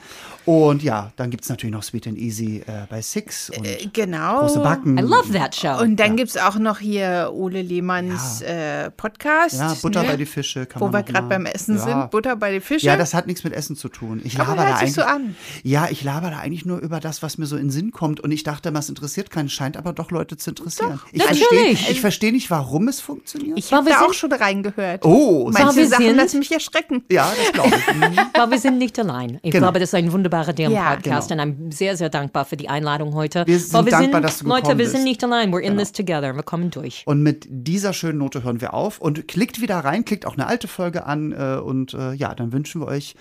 [0.45, 4.41] Und ja, dann gibt es natürlich noch Sweet and Easy äh, bei Six und Genau.
[4.41, 4.99] große Backen.
[4.99, 5.81] I love that show.
[5.81, 9.59] Und dann gibt's auch noch hier Ole Lehmanns äh, Podcast.
[9.59, 10.09] Ja, Butter ne?
[10.09, 10.67] bei die Fische.
[10.67, 11.83] Kann Wo man wir gerade beim Essen ja.
[11.85, 12.11] sind.
[12.11, 12.87] Butter bei die Fische.
[12.87, 14.21] Ja, das hat nichts mit Essen zu tun.
[14.25, 14.95] Ich Aber laber da hört sich eigentlich.
[14.95, 15.37] so an.
[15.63, 18.21] Ja, ich laber da eigentlich nur über das, was mir so in den Sinn kommt.
[18.21, 21.01] Und ich dachte, es interessiert keinen, scheint aber doch Leute zu interessieren.
[21.13, 23.59] ich verstehe ich verstehe nicht, warum es funktioniert.
[23.59, 25.05] ich habe wir da sind- auch schon reingehört.
[25.05, 27.05] oh, Manche wir Sachen sind- lassen mich erschrecken.
[27.11, 27.83] ja, das glaube ich.
[27.95, 28.19] Mhm.
[28.35, 29.39] Aber wir sind nicht allein.
[29.43, 29.67] Ich Genau.
[29.67, 33.15] glaube, das ist ein wunderbarer Deren-Podcast Ja, und I'm sehr, sehr dankbar für die Einladung
[33.15, 33.47] heute.
[33.47, 35.05] Wir sind Weil dankbar, sind, dass du Leute, gekommen wir sind bist.
[35.05, 35.53] nicht allein.
[35.53, 36.35] We're in this together.
[36.35, 37.03] Wir kommen durch.
[37.07, 40.47] Und mit dieser schönen Note hören wir auf und klickt wieder rein, klickt auch eine
[40.47, 43.15] alte Folge an äh, und äh, ja, dann wünschen wir euch,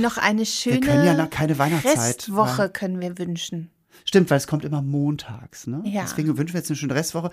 [0.00, 3.70] Noch eine schöne können ja noch keine Weihnachtszeit, Restwoche können wir wünschen.
[4.08, 5.82] Stimmt, weil es kommt immer montags, ne?
[5.84, 6.02] Ja.
[6.02, 7.30] Deswegen wünschen wir jetzt eine schöne Restwoche.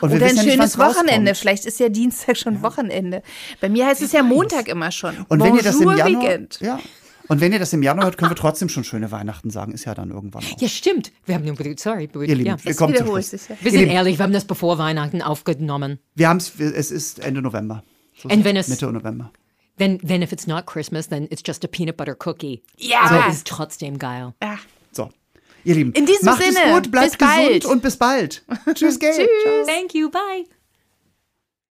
[0.00, 1.30] Und wir Oder ein ja nicht, schönes wann's Wochenende.
[1.30, 1.36] rauskommt.
[1.38, 3.22] Vielleicht ist ja Dienstag schon Wochenende.
[3.60, 5.14] Bei mir heißt es ja Montag immer schon.
[5.28, 6.58] Und wenn ihr das im Januar, Weekend.
[6.60, 6.80] ja,
[7.28, 9.72] und wenn ihr das im Januar hört, können wir trotzdem schon schöne Weihnachten sagen.
[9.72, 10.60] Ist ja dann irgendwann auch.
[10.60, 11.10] Ja, stimmt.
[11.24, 12.08] Wir haben nur, sorry.
[12.12, 12.62] Ihr Lieben, ja.
[12.62, 13.30] wir Es kommen zum Schluss.
[13.32, 13.56] ja.
[13.60, 15.98] Wir sind ehrlich, wir haben das bevor Weihnachten aufgenommen.
[16.16, 17.82] Wir haben es, es ist Ende November.
[18.16, 19.30] So Und wenn es- Mitte November.
[19.78, 22.62] Then, then if it's not Christmas, then it's just a peanut butter cookie.
[22.76, 23.00] Ja.
[23.04, 24.32] Aber es ist trotzdem geil.
[24.42, 24.56] Ja.
[24.92, 25.08] So.
[25.64, 27.54] Ihr Lieben, In diesem macht Sinne, es gut, bleibt bis bald.
[27.62, 28.42] gesund und bis bald.
[28.74, 29.14] Tschüss, Gail.
[29.14, 29.64] Ciao.
[29.66, 30.10] Thank you.
[30.10, 30.44] Bye.